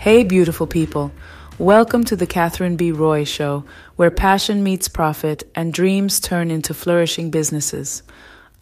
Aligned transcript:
Hey, 0.00 0.24
beautiful 0.24 0.66
people. 0.66 1.12
Welcome 1.58 2.04
to 2.04 2.16
the 2.16 2.26
Catherine 2.26 2.76
B. 2.76 2.90
Roy 2.90 3.22
Show, 3.24 3.66
where 3.96 4.10
passion 4.10 4.62
meets 4.62 4.88
profit 4.88 5.42
and 5.54 5.74
dreams 5.74 6.20
turn 6.20 6.50
into 6.50 6.72
flourishing 6.72 7.30
businesses. 7.30 8.02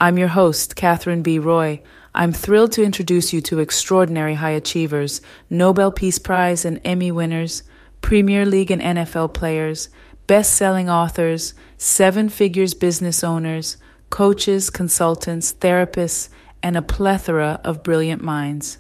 I'm 0.01 0.19
your 0.19 0.27
host, 0.27 0.74
Catherine 0.74 1.23
B. 1.23 1.38
Roy. 1.38 1.80
I'm 2.12 2.33
thrilled 2.33 2.73
to 2.73 2.83
introduce 2.83 3.33
you 3.33 3.41
to 3.42 3.61
extraordinary 3.61 4.34
high 4.34 4.51
achievers, 4.51 5.20
Nobel 5.48 5.92
Peace 5.92 6.19
Prize 6.19 6.64
and 6.64 6.80
Emmy 6.84 7.12
winners, 7.12 7.62
Premier 8.00 8.45
League 8.45 8.73
and 8.73 8.83
NFL 8.83 9.33
players, 9.33 9.91
best 10.27 10.55
selling 10.55 10.91
authors, 10.91 11.55
seven 11.77 12.28
figures 12.28 12.75
business 12.75 13.23
owners, 13.23 13.77
coaches, 14.11 14.70
consultants, 14.70 15.52
therapists, 15.52 16.30
and 16.64 16.77
a 16.77 16.83
plethora 16.83 17.61
of 17.62 17.84
brilliant 17.84 18.25
minds. 18.25 18.78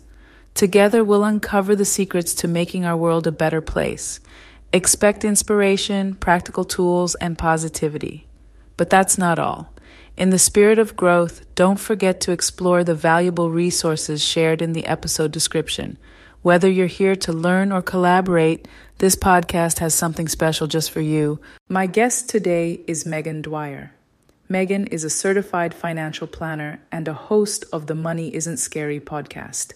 Together, 0.58 1.04
we'll 1.04 1.22
uncover 1.22 1.76
the 1.76 1.84
secrets 1.84 2.34
to 2.34 2.48
making 2.48 2.84
our 2.84 2.96
world 2.96 3.28
a 3.28 3.30
better 3.30 3.60
place. 3.60 4.18
Expect 4.72 5.24
inspiration, 5.24 6.16
practical 6.16 6.64
tools, 6.64 7.14
and 7.20 7.38
positivity. 7.38 8.26
But 8.76 8.90
that's 8.90 9.16
not 9.16 9.38
all. 9.38 9.72
In 10.16 10.30
the 10.30 10.36
spirit 10.40 10.80
of 10.80 10.96
growth, 10.96 11.46
don't 11.54 11.78
forget 11.78 12.20
to 12.22 12.32
explore 12.32 12.82
the 12.82 12.96
valuable 12.96 13.52
resources 13.52 14.20
shared 14.20 14.60
in 14.60 14.72
the 14.72 14.86
episode 14.86 15.30
description. 15.30 15.96
Whether 16.42 16.68
you're 16.68 16.88
here 16.88 17.14
to 17.14 17.32
learn 17.32 17.70
or 17.70 17.80
collaborate, 17.80 18.66
this 18.98 19.14
podcast 19.14 19.78
has 19.78 19.94
something 19.94 20.26
special 20.26 20.66
just 20.66 20.90
for 20.90 21.00
you. 21.00 21.38
My 21.68 21.86
guest 21.86 22.28
today 22.28 22.80
is 22.88 23.04
Meghan 23.04 23.42
Dwyer. 23.42 23.92
Meghan 24.50 24.88
is 24.90 25.04
a 25.04 25.10
certified 25.10 25.72
financial 25.72 26.26
planner 26.26 26.80
and 26.90 27.06
a 27.06 27.12
host 27.12 27.64
of 27.72 27.86
the 27.86 27.94
Money 27.94 28.34
Isn't 28.34 28.56
Scary 28.56 28.98
podcast. 28.98 29.74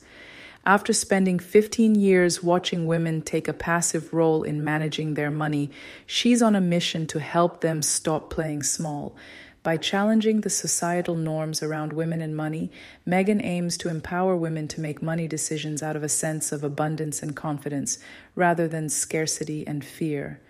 After 0.64 0.92
spending 0.92 1.40
15 1.40 1.96
years 1.96 2.40
watching 2.40 2.86
women 2.86 3.22
take 3.22 3.48
a 3.48 3.52
passive 3.52 4.12
role 4.12 4.44
in 4.44 4.62
managing 4.62 5.14
their 5.14 5.30
money, 5.30 5.72
she's 6.06 6.40
on 6.40 6.54
a 6.54 6.60
mission 6.60 7.04
to 7.08 7.18
help 7.18 7.62
them 7.62 7.82
stop 7.82 8.30
playing 8.30 8.62
small. 8.62 9.16
By 9.64 9.76
challenging 9.76 10.40
the 10.40 10.50
societal 10.50 11.16
norms 11.16 11.64
around 11.64 11.92
women 11.92 12.20
and 12.20 12.36
money, 12.36 12.70
Meghan 13.06 13.44
aims 13.44 13.76
to 13.78 13.88
empower 13.88 14.36
women 14.36 14.68
to 14.68 14.80
make 14.80 15.02
money 15.02 15.26
decisions 15.26 15.82
out 15.82 15.96
of 15.96 16.04
a 16.04 16.08
sense 16.08 16.52
of 16.52 16.62
abundance 16.62 17.22
and 17.22 17.34
confidence 17.34 17.98
rather 18.36 18.68
than 18.68 18.88
scarcity 18.88 19.66
and 19.66 19.84
fear. 19.84 20.40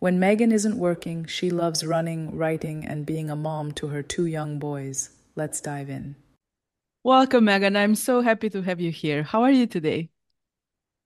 When 0.00 0.18
Meghan 0.18 0.52
isn't 0.52 0.78
working, 0.78 1.26
she 1.26 1.50
loves 1.50 1.86
running, 1.86 2.36
writing, 2.36 2.84
and 2.84 3.06
being 3.06 3.30
a 3.30 3.36
mom 3.36 3.70
to 3.72 3.88
her 3.88 4.02
two 4.02 4.26
young 4.26 4.58
boys. 4.58 5.10
Let's 5.36 5.60
dive 5.60 5.88
in. 5.88 6.16
Welcome, 7.04 7.44
Meghan. 7.44 7.76
I'm 7.76 7.94
so 7.94 8.20
happy 8.20 8.50
to 8.50 8.62
have 8.62 8.80
you 8.80 8.90
here. 8.90 9.22
How 9.22 9.42
are 9.42 9.50
you 9.52 9.66
today? 9.68 10.10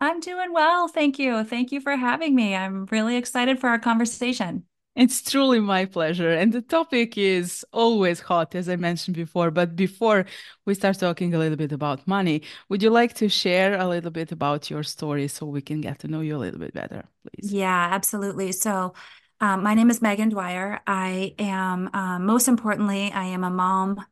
I'm 0.00 0.20
doing 0.20 0.52
well. 0.52 0.88
Thank 0.88 1.18
you. 1.18 1.44
Thank 1.44 1.72
you 1.72 1.80
for 1.80 1.96
having 1.96 2.34
me. 2.34 2.54
I'm 2.54 2.86
really 2.86 3.16
excited 3.16 3.58
for 3.60 3.68
our 3.68 3.78
conversation. 3.78 4.64
It's 4.96 5.22
truly 5.22 5.60
my 5.60 5.84
pleasure. 5.84 6.30
And 6.30 6.52
the 6.52 6.60
topic 6.60 7.16
is 7.16 7.64
always 7.72 8.18
hot, 8.18 8.54
as 8.56 8.68
I 8.68 8.74
mentioned 8.74 9.16
before. 9.16 9.52
But 9.52 9.76
before 9.76 10.26
we 10.66 10.74
start 10.74 10.98
talking 10.98 11.34
a 11.34 11.38
little 11.38 11.56
bit 11.56 11.70
about 11.70 12.06
money, 12.08 12.42
would 12.68 12.82
you 12.82 12.90
like 12.90 13.14
to 13.14 13.28
share 13.28 13.78
a 13.78 13.86
little 13.86 14.10
bit 14.10 14.32
about 14.32 14.70
your 14.70 14.82
story 14.82 15.28
so 15.28 15.46
we 15.46 15.62
can 15.62 15.80
get 15.80 16.00
to 16.00 16.08
know 16.08 16.20
you 16.20 16.36
a 16.36 16.38
little 16.38 16.58
bit 16.58 16.74
better, 16.74 17.04
please? 17.22 17.52
Yeah, 17.52 17.88
absolutely. 17.92 18.50
So, 18.52 18.94
um, 19.40 19.62
my 19.62 19.74
name 19.74 19.90
is 19.90 20.00
Meghan 20.00 20.30
Dwyer. 20.30 20.80
I 20.84 21.34
am, 21.38 21.90
um, 21.94 22.26
most 22.26 22.48
importantly, 22.48 23.12
I 23.12 23.26
am 23.26 23.44
a 23.44 23.50
mom 23.50 24.04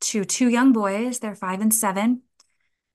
to 0.00 0.24
two 0.24 0.48
young 0.48 0.72
boys. 0.72 1.20
They're 1.20 1.34
five 1.34 1.60
and 1.60 1.72
seven. 1.74 2.22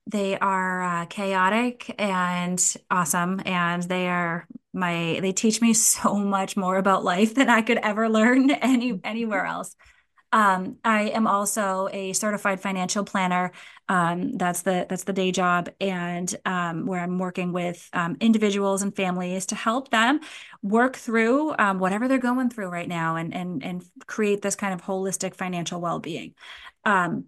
They 0.08 0.38
are 0.38 0.84
uh, 0.84 1.06
chaotic 1.08 1.94
and 2.00 2.62
awesome, 2.92 3.42
and 3.46 3.84
they 3.84 4.08
are 4.08 4.48
my 4.74 5.20
they 5.22 5.32
teach 5.32 5.62
me 5.62 5.74
so 5.76 6.16
much 6.16 6.58
more 6.58 6.78
about 6.78 7.04
life 7.04 7.36
than 7.36 7.50
I 7.50 7.62
could 7.62 7.78
ever 7.80 8.10
learn 8.10 8.52
any 8.52 9.00
anywhere 9.04 9.46
else. 9.46 9.76
Um, 10.32 10.78
I 10.84 11.04
am 11.12 11.28
also 11.28 11.88
a 11.94 12.12
certified 12.12 12.60
financial 12.60 13.06
planner. 13.06 13.52
Um, 13.88 14.34
that's 14.38 14.64
the 14.64 14.86
that's 14.90 15.06
the 15.06 15.14
day 15.14 15.32
job, 15.32 15.70
and 15.80 16.34
um, 16.46 16.86
where 16.86 17.00
I'm 17.00 17.20
working 17.20 17.54
with 17.54 17.88
um, 17.94 18.18
individuals 18.20 18.82
and 18.82 18.94
families 18.94 19.46
to 19.48 19.56
help 19.56 19.92
them 19.92 20.20
work 20.62 20.98
through 20.98 21.56
um, 21.58 21.80
whatever 21.80 22.08
they're 22.08 22.18
going 22.18 22.50
through 22.50 22.68
right 22.68 22.88
now, 22.88 23.16
and 23.16 23.34
and 23.34 23.64
and 23.64 23.86
create 24.08 24.42
this 24.42 24.56
kind 24.56 24.74
of 24.74 24.82
holistic 24.82 25.36
financial 25.36 25.80
well 25.80 26.00
being. 26.00 26.34
Um, 26.85 27.25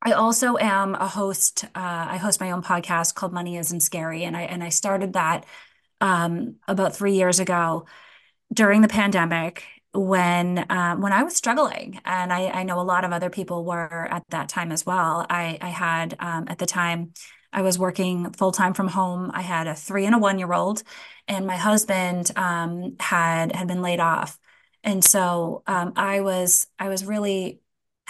I 0.00 0.12
also 0.12 0.56
am 0.58 0.94
a 0.94 1.08
host. 1.08 1.64
Uh, 1.64 1.70
I 1.74 2.16
host 2.18 2.40
my 2.40 2.52
own 2.52 2.62
podcast 2.62 3.14
called 3.14 3.32
Money 3.32 3.56
Isn't 3.56 3.80
Scary, 3.80 4.24
and 4.24 4.36
I 4.36 4.42
and 4.42 4.62
I 4.62 4.68
started 4.68 5.14
that 5.14 5.44
um, 6.00 6.56
about 6.68 6.94
three 6.94 7.14
years 7.14 7.40
ago 7.40 7.86
during 8.52 8.80
the 8.80 8.88
pandemic 8.88 9.64
when 9.92 10.64
um, 10.70 11.00
when 11.00 11.12
I 11.12 11.22
was 11.22 11.34
struggling, 11.36 12.00
and 12.04 12.32
I, 12.32 12.48
I, 12.48 12.62
know 12.62 12.80
a 12.80 12.82
lot 12.82 13.04
of 13.04 13.12
other 13.12 13.30
people 13.30 13.64
were 13.64 14.06
at 14.10 14.22
that 14.30 14.48
time 14.48 14.70
as 14.70 14.86
well. 14.86 15.26
I, 15.28 15.58
I 15.60 15.68
had 15.68 16.14
um, 16.20 16.44
at 16.48 16.58
the 16.58 16.66
time 16.66 17.12
I 17.52 17.62
was 17.62 17.78
working 17.78 18.32
full 18.32 18.52
time 18.52 18.74
from 18.74 18.88
home. 18.88 19.30
I 19.34 19.42
had 19.42 19.66
a 19.66 19.74
three 19.74 20.06
and 20.06 20.14
a 20.14 20.18
one 20.18 20.38
year 20.38 20.52
old, 20.52 20.82
and 21.26 21.46
my 21.46 21.56
husband 21.56 22.30
um, 22.36 22.96
had 23.00 23.52
had 23.52 23.66
been 23.66 23.82
laid 23.82 24.00
off, 24.00 24.38
and 24.84 25.02
so 25.02 25.62
um, 25.66 25.94
I 25.96 26.20
was 26.20 26.66
I 26.78 26.88
was 26.88 27.04
really 27.04 27.60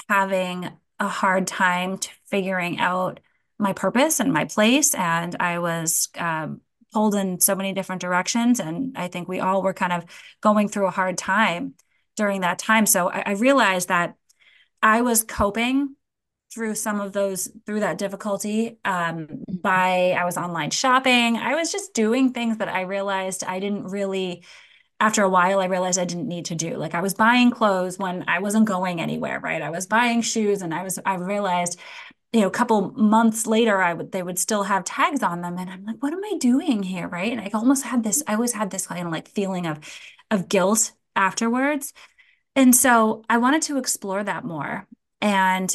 having 0.08 0.70
a 1.00 1.08
hard 1.08 1.46
time 1.46 1.98
to 1.98 2.10
figuring 2.26 2.78
out 2.78 3.20
my 3.58 3.72
purpose 3.72 4.20
and 4.20 4.32
my 4.32 4.44
place, 4.44 4.94
and 4.94 5.36
I 5.40 5.58
was 5.58 6.08
um, 6.16 6.60
pulled 6.92 7.14
in 7.14 7.40
so 7.40 7.54
many 7.54 7.72
different 7.72 8.00
directions. 8.00 8.60
And 8.60 8.96
I 8.96 9.08
think 9.08 9.28
we 9.28 9.40
all 9.40 9.62
were 9.62 9.74
kind 9.74 9.92
of 9.92 10.04
going 10.40 10.68
through 10.68 10.86
a 10.86 10.92
hard 10.92 11.18
time 11.18 11.74
during 12.16 12.42
that 12.42 12.58
time. 12.58 12.86
So 12.86 13.10
I, 13.10 13.22
I 13.26 13.32
realized 13.32 13.88
that 13.88 14.14
I 14.82 15.02
was 15.02 15.22
coping 15.22 15.96
through 16.52 16.74
some 16.74 17.00
of 17.00 17.12
those 17.12 17.50
through 17.66 17.80
that 17.80 17.98
difficulty 17.98 18.78
um, 18.84 19.26
mm-hmm. 19.26 19.56
by 19.56 20.16
i 20.18 20.24
was 20.24 20.36
online 20.36 20.70
shopping 20.70 21.36
i 21.36 21.54
was 21.54 21.70
just 21.70 21.92
doing 21.92 22.32
things 22.32 22.58
that 22.58 22.68
i 22.68 22.82
realized 22.82 23.44
i 23.44 23.60
didn't 23.60 23.84
really 23.84 24.42
after 25.00 25.22
a 25.22 25.28
while 25.28 25.60
i 25.60 25.66
realized 25.66 25.98
i 25.98 26.04
didn't 26.04 26.28
need 26.28 26.46
to 26.46 26.54
do. 26.54 26.76
Like 26.76 26.94
i 26.94 27.00
was 27.00 27.14
buying 27.14 27.50
clothes 27.50 27.98
when 27.98 28.24
i 28.28 28.38
wasn't 28.40 28.66
going 28.66 29.00
anywhere 29.00 29.40
right? 29.40 29.62
I 29.62 29.70
was 29.70 29.86
buying 29.86 30.22
shoes 30.22 30.62
and 30.62 30.74
i 30.74 30.82
was 30.82 30.98
i 31.06 31.14
realized 31.14 31.78
you 32.32 32.42
know, 32.42 32.46
a 32.46 32.50
couple 32.50 32.92
months 32.92 33.46
later, 33.46 33.80
I 33.80 33.94
would 33.94 34.12
they 34.12 34.22
would 34.22 34.38
still 34.38 34.62
have 34.64 34.84
tags 34.84 35.22
on 35.22 35.40
them, 35.40 35.56
and 35.58 35.70
I'm 35.70 35.84
like, 35.84 36.02
what 36.02 36.12
am 36.12 36.22
I 36.24 36.36
doing 36.38 36.82
here, 36.82 37.08
right? 37.08 37.32
And 37.32 37.40
I 37.40 37.50
almost 37.54 37.84
had 37.84 38.02
this, 38.04 38.22
I 38.26 38.34
always 38.34 38.52
had 38.52 38.70
this 38.70 38.86
kind 38.86 39.06
of 39.06 39.12
like 39.12 39.28
feeling 39.28 39.66
of 39.66 39.78
of 40.30 40.48
guilt 40.48 40.92
afterwards, 41.16 41.92
and 42.54 42.74
so 42.76 43.24
I 43.30 43.38
wanted 43.38 43.62
to 43.62 43.78
explore 43.78 44.22
that 44.22 44.44
more, 44.44 44.86
and 45.20 45.74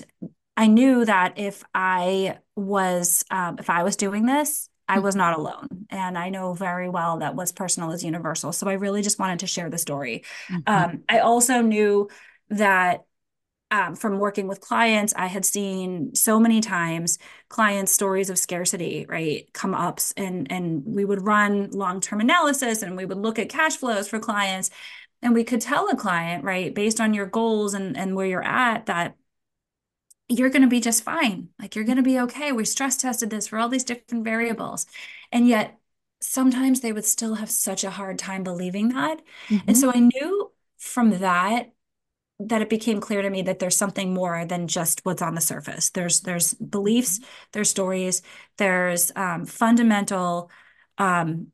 I 0.55 0.67
knew 0.67 1.05
that 1.05 1.39
if 1.39 1.63
I 1.73 2.37
was 2.55 3.25
um, 3.31 3.57
if 3.59 3.69
I 3.69 3.83
was 3.83 3.95
doing 3.95 4.25
this, 4.27 4.69
I 4.95 4.99
was 4.99 5.15
not 5.15 5.37
alone. 5.37 5.85
And 5.89 6.17
I 6.17 6.29
know 6.29 6.53
very 6.53 6.89
well 6.89 7.19
that 7.19 7.35
what's 7.35 7.51
personal 7.51 7.91
is 7.91 8.03
universal. 8.03 8.51
So 8.51 8.67
I 8.67 8.73
really 8.73 9.01
just 9.01 9.19
wanted 9.19 9.39
to 9.39 9.47
share 9.47 9.69
the 9.69 9.77
story. 9.77 10.23
Mm-hmm. 10.49 10.61
Um, 10.67 11.03
I 11.09 11.19
also 11.19 11.61
knew 11.61 12.09
that 12.49 13.05
um, 13.71 13.95
from 13.95 14.19
working 14.19 14.47
with 14.47 14.61
clients, 14.61 15.15
I 15.15 15.25
had 15.25 15.45
seen 15.45 16.13
so 16.13 16.39
many 16.39 16.61
times 16.61 17.17
clients' 17.49 17.91
stories 17.91 18.29
of 18.29 18.37
scarcity, 18.37 19.07
right, 19.09 19.51
come 19.51 19.73
up, 19.73 19.99
and 20.15 20.51
and 20.51 20.83
we 20.85 21.03
would 21.03 21.23
run 21.23 21.71
long 21.71 21.99
term 21.99 22.19
analysis, 22.21 22.83
and 22.83 22.95
we 22.95 23.05
would 23.05 23.17
look 23.17 23.39
at 23.39 23.49
cash 23.49 23.77
flows 23.77 24.07
for 24.07 24.19
clients, 24.19 24.69
and 25.23 25.33
we 25.33 25.43
could 25.43 25.59
tell 25.59 25.89
a 25.89 25.95
client, 25.95 26.43
right, 26.43 26.75
based 26.75 27.01
on 27.01 27.15
your 27.15 27.25
goals 27.25 27.73
and 27.73 27.97
and 27.97 28.15
where 28.15 28.27
you're 28.27 28.43
at, 28.43 28.85
that 28.85 29.15
you're 30.29 30.49
going 30.49 30.61
to 30.61 30.67
be 30.67 30.79
just 30.79 31.03
fine, 31.03 31.49
like 31.59 31.75
you're 31.75 31.85
going 31.85 31.97
to 31.97 32.03
be 32.03 32.19
okay. 32.21 32.51
We 32.51 32.65
stress 32.65 32.97
tested 32.97 33.29
this 33.29 33.47
for 33.47 33.59
all 33.59 33.69
these 33.69 33.83
different 33.83 34.23
variables, 34.23 34.85
and 35.31 35.47
yet 35.47 35.77
sometimes 36.21 36.79
they 36.79 36.93
would 36.93 37.05
still 37.05 37.35
have 37.35 37.51
such 37.51 37.83
a 37.83 37.89
hard 37.89 38.17
time 38.17 38.43
believing 38.43 38.89
that, 38.89 39.21
mm-hmm. 39.47 39.67
and 39.67 39.77
so 39.77 39.91
I 39.93 39.99
knew 39.99 40.51
from 40.77 41.19
that 41.19 41.71
that 42.39 42.61
it 42.61 42.69
became 42.69 42.99
clear 42.99 43.21
to 43.21 43.29
me 43.29 43.43
that 43.43 43.59
there's 43.59 43.77
something 43.77 44.13
more 44.13 44.45
than 44.45 44.67
just 44.67 45.01
what's 45.05 45.21
on 45.21 45.35
the 45.35 45.41
surface. 45.41 45.91
There's 45.91 46.21
there's 46.21 46.53
beliefs, 46.55 47.19
mm-hmm. 47.19 47.27
there's 47.53 47.69
stories, 47.69 48.21
there's 48.57 49.11
um, 49.15 49.45
fundamental 49.45 50.49
um, 50.97 51.47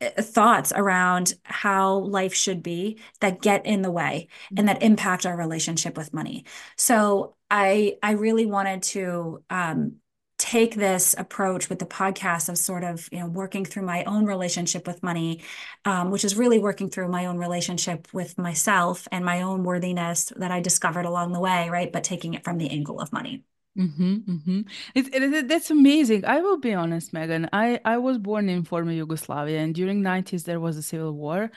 thoughts 0.00 0.72
around 0.74 1.34
how 1.42 1.96
life 1.98 2.34
should 2.34 2.62
be 2.62 2.98
that 3.20 3.40
get 3.40 3.66
in 3.66 3.82
the 3.82 3.90
way 3.90 4.28
and 4.56 4.68
that 4.68 4.76
mm-hmm. 4.76 4.86
impact 4.86 5.26
our 5.26 5.36
relationship 5.36 5.96
with 5.96 6.12
money. 6.12 6.44
So 6.76 7.33
I 7.50 7.96
I 8.02 8.12
really 8.12 8.46
wanted 8.46 8.82
to 8.84 9.42
um, 9.50 9.96
take 10.38 10.74
this 10.74 11.14
approach 11.16 11.68
with 11.68 11.78
the 11.78 11.86
podcast 11.86 12.48
of 12.48 12.58
sort 12.58 12.84
of 12.84 13.08
you 13.12 13.20
know 13.20 13.26
working 13.26 13.64
through 13.64 13.84
my 13.84 14.04
own 14.04 14.26
relationship 14.26 14.86
with 14.86 15.02
money 15.02 15.42
um, 15.84 16.10
which 16.10 16.24
is 16.24 16.36
really 16.36 16.58
working 16.58 16.90
through 16.90 17.08
my 17.08 17.26
own 17.26 17.38
relationship 17.38 18.08
with 18.12 18.36
myself 18.36 19.06
and 19.12 19.24
my 19.24 19.42
own 19.42 19.62
worthiness 19.62 20.32
that 20.36 20.50
i 20.50 20.60
discovered 20.60 21.04
along 21.06 21.32
the 21.32 21.40
way 21.40 21.70
right 21.70 21.92
but 21.92 22.02
taking 22.04 22.34
it 22.34 22.42
from 22.44 22.58
the 22.58 22.68
angle 22.70 23.00
of 23.00 23.12
money 23.12 23.44
Mm-hmm, 23.76 24.14
mm-hmm. 24.30 24.60
It, 24.94 25.12
it, 25.14 25.22
it- 25.34 25.48
that's 25.48 25.70
amazing. 25.70 26.24
I 26.24 26.40
will 26.40 26.58
be 26.58 26.72
honest, 26.74 27.12
Meghan. 27.12 27.48
I, 27.52 27.80
I 27.84 27.96
was 27.98 28.18
born 28.18 28.48
in 28.48 28.62
former 28.62 28.92
Yugoslavia, 28.92 29.58
and 29.58 29.74
during 29.74 30.00
90s 30.00 30.44
there 30.44 30.60
was 30.60 30.76
a 30.76 30.82
civil 30.82 31.12
war 31.12 31.50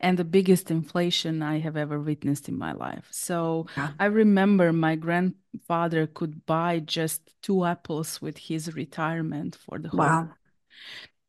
and 0.00 0.18
the 0.18 0.24
biggest 0.24 0.70
inflation 0.70 1.42
I 1.42 1.60
have 1.60 1.76
ever 1.76 2.00
witnessed 2.00 2.48
in 2.48 2.58
my 2.58 2.72
life. 2.72 3.06
So 3.12 3.66
Yeah. 3.76 3.90
I 4.00 4.06
remember 4.06 4.72
my 4.72 4.96
grandfather 4.96 6.06
could 6.08 6.44
buy 6.46 6.80
just 6.80 7.22
two 7.42 7.64
apples 7.64 8.20
with 8.20 8.38
his 8.38 8.74
retirement 8.74 9.54
for 9.56 9.78
the 9.78 9.90
whole 9.90 9.98
Wow. 9.98 10.36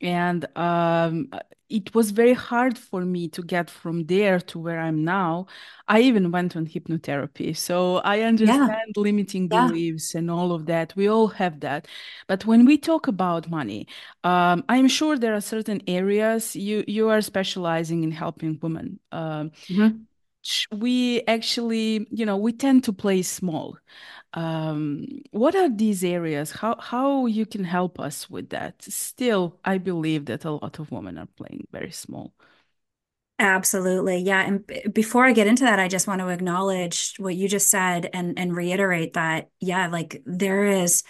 And 0.01 0.45
um, 0.57 1.30
it 1.69 1.94
was 1.95 2.12
very 2.12 2.33
hard 2.33 2.77
for 2.77 3.01
me 3.01 3.30
to 3.30 3.42
get 3.44 3.69
from 3.69 4.06
there 4.06 4.39
to 4.39 4.59
where 4.59 4.80
I'm 4.80 5.03
now. 5.06 5.48
I 5.88 6.01
even 6.01 6.31
went 6.31 6.56
on 6.56 6.68
hypnotherapy. 6.68 7.56
So 7.56 7.98
I 7.98 8.21
Yeah. 8.42 8.71
understand 8.71 8.94
limiting 8.98 9.48
Yeah. 9.50 9.69
beliefs 9.69 10.15
and 10.15 10.30
all 10.31 10.51
of 10.53 10.65
that. 10.68 10.94
We 10.95 11.07
all 11.07 11.27
have 11.30 11.59
that. 11.62 11.88
But 12.27 12.45
when 12.45 12.65
we 12.65 12.77
talk 12.77 13.07
about 13.07 13.50
money, 13.50 13.88
um, 14.24 14.63
I'm 14.69 14.88
sure 14.88 15.18
there 15.18 15.33
are 15.36 15.42
certain 15.42 15.81
areas 15.88 16.56
you 16.56 16.83
you 16.88 17.09
are 17.09 17.21
specializing 17.21 18.03
in 18.03 18.12
helping 18.12 18.59
women. 18.62 19.00
Um, 19.12 19.51
Mhm. 19.69 20.06
We 20.72 21.22
actually, 21.28 22.08
you 22.12 22.26
know, 22.26 22.38
we 22.38 22.54
tend 22.54 22.84
to 22.86 22.94
play 22.94 23.22
small. 23.22 23.78
Um, 24.34 25.08
what 25.32 25.56
are 25.56 25.70
these 25.70 26.04
areas? 26.04 26.52
How 26.52 26.78
how 26.80 27.26
you 27.28 27.46
can 27.46 27.64
help 27.66 28.00
us 28.00 28.30
with 28.30 28.50
that? 28.50 28.82
Still, 28.84 29.60
I 29.66 29.78
believe 29.80 30.26
that 30.26 30.46
a 30.46 30.52
lot 30.52 30.80
of 30.80 30.92
women 30.92 31.18
are 31.18 31.28
playing 31.38 31.68
very 31.72 31.92
small. 31.92 32.34
Absolutely. 33.40 34.18
Yeah. 34.20 34.42
And 34.46 34.66
b 34.68 34.82
before 34.94 35.26
I 35.26 35.34
get 35.34 35.48
into 35.48 35.64
that, 35.64 35.80
I 35.80 35.88
just 35.88 36.08
want 36.08 36.22
to 36.22 36.28
acknowledge 36.28 37.16
what 37.18 37.36
you 37.36 37.48
just 37.48 37.70
said 37.70 38.08
and 38.14 38.38
and 38.38 38.56
reiterate 38.56 39.14
that, 39.14 39.50
yeah, 39.60 39.88
like 39.88 40.22
there 40.26 40.66
is 40.66 41.04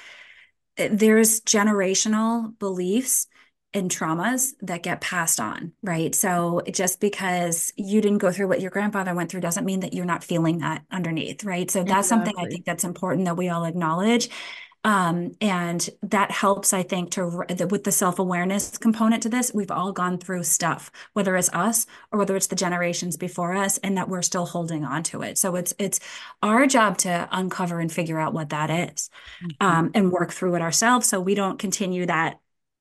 there's 0.77 1.42
generational 1.42 2.57
beliefs 2.60 3.27
and 3.73 3.89
traumas 3.89 4.53
that 4.62 4.83
get 4.83 5.01
passed 5.01 5.39
on, 5.39 5.73
right? 5.81 6.13
So 6.13 6.62
just 6.71 7.00
because 7.00 7.71
you 7.77 8.01
didn't 8.01 8.18
go 8.19 8.31
through 8.31 8.47
what 8.50 8.62
your 8.62 8.71
grandfather 8.71 9.15
went 9.15 9.31
through 9.31 9.41
doesn't 9.41 9.65
mean 9.65 9.79
that 9.81 9.94
you're 9.94 10.06
not 10.06 10.23
feeling 10.23 10.59
that 10.59 10.83
underneath, 10.91 11.44
right? 11.45 11.71
So 11.71 11.83
that's 11.83 12.09
something 12.09 12.33
I 12.38 12.47
think 12.47 12.65
that's 12.65 12.83
important 12.83 13.25
that 13.25 13.38
we 13.38 13.50
all 13.50 13.63
acknowledge. 13.65 14.29
Um, 14.83 15.35
and 15.41 15.88
that 16.01 16.31
helps, 16.31 16.73
I 16.73 16.81
think, 16.81 17.12
to 17.12 17.45
with 17.69 17.83
the 17.83 17.91
self-awareness 17.91 18.79
component 18.79 19.21
to 19.23 19.29
this, 19.29 19.51
we've 19.53 19.69
all 19.69 19.91
gone 19.91 20.17
through 20.17 20.44
stuff, 20.44 20.91
whether 21.13 21.35
it's 21.38 21.50
us 21.53 21.85
or 22.12 22.17
whether 22.17 22.35
it's 22.35 22.47
the 22.47 22.56
generations 22.56 23.15
before 23.15 23.56
us, 23.56 23.77
and 23.79 23.95
that 23.97 24.09
we're 24.09 24.24
still 24.24 24.47
holding 24.47 24.83
on 24.83 25.03
to 25.03 25.21
it. 25.21 25.38
So 25.38 25.56
it's 25.56 25.74
it's 25.77 26.00
our 26.41 26.65
job 26.65 26.97
to 27.00 27.29
uncover 27.31 27.79
and 27.79 27.91
figure 27.91 28.19
out 28.19 28.33
what 28.33 28.50
that 28.50 28.71
is 28.71 29.12
Mhm, 29.41 29.56
um, 29.59 29.91
and 29.94 30.12
work 30.12 30.31
through 30.31 30.56
it 30.56 30.62
ourselves 30.63 31.07
so 31.07 31.19
we 31.21 31.35
don't 31.35 31.59
continue 31.59 32.07
that 32.07 32.39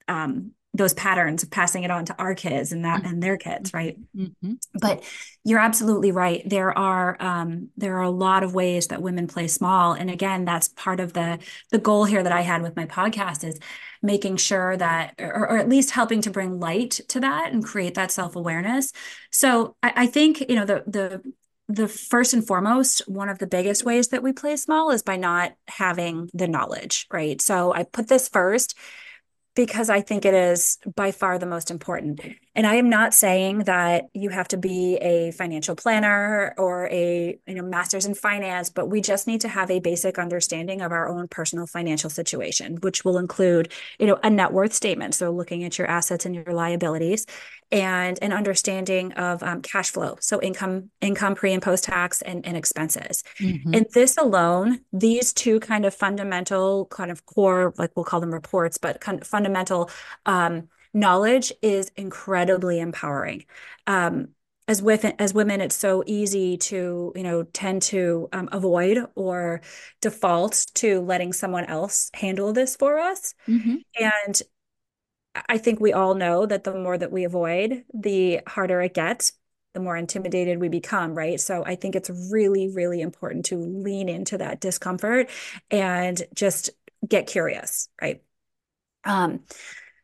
um, 0.09 0.53
those 0.75 0.95
patterns 0.95 1.43
of 1.43 1.51
passing 1.51 1.83
it 1.83 1.91
on 1.91 2.05
to 2.07 2.15
our 2.19 2.35
kids 2.35 2.73
and 2.73 2.85
that 2.85 3.03
mhm, 3.03 3.13
and 3.13 3.23
their 3.23 3.37
kids, 3.37 3.73
right? 3.75 3.99
mhm, 4.15 4.35
mhm, 4.43 4.59
But 4.73 5.03
you're 5.45 5.59
absolutely 5.59 6.13
right. 6.13 6.49
There 6.49 6.77
are 6.79 7.17
um, 7.21 7.71
there 7.77 7.97
are 7.99 8.03
a 8.03 8.11
lot 8.11 8.45
of 8.45 8.55
ways 8.55 8.87
that 8.89 9.03
women 9.03 9.27
play 9.27 9.49
small, 9.49 9.93
and 9.95 10.11
again, 10.11 10.45
that's 10.45 10.69
part 10.69 11.01
of 11.01 11.13
the 11.13 11.41
the 11.73 11.79
goal 11.79 12.05
here 12.05 12.23
that 12.23 12.33
I 12.33 12.43
had 12.43 12.63
with 12.63 12.77
my 12.77 12.87
podcast 12.87 13.43
is 13.45 13.59
making 14.03 14.37
sure 14.37 14.77
that, 14.77 15.15
or, 15.19 15.51
or 15.51 15.59
at 15.59 15.69
least 15.69 15.91
helping 15.91 16.23
to 16.23 16.31
bring 16.31 16.61
light 16.61 17.01
to 17.09 17.21
that 17.21 17.53
and 17.53 17.65
create 17.65 17.95
that 17.95 18.13
self 18.13 18.37
awareness. 18.37 18.93
So 19.33 19.77
I, 19.83 19.93
I 19.97 20.07
think 20.07 20.41
you 20.49 20.55
know 20.55 20.65
the 20.65 20.85
the 20.87 21.23
the 21.69 21.89
first 21.89 22.33
and 22.35 22.45
foremost, 22.47 23.03
one 23.09 23.29
of 23.29 23.39
the 23.39 23.47
biggest 23.47 23.85
ways 23.85 24.09
that 24.09 24.23
we 24.23 24.33
play 24.33 24.57
small 24.57 24.91
is 24.91 25.03
by 25.03 25.17
not 25.17 25.53
having 25.69 26.29
the 26.35 26.49
knowledge, 26.49 27.07
right? 27.13 27.41
So 27.41 27.73
I 27.73 27.85
put 27.85 28.09
this 28.09 28.29
first 28.29 28.77
because 29.55 29.91
I 29.91 30.01
think 30.01 30.25
it 30.25 30.35
is 30.35 30.79
by 30.95 31.13
far 31.13 31.39
the 31.39 31.47
most 31.47 31.71
important. 31.71 32.21
And 32.57 32.67
I 32.67 32.75
am 32.75 32.91
not 32.91 33.15
saying 33.15 33.61
that 33.61 34.07
you 34.13 34.31
have 34.31 34.49
to 34.49 34.57
be 34.57 34.97
a 34.97 35.31
financial 35.33 35.77
planner 35.77 36.53
or 36.59 36.89
a 36.89 37.39
you 37.47 37.55
know 37.55 37.63
master's 37.63 38.07
in 38.07 38.15
finance, 38.15 38.71
but 38.71 38.89
we 38.89 39.01
just 39.01 39.27
need 39.27 39.41
to 39.43 39.49
have 39.49 39.71
a 39.71 39.79
basic 39.79 40.19
understanding 40.19 40.81
of 40.83 40.91
our 40.91 41.09
own 41.09 41.29
personal 41.29 41.67
financial 41.67 42.11
situation, 42.11 42.77
which 42.83 43.05
will 43.05 43.19
include 43.19 43.73
you 44.01 44.07
know 44.07 44.19
a 44.23 44.31
net 44.31 44.53
worth 44.53 44.73
statement, 44.73 45.15
so 45.15 45.31
looking 45.31 45.63
at 45.65 45.79
your 45.79 45.87
assets 45.89 46.27
and 46.27 46.35
your 46.35 46.53
liabilities, 46.53 47.25
and 47.71 48.19
an 48.21 48.33
understanding 48.33 49.13
of 49.13 49.43
um, 49.43 49.63
cash 49.63 49.91
flow, 49.91 50.17
so 50.21 50.41
income, 50.43 50.91
income 51.01 51.35
pre 51.37 51.53
and 51.53 51.63
post 51.63 51.85
tax, 51.85 52.21
and, 52.23 52.45
and 52.45 52.57
expenses. 52.57 53.23
mhm, 53.41 53.77
And 53.77 53.87
this 53.95 54.17
alone, 54.17 54.81
these 54.93 55.33
two 55.33 55.61
kind 55.61 55.85
of 55.85 55.95
fundamental, 55.95 56.87
kind 56.87 57.11
of 57.11 57.25
core, 57.27 57.73
like 57.79 57.93
we'll 57.95 58.05
call 58.05 58.21
them 58.21 58.33
reports, 58.35 58.79
but 58.79 59.01
kind 59.01 59.21
of 59.21 59.27
fundamental 59.27 59.91
um, 60.27 60.69
knowledge 60.93 61.53
is 61.63 61.91
incredibly 61.97 62.81
empowering. 62.81 63.45
Um, 63.87 64.29
as 64.69 64.83
with 64.83 65.05
as 65.19 65.35
women, 65.35 65.61
it's 65.61 65.75
so 65.75 66.05
easy 66.07 66.57
to 66.59 67.13
you 67.17 67.23
know 67.23 67.43
tend 67.45 67.83
to 67.83 68.29
um, 68.33 68.49
avoid 68.53 68.99
or 69.17 69.63
default 70.01 70.67
to 70.75 71.01
letting 71.01 71.33
someone 71.33 71.65
else 71.65 72.11
handle 72.15 72.53
this 72.53 72.77
for 72.77 72.99
us. 72.99 73.35
mhm, 73.47 73.83
And 74.01 74.41
I 75.49 75.59
think 75.59 75.81
we 75.81 75.93
all 75.93 76.15
know 76.15 76.47
that 76.47 76.65
the 76.65 76.75
more 76.75 76.99
that 76.99 77.13
we 77.13 77.25
avoid, 77.25 77.85
the 77.95 78.41
harder 78.47 78.81
it 78.83 78.95
gets, 78.95 79.33
the 79.75 79.81
more 79.81 79.97
intimidated 79.97 80.61
we 80.61 80.69
become, 80.69 81.15
right? 81.15 81.39
So 81.41 81.63
I 81.65 81.77
think 81.77 81.95
it's 81.95 82.11
really, 82.33 82.69
really 82.69 83.01
important 83.01 83.45
to 83.47 83.57
lean 83.57 84.09
into 84.09 84.39
that 84.39 84.61
discomfort 84.61 85.31
and 85.71 86.21
just 86.35 86.71
get 87.07 87.29
curious, 87.29 87.89
right? 88.03 88.23
Um, 89.05 89.45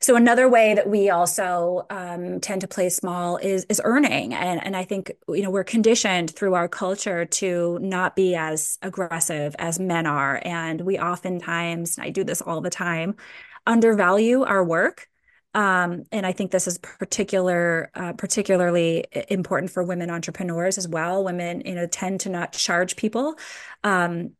so 0.07 0.15
another 0.15 0.49
way 0.49 0.73
that 0.73 0.89
we 0.89 1.11
also 1.11 1.85
um, 1.91 2.39
tend 2.39 2.61
to 2.61 2.69
play 2.69 2.91
small 2.91 3.39
is 3.39 3.67
is 3.69 3.81
earning, 3.83 4.33
and 4.35 4.65
and 4.65 4.77
I 4.77 4.85
think 4.85 5.11
you 5.29 5.43
know 5.43 5.51
we're 5.51 5.65
conditioned 5.65 6.31
through 6.31 6.55
our 6.55 6.69
culture 6.69 7.25
to 7.25 7.81
not 7.81 8.15
be 8.15 8.37
as 8.37 8.79
aggressive 8.83 9.57
as 9.59 9.81
men 9.81 10.07
are, 10.07 10.41
and 10.45 10.81
we 10.83 10.97
oftentimes, 10.97 11.99
I 11.99 12.11
do 12.11 12.23
this 12.23 12.41
all 12.41 12.61
the 12.61 12.71
time, 12.71 13.17
undervalue 13.67 14.45
our 14.45 14.63
work. 14.63 15.09
Um, 15.55 16.05
and 16.13 16.25
I 16.25 16.31
think 16.31 16.53
this 16.53 16.69
is 16.69 16.79
particular, 16.79 17.91
uh, 17.97 18.13
particularly 18.13 19.07
important 19.29 19.73
for 19.73 19.83
women 19.83 20.09
entrepreneurs 20.11 20.79
as 20.79 20.87
well. 20.87 21.25
Women, 21.25 21.63
you 21.65 21.75
know, 21.75 21.89
tend 21.89 22.21
to 22.21 22.29
not 22.29 22.53
charge 22.53 22.95
people, 22.95 23.35
um, 23.83 24.37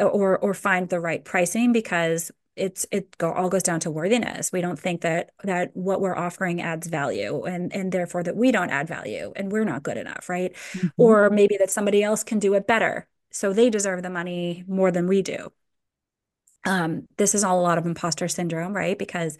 or 0.00 0.38
or 0.38 0.54
find 0.54 0.88
the 0.88 0.98
right 0.98 1.22
pricing 1.22 1.72
because 1.72 2.30
it's 2.56 2.86
it 2.90 3.16
go, 3.18 3.32
all 3.32 3.48
goes 3.48 3.62
down 3.62 3.80
to 3.80 3.90
worthiness. 3.90 4.52
We 4.52 4.60
don't 4.60 4.78
think 4.78 5.02
that 5.02 5.30
that 5.44 5.70
what 5.76 6.00
we're 6.00 6.16
offering 6.16 6.60
adds 6.60 6.86
value 6.88 7.44
and 7.44 7.72
and 7.74 7.92
therefore 7.92 8.22
that 8.24 8.36
we 8.36 8.52
don't 8.52 8.70
add 8.70 8.88
value 8.88 9.32
and 9.36 9.50
we're 9.52 9.64
not 9.64 9.82
good 9.82 9.96
enough, 9.96 10.28
right? 10.28 10.54
mhm, 10.74 10.90
Or 10.98 11.30
maybe 11.30 11.56
that 11.58 11.70
somebody 11.70 12.02
else 12.02 12.24
can 12.24 12.38
do 12.38 12.54
it 12.54 12.66
better. 12.66 13.08
So 13.30 13.52
they 13.52 13.70
deserve 13.70 14.02
the 14.02 14.10
money 14.10 14.64
more 14.66 14.90
than 14.90 15.06
we 15.06 15.22
do. 15.22 15.52
Um, 16.64 17.08
this 17.16 17.34
is 17.34 17.42
all 17.44 17.60
a 17.60 17.62
lot 17.62 17.78
of 17.78 17.86
imposter 17.86 18.28
syndrome, 18.28 18.74
right? 18.74 18.98
Because 18.98 19.38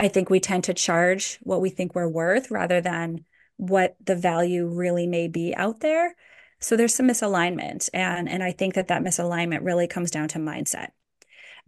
I 0.00 0.08
think 0.08 0.30
we 0.30 0.40
tend 0.40 0.64
to 0.64 0.74
charge 0.74 1.38
what 1.42 1.60
we 1.60 1.70
think 1.70 1.94
we're 1.94 2.08
worth 2.08 2.50
rather 2.50 2.80
than 2.80 3.26
what 3.58 3.96
the 4.04 4.16
value 4.16 4.66
really 4.68 5.06
may 5.06 5.28
be 5.28 5.54
out 5.56 5.80
there. 5.80 6.16
So 6.60 6.76
there's 6.76 6.94
some 6.94 7.08
misalignment, 7.08 7.90
and 7.94 8.28
and 8.28 8.42
I 8.42 8.52
think 8.52 8.74
that 8.74 8.88
that 8.88 9.02
misalignment 9.02 9.64
really 9.64 9.88
comes 9.88 10.10
down 10.10 10.28
to 10.30 10.38
mindset. 10.40 10.90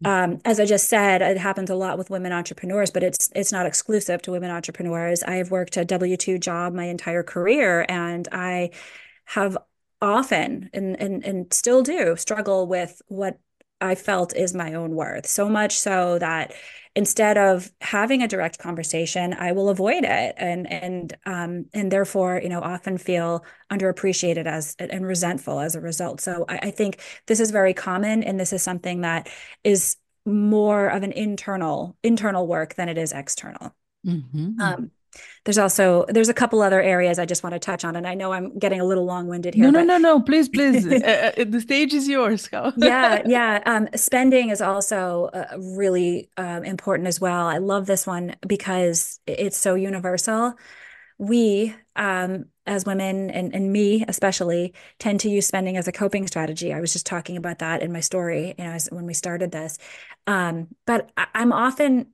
Um, 0.05 0.41
as 0.45 0.59
I 0.59 0.67
just 0.67 0.89
said, 0.89 1.23
it 1.23 1.39
happens 1.39 1.71
a 1.71 1.77
lot 1.77 1.99
with 1.99 2.11
women 2.11 2.33
entrepreneurs, 2.33 2.91
but 2.91 3.03
it's 3.05 3.31
it's 3.35 3.53
not 3.53 3.67
exclusive 3.67 4.23
to 4.23 4.33
women 4.33 4.51
entrepreneurs. 4.51 5.23
I've 5.23 5.51
worked 5.51 5.77
a 5.77 5.85
W-2 5.85 6.41
job 6.41 6.75
my 6.75 6.85
entire 6.85 7.23
career, 7.23 7.87
and 7.89 8.27
I 8.33 8.71
have 9.27 9.57
often 10.01 10.71
and 10.73 11.01
and 11.01 11.25
and 11.25 11.53
still 11.53 11.83
do 11.83 12.17
struggle 12.17 12.67
with 12.67 13.01
what 13.07 13.39
I 13.83 13.95
felt 13.95 14.35
is 14.37 14.55
my 14.55 14.75
own 14.75 14.95
worth. 14.95 15.27
So 15.27 15.49
much 15.49 15.79
so 15.79 16.19
that 16.19 16.55
instead 16.95 17.39
of 17.39 17.71
having 17.81 18.23
a 18.23 18.29
direct 18.29 18.59
conversation, 18.59 19.35
I 19.35 19.53
will 19.53 19.69
avoid 19.71 20.05
it 20.05 20.35
and 20.37 20.71
and 20.71 21.17
um 21.27 21.67
and 21.75 21.91
therefore, 21.91 22.41
you 22.43 22.49
know, 22.49 22.61
often 22.61 22.99
feel 22.99 23.45
underappreciated 23.71 24.47
as 24.47 24.77
and 24.79 25.07
resentful 25.07 25.61
as 25.61 25.75
a 25.75 25.81
result. 25.81 26.21
So 26.21 26.45
I, 26.49 26.59
I 26.65 26.71
think 26.71 27.01
this 27.27 27.41
is 27.41 27.51
very 27.51 27.75
common, 27.75 28.23
and 28.23 28.39
this 28.39 28.53
is 28.53 28.63
something 28.63 29.03
that 29.03 29.29
is 29.65 29.97
more 30.25 30.89
of 30.89 31.03
an 31.03 31.13
internal 31.13 31.97
internal 32.03 32.47
work 32.47 32.75
than 32.75 32.89
it 32.89 32.99
is 32.99 33.13
external. 33.13 33.75
mhm, 34.05 34.63
Um, 34.63 34.91
there's 35.45 35.59
also 35.59 36.05
there's 36.09 36.29
a 36.29 36.35
couple 36.35 36.63
other 36.63 36.81
areas 36.81 37.19
I 37.19 37.27
just 37.27 37.43
want 37.43 37.55
to 37.55 37.59
touch 37.59 37.85
on, 37.85 37.97
and 37.97 38.07
I 38.07 38.15
know 38.15 38.33
I'm 38.33 38.59
getting 38.59 38.81
a 38.81 38.85
little 38.85 39.05
long-winded 39.05 39.55
here, 39.55 39.71
no, 39.71 39.81
but 39.81 39.87
no, 39.87 39.99
no. 39.99 40.21
Please, 40.21 40.49
please. 40.57 40.87
Uh, 40.87 41.33
uh, 41.37 41.45
the 41.47 41.61
stage 41.61 41.95
is 41.95 42.09
yours. 42.09 42.49
Go. 42.49 42.73
yeah, 42.77 43.23
yeah. 43.27 43.63
Um, 43.67 43.89
spending 43.95 44.51
is 44.51 44.61
also 44.61 45.31
uh, 45.33 45.57
really 45.59 46.31
um, 46.37 46.65
important 46.65 47.09
as 47.09 47.21
well. 47.21 47.47
I 47.47 47.59
love 47.59 47.87
this 47.87 48.07
one 48.07 48.37
because 48.47 49.21
it's 49.27 49.57
so 49.57 49.75
universal. 49.75 50.55
we, 51.19 51.75
um, 51.97 52.47
as 52.67 52.85
women 52.85 53.31
and, 53.31 53.55
and 53.55 53.73
me 53.73 54.05
especially, 54.09 54.75
tend 54.99 55.21
to 55.21 55.29
use 55.31 55.47
spending 55.47 55.77
as 55.77 55.89
a 55.89 55.93
coping 55.93 56.27
strategy. 56.27 56.73
I 56.73 56.81
was 56.81 56.93
just 56.93 57.07
talking 57.07 57.37
about 57.37 57.59
that 57.61 57.83
in 57.83 57.93
my 57.93 58.01
story, 58.01 58.55
you 58.59 58.65
know, 58.65 58.71
as, 58.71 58.89
when 58.91 59.07
we 59.07 59.15
started 59.15 59.53
this. 59.53 59.79
Um, 60.27 60.69
but 60.87 61.11
I, 61.17 61.27
I'm 61.35 61.53
often 61.53 62.09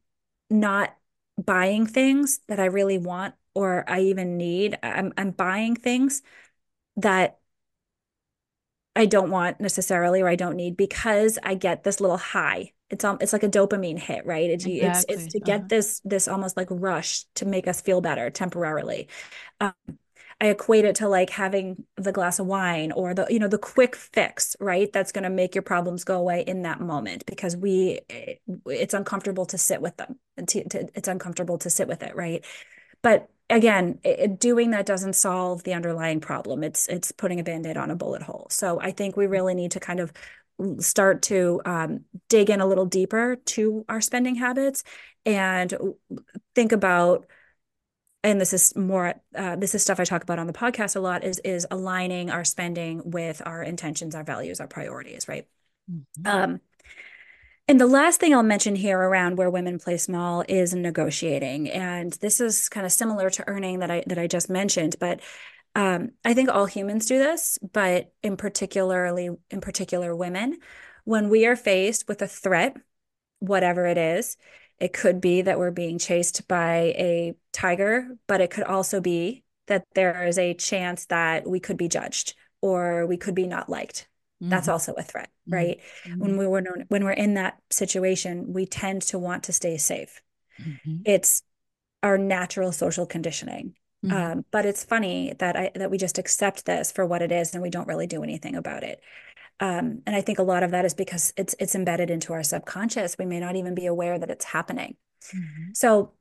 not 0.50 0.94
buying 1.38 1.86
things 1.86 2.40
that 2.48 2.60
I 2.60 2.66
really 2.66 2.98
want 2.98 3.34
or 3.54 3.84
I 3.88 4.00
even 4.00 4.36
need. 4.36 4.78
I'm 4.82 5.12
I'm 5.16 5.30
buying 5.30 5.76
things 5.76 6.22
that 6.96 7.38
I 8.96 9.06
don't 9.06 9.30
want 9.30 9.60
necessarily 9.60 10.22
or 10.22 10.28
I 10.28 10.34
don't 10.34 10.56
need 10.56 10.76
because 10.76 11.38
I 11.42 11.54
get 11.54 11.84
this 11.84 12.00
little 12.00 12.16
high. 12.16 12.72
It's 12.90 13.04
um, 13.04 13.18
it's 13.20 13.32
like 13.32 13.44
a 13.44 13.48
dopamine 13.48 13.98
hit, 13.98 14.26
right? 14.26 14.50
It's 14.50 14.64
exactly. 14.64 15.14
it's, 15.14 15.24
it's 15.24 15.32
to 15.34 15.40
get 15.40 15.60
uh-huh. 15.60 15.68
this 15.68 16.00
this 16.04 16.28
almost 16.28 16.56
like 16.56 16.68
rush 16.70 17.24
to 17.36 17.46
make 17.46 17.68
us 17.68 17.80
feel 17.80 18.00
better 18.00 18.30
temporarily. 18.30 19.08
Um, 19.60 19.74
I 20.40 20.46
equate 20.46 20.84
it 20.84 20.96
to 20.96 21.08
like 21.08 21.30
having 21.30 21.84
the 21.96 22.12
glass 22.12 22.38
of 22.38 22.46
wine 22.46 22.92
or 22.92 23.12
the 23.12 23.26
you 23.28 23.38
know 23.38 23.48
the 23.48 23.58
quick 23.58 23.94
fix, 23.96 24.56
right? 24.60 24.92
That's 24.92 25.12
going 25.12 25.24
to 25.24 25.30
make 25.30 25.54
your 25.54 25.62
problems 25.62 26.04
go 26.04 26.18
away 26.18 26.42
in 26.42 26.62
that 26.62 26.80
moment 26.80 27.24
because 27.26 27.56
we 27.56 28.00
it's 28.66 28.94
uncomfortable 28.94 29.46
to 29.46 29.58
sit 29.58 29.82
with 29.82 29.96
them. 29.96 30.18
It's 30.56 31.08
uncomfortable 31.08 31.58
to 31.58 31.70
sit 31.70 31.88
with 31.88 32.02
it, 32.02 32.14
right? 32.16 32.44
But 33.02 33.28
again, 33.50 33.98
it, 34.04 34.38
doing 34.38 34.70
that 34.72 34.86
doesn't 34.86 35.14
solve 35.14 35.64
the 35.64 35.74
underlying 35.74 36.20
problem. 36.20 36.62
It's 36.62 36.86
it's 36.88 37.12
putting 37.12 37.40
a 37.40 37.44
band-aid 37.44 37.76
on 37.76 37.90
a 37.90 37.96
bullet 37.96 38.22
hole. 38.22 38.46
So 38.50 38.80
I 38.80 38.90
think 38.90 39.16
we 39.16 39.26
really 39.26 39.54
need 39.54 39.72
to 39.72 39.80
kind 39.80 40.00
of 40.00 40.12
start 40.78 41.22
to 41.22 41.60
um, 41.64 42.04
dig 42.28 42.50
in 42.50 42.60
a 42.60 42.66
little 42.66 42.86
deeper 42.86 43.36
to 43.36 43.84
our 43.88 44.00
spending 44.00 44.34
habits 44.34 44.82
and 45.24 45.72
think 46.54 46.72
about 46.72 47.26
and 48.24 48.40
this 48.40 48.52
is 48.52 48.74
more 48.74 49.14
uh, 49.36 49.54
this 49.56 49.74
is 49.74 49.82
stuff 49.82 50.00
i 50.00 50.04
talk 50.04 50.22
about 50.22 50.38
on 50.38 50.48
the 50.48 50.52
podcast 50.52 50.96
a 50.96 51.00
lot 51.00 51.22
is 51.22 51.38
is 51.40 51.66
aligning 51.70 52.30
our 52.30 52.44
spending 52.44 53.00
with 53.04 53.40
our 53.46 53.62
intentions 53.62 54.14
our 54.14 54.24
values 54.24 54.60
our 54.60 54.66
priorities 54.66 55.28
right 55.28 55.46
mm-hmm. 55.90 56.26
um, 56.26 56.60
and 57.68 57.80
the 57.80 57.86
last 57.86 58.18
thing 58.18 58.34
I'll 58.34 58.42
mention 58.42 58.74
here 58.74 58.98
around 58.98 59.36
where 59.36 59.50
women 59.50 59.78
play 59.78 59.98
small 59.98 60.42
is 60.48 60.74
negotiating. 60.74 61.70
And 61.70 62.12
this 62.14 62.40
is 62.40 62.68
kind 62.70 62.86
of 62.86 62.92
similar 62.92 63.28
to 63.30 63.46
earning 63.46 63.80
that 63.80 63.90
I 63.90 64.02
that 64.06 64.18
I 64.18 64.26
just 64.26 64.48
mentioned, 64.48 64.96
but 64.98 65.20
um, 65.74 66.12
I 66.24 66.34
think 66.34 66.48
all 66.48 66.66
humans 66.66 67.06
do 67.06 67.18
this, 67.18 67.58
but 67.72 68.12
in 68.22 68.36
particularly 68.36 69.30
in 69.50 69.60
particular 69.60 70.16
women, 70.16 70.58
when 71.04 71.28
we 71.28 71.46
are 71.46 71.56
faced 71.56 72.08
with 72.08 72.22
a 72.22 72.26
threat, 72.26 72.76
whatever 73.40 73.86
it 73.86 73.98
is, 73.98 74.36
it 74.80 74.92
could 74.92 75.20
be 75.20 75.42
that 75.42 75.58
we're 75.58 75.70
being 75.70 75.98
chased 75.98 76.48
by 76.48 76.94
a 76.96 77.34
tiger, 77.52 78.16
but 78.26 78.40
it 78.40 78.50
could 78.50 78.64
also 78.64 79.00
be 79.00 79.44
that 79.66 79.84
there 79.94 80.26
is 80.26 80.38
a 80.38 80.54
chance 80.54 81.06
that 81.06 81.46
we 81.46 81.60
could 81.60 81.76
be 81.76 81.88
judged 81.88 82.34
or 82.62 83.06
we 83.06 83.16
could 83.16 83.34
be 83.34 83.46
not 83.46 83.68
liked 83.68 84.08
mm-hmm. 84.42 84.50
that's 84.50 84.68
also 84.68 84.94
a 84.94 85.02
threat 85.02 85.30
mm-hmm. 85.46 85.54
right 85.54 85.80
mm-hmm. 86.04 86.18
when 86.20 86.36
we 86.36 86.46
were 86.46 86.62
when 86.88 87.04
we're 87.04 87.10
in 87.12 87.34
that 87.34 87.58
situation 87.70 88.52
we 88.52 88.66
tend 88.66 89.02
to 89.02 89.18
want 89.18 89.44
to 89.44 89.52
stay 89.52 89.76
safe 89.76 90.22
mm-hmm. 90.60 90.96
it's 91.04 91.42
our 92.02 92.18
natural 92.18 92.72
social 92.72 93.06
conditioning 93.06 93.74
mm-hmm. 94.04 94.16
um, 94.16 94.44
but 94.50 94.66
it's 94.66 94.84
funny 94.84 95.34
that 95.38 95.56
i 95.56 95.70
that 95.74 95.90
we 95.90 95.98
just 95.98 96.18
accept 96.18 96.66
this 96.66 96.92
for 96.92 97.06
what 97.06 97.22
it 97.22 97.32
is 97.32 97.52
and 97.52 97.62
we 97.62 97.70
don't 97.70 97.88
really 97.88 98.06
do 98.06 98.22
anything 98.22 98.54
about 98.54 98.82
it 98.82 99.00
um, 99.60 100.02
and 100.06 100.14
i 100.14 100.20
think 100.20 100.38
a 100.38 100.44
lot 100.44 100.62
of 100.62 100.70
that 100.70 100.84
is 100.84 100.94
because 100.94 101.32
it's 101.36 101.54
it's 101.58 101.74
embedded 101.74 102.10
into 102.10 102.32
our 102.32 102.42
subconscious 102.42 103.16
we 103.18 103.26
may 103.26 103.40
not 103.40 103.56
even 103.56 103.74
be 103.74 103.86
aware 103.86 104.18
that 104.18 104.30
it's 104.30 104.44
happening 104.44 104.96
mm-hmm. 105.34 105.70
so 105.74 106.12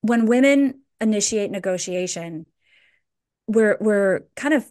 when 0.00 0.26
women 0.26 0.80
initiate 1.00 1.50
negotiation 1.50 2.46
we're 3.46 3.76
we're 3.80 4.20
kind 4.36 4.54
of 4.54 4.66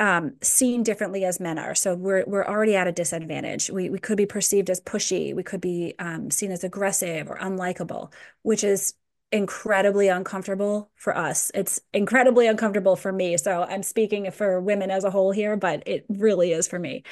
um, 0.00 0.34
seen 0.42 0.82
differently 0.82 1.24
as 1.24 1.40
men 1.40 1.58
are. 1.58 1.74
So 1.74 1.94
we're 1.94 2.24
we're 2.26 2.46
already 2.46 2.76
at 2.76 2.86
a 2.86 2.92
disadvantage. 2.92 3.70
We 3.70 3.90
we 3.90 3.98
could 3.98 4.16
be 4.16 4.26
perceived 4.26 4.70
as 4.70 4.80
pushy. 4.80 5.34
We 5.34 5.42
could 5.42 5.60
be 5.60 5.94
um, 5.98 6.30
seen 6.30 6.52
as 6.52 6.64
aggressive 6.64 7.28
or 7.28 7.36
unlikable, 7.36 8.12
which 8.42 8.62
is 8.64 8.94
incredibly 9.30 10.08
uncomfortable 10.08 10.90
for 10.96 11.16
us. 11.16 11.50
It's 11.54 11.80
incredibly 11.92 12.46
uncomfortable 12.46 12.96
for 12.96 13.12
me. 13.12 13.36
So 13.36 13.62
I'm 13.62 13.82
speaking 13.82 14.30
for 14.30 14.60
women 14.60 14.90
as 14.90 15.04
a 15.04 15.10
whole 15.10 15.32
here, 15.32 15.56
but 15.56 15.82
it 15.86 16.06
really 16.08 16.52
is 16.52 16.66
for 16.66 16.78
me, 16.78 17.02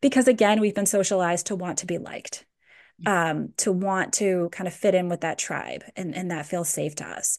because 0.00 0.28
again, 0.28 0.60
we've 0.60 0.74
been 0.74 0.86
socialized 0.86 1.46
to 1.46 1.56
want 1.56 1.78
to 1.78 1.86
be 1.86 1.98
liked, 1.98 2.46
um, 3.04 3.50
to 3.58 3.72
want 3.72 4.14
to 4.14 4.48
kind 4.52 4.68
of 4.68 4.72
fit 4.72 4.94
in 4.94 5.08
with 5.08 5.20
that 5.20 5.38
tribe, 5.38 5.84
and 5.96 6.14
and 6.14 6.30
that 6.30 6.46
feels 6.46 6.68
safe 6.68 6.94
to 6.96 7.04
us. 7.04 7.38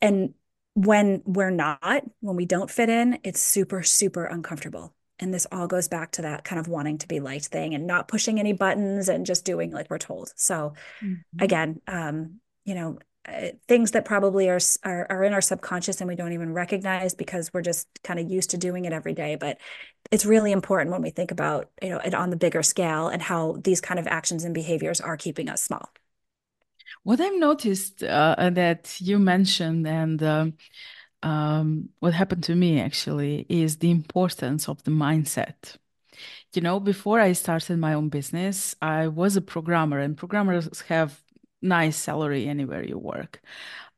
And 0.00 0.34
when 0.74 1.22
we're 1.24 1.50
not, 1.50 2.04
when 2.20 2.36
we 2.36 2.46
don't 2.46 2.70
fit 2.70 2.88
in, 2.88 3.18
it's 3.24 3.40
super, 3.40 3.82
super 3.82 4.24
uncomfortable. 4.24 4.94
And 5.20 5.32
this 5.32 5.46
all 5.52 5.68
goes 5.68 5.88
back 5.88 6.12
to 6.12 6.22
that 6.22 6.44
kind 6.44 6.58
of 6.58 6.66
wanting 6.66 6.98
to 6.98 7.08
be 7.08 7.20
liked 7.20 7.46
thing 7.46 7.74
and 7.74 7.86
not 7.86 8.08
pushing 8.08 8.40
any 8.40 8.52
buttons 8.52 9.08
and 9.08 9.24
just 9.24 9.44
doing 9.44 9.70
like 9.70 9.88
we're 9.88 9.98
told. 9.98 10.32
So 10.36 10.74
mm-hmm. 11.02 11.42
again, 11.42 11.80
um, 11.86 12.40
you 12.64 12.74
know, 12.74 12.98
uh, 13.26 13.48
things 13.68 13.92
that 13.92 14.04
probably 14.04 14.50
are, 14.50 14.58
are 14.82 15.06
are 15.08 15.24
in 15.24 15.32
our 15.32 15.40
subconscious 15.40 16.00
and 16.00 16.08
we 16.08 16.14
don't 16.14 16.34
even 16.34 16.52
recognize 16.52 17.14
because 17.14 17.54
we're 17.54 17.62
just 17.62 17.88
kind 18.02 18.20
of 18.20 18.30
used 18.30 18.50
to 18.50 18.58
doing 18.58 18.84
it 18.84 18.92
every 18.92 19.14
day. 19.14 19.36
But 19.36 19.56
it's 20.10 20.26
really 20.26 20.52
important 20.52 20.90
when 20.90 21.00
we 21.00 21.08
think 21.08 21.30
about 21.30 21.70
you 21.80 21.88
know 21.88 21.98
it 21.98 22.12
on 22.12 22.28
the 22.28 22.36
bigger 22.36 22.62
scale 22.62 23.08
and 23.08 23.22
how 23.22 23.56
these 23.64 23.80
kind 23.80 23.98
of 23.98 24.06
actions 24.06 24.44
and 24.44 24.52
behaviors 24.52 25.00
are 25.00 25.16
keeping 25.16 25.48
us 25.48 25.62
small. 25.62 25.88
What 27.04 27.20
I've 27.20 27.38
noticed 27.38 28.02
uh, 28.02 28.50
that 28.50 29.00
you 29.00 29.18
mentioned 29.18 29.86
and 29.86 30.22
uh, 30.22 30.46
um, 31.22 31.88
what 32.00 32.14
happened 32.14 32.44
to 32.44 32.54
me 32.54 32.80
actually 32.80 33.46
is 33.48 33.78
the 33.78 33.90
importance 33.90 34.68
of 34.68 34.82
the 34.84 34.90
mindset. 34.90 35.76
You 36.54 36.62
know, 36.62 36.80
before 36.80 37.20
I 37.20 37.32
started 37.32 37.78
my 37.78 37.94
own 37.94 38.08
business, 38.08 38.74
I 38.80 39.08
was 39.08 39.36
a 39.36 39.40
programmer, 39.40 39.98
and 39.98 40.16
programmers 40.16 40.80
have 40.82 41.20
nice 41.60 41.96
salary 41.96 42.46
anywhere 42.46 42.84
you 42.84 42.98
work. 42.98 43.42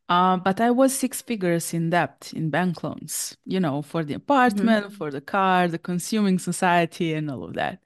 Uh, 0.08 0.36
but 0.36 0.60
I 0.60 0.70
was 0.70 0.96
six 0.96 1.20
figures 1.20 1.74
in 1.74 1.90
debt 1.90 2.32
in 2.34 2.50
bank 2.50 2.82
loans, 2.84 3.36
you 3.44 3.60
know, 3.60 3.82
for 3.82 4.04
the 4.04 4.14
apartment, 4.14 4.86
mm-hmm. 4.86 4.94
for 4.94 5.10
the 5.10 5.20
car, 5.20 5.68
the 5.68 5.78
consuming 5.78 6.38
society, 6.38 7.12
and 7.14 7.30
all 7.30 7.44
of 7.44 7.54
that. 7.54 7.82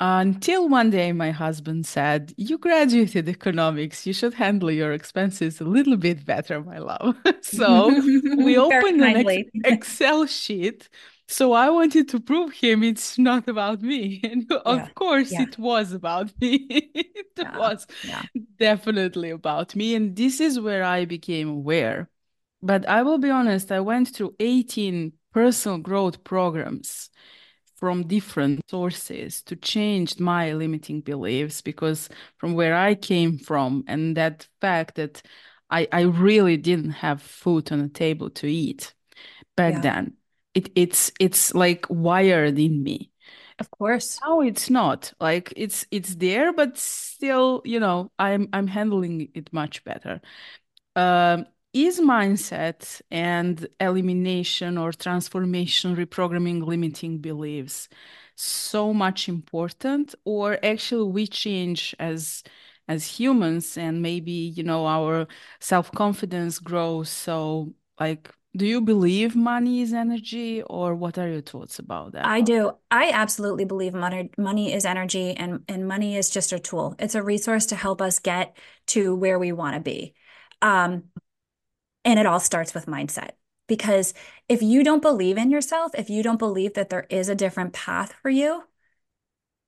Until 0.00 0.68
one 0.68 0.90
day, 0.90 1.12
my 1.12 1.30
husband 1.30 1.86
said, 1.86 2.34
You 2.36 2.58
graduated 2.58 3.28
economics. 3.28 4.06
You 4.06 4.12
should 4.12 4.34
handle 4.34 4.70
your 4.70 4.92
expenses 4.92 5.60
a 5.60 5.64
little 5.64 5.96
bit 5.96 6.24
better, 6.24 6.60
my 6.62 6.78
love. 6.78 7.16
so 7.42 7.88
we 8.36 8.58
opened 8.66 9.02
an 9.02 9.28
ex- 9.28 9.50
Excel 9.64 10.26
sheet. 10.26 10.88
So 11.26 11.52
I 11.52 11.70
wanted 11.70 12.08
to 12.10 12.20
prove 12.20 12.52
him 12.52 12.82
it's 12.82 13.18
not 13.18 13.48
about 13.48 13.82
me. 13.82 14.20
And 14.24 14.50
of 14.52 14.78
yeah. 14.78 14.88
course, 14.90 15.32
yeah. 15.32 15.42
it 15.42 15.58
was 15.58 15.92
about 15.92 16.32
me. 16.40 16.66
it 16.68 17.26
yeah. 17.38 17.56
was 17.56 17.86
definitely 18.58 19.30
about 19.30 19.74
me. 19.76 19.94
And 19.94 20.14
this 20.16 20.40
is 20.40 20.60
where 20.60 20.82
I 20.82 21.04
became 21.04 21.48
aware. 21.48 22.10
But 22.62 22.86
I 22.88 23.02
will 23.02 23.18
be 23.18 23.30
honest, 23.30 23.70
I 23.70 23.80
went 23.80 24.08
through 24.08 24.34
18 24.40 25.12
personal 25.32 25.78
growth 25.78 26.24
programs 26.24 27.10
from 27.84 28.06
different 28.06 28.62
sources 28.70 29.42
to 29.42 29.54
change 29.54 30.18
my 30.18 30.54
limiting 30.54 31.02
beliefs 31.02 31.60
because 31.60 32.08
from 32.38 32.54
where 32.54 32.74
I 32.74 32.94
came 32.94 33.36
from 33.36 33.84
and 33.86 34.16
that 34.16 34.48
fact 34.58 34.94
that 34.94 35.20
I, 35.68 35.86
I 35.92 36.00
really 36.00 36.56
didn't 36.56 36.92
have 36.92 37.20
food 37.20 37.70
on 37.70 37.82
the 37.82 37.90
table 37.90 38.30
to 38.30 38.46
eat 38.46 38.94
back 39.54 39.74
yeah. 39.74 39.80
then. 39.80 40.14
It 40.54 40.70
it's 40.74 41.12
it's 41.20 41.54
like 41.54 41.84
wired 41.90 42.58
in 42.58 42.82
me. 42.82 43.10
Of 43.58 43.70
course. 43.70 44.18
Now 44.24 44.40
it's 44.40 44.70
not. 44.70 45.12
Like 45.20 45.52
it's 45.54 45.86
it's 45.90 46.14
there, 46.14 46.54
but 46.54 46.78
still, 46.78 47.60
you 47.66 47.80
know, 47.80 48.10
I'm 48.18 48.48
I'm 48.54 48.66
handling 48.66 49.28
it 49.34 49.52
much 49.52 49.84
better. 49.84 50.22
Um, 50.96 51.44
is 51.74 52.00
mindset 52.00 53.02
and 53.10 53.68
elimination 53.80 54.78
or 54.78 54.92
transformation 54.92 55.96
reprogramming 55.96 56.64
limiting 56.66 57.18
beliefs 57.18 57.88
so 58.36 58.94
much 58.94 59.28
important? 59.28 60.14
Or 60.24 60.58
actually 60.64 61.10
we 61.10 61.26
change 61.26 61.94
as 61.98 62.42
as 62.88 63.06
humans 63.18 63.78
and 63.78 64.02
maybe 64.02 64.32
you 64.32 64.62
know 64.62 64.86
our 64.86 65.26
self-confidence 65.60 66.58
grows. 66.60 67.08
So 67.10 67.74
like 68.00 68.30
do 68.56 68.66
you 68.66 68.80
believe 68.80 69.34
money 69.34 69.80
is 69.82 69.92
energy? 69.92 70.62
Or 70.62 70.94
what 70.94 71.18
are 71.18 71.28
your 71.28 71.40
thoughts 71.40 71.80
about 71.80 72.12
that? 72.12 72.24
I 72.24 72.40
do. 72.40 72.72
I 72.90 73.10
absolutely 73.10 73.64
believe 73.64 73.94
money 73.94 74.30
money 74.38 74.72
is 74.72 74.84
energy 74.84 75.36
and 75.36 75.64
and 75.68 75.88
money 75.88 76.16
is 76.16 76.30
just 76.30 76.52
a 76.52 76.58
tool. 76.60 76.94
It's 76.98 77.14
a 77.16 77.22
resource 77.22 77.66
to 77.66 77.76
help 77.76 78.00
us 78.00 78.20
get 78.20 78.56
to 78.88 79.14
where 79.16 79.38
we 79.38 79.52
want 79.52 79.74
to 79.74 79.80
be. 79.80 80.14
Um 80.62 81.04
and 82.04 82.18
it 82.18 82.26
all 82.26 82.40
starts 82.40 82.74
with 82.74 82.86
mindset. 82.86 83.30
Because 83.66 84.12
if 84.48 84.62
you 84.62 84.84
don't 84.84 85.00
believe 85.00 85.38
in 85.38 85.50
yourself, 85.50 85.92
if 85.94 86.10
you 86.10 86.22
don't 86.22 86.38
believe 86.38 86.74
that 86.74 86.90
there 86.90 87.06
is 87.08 87.28
a 87.28 87.34
different 87.34 87.72
path 87.72 88.12
for 88.20 88.28
you, 88.28 88.64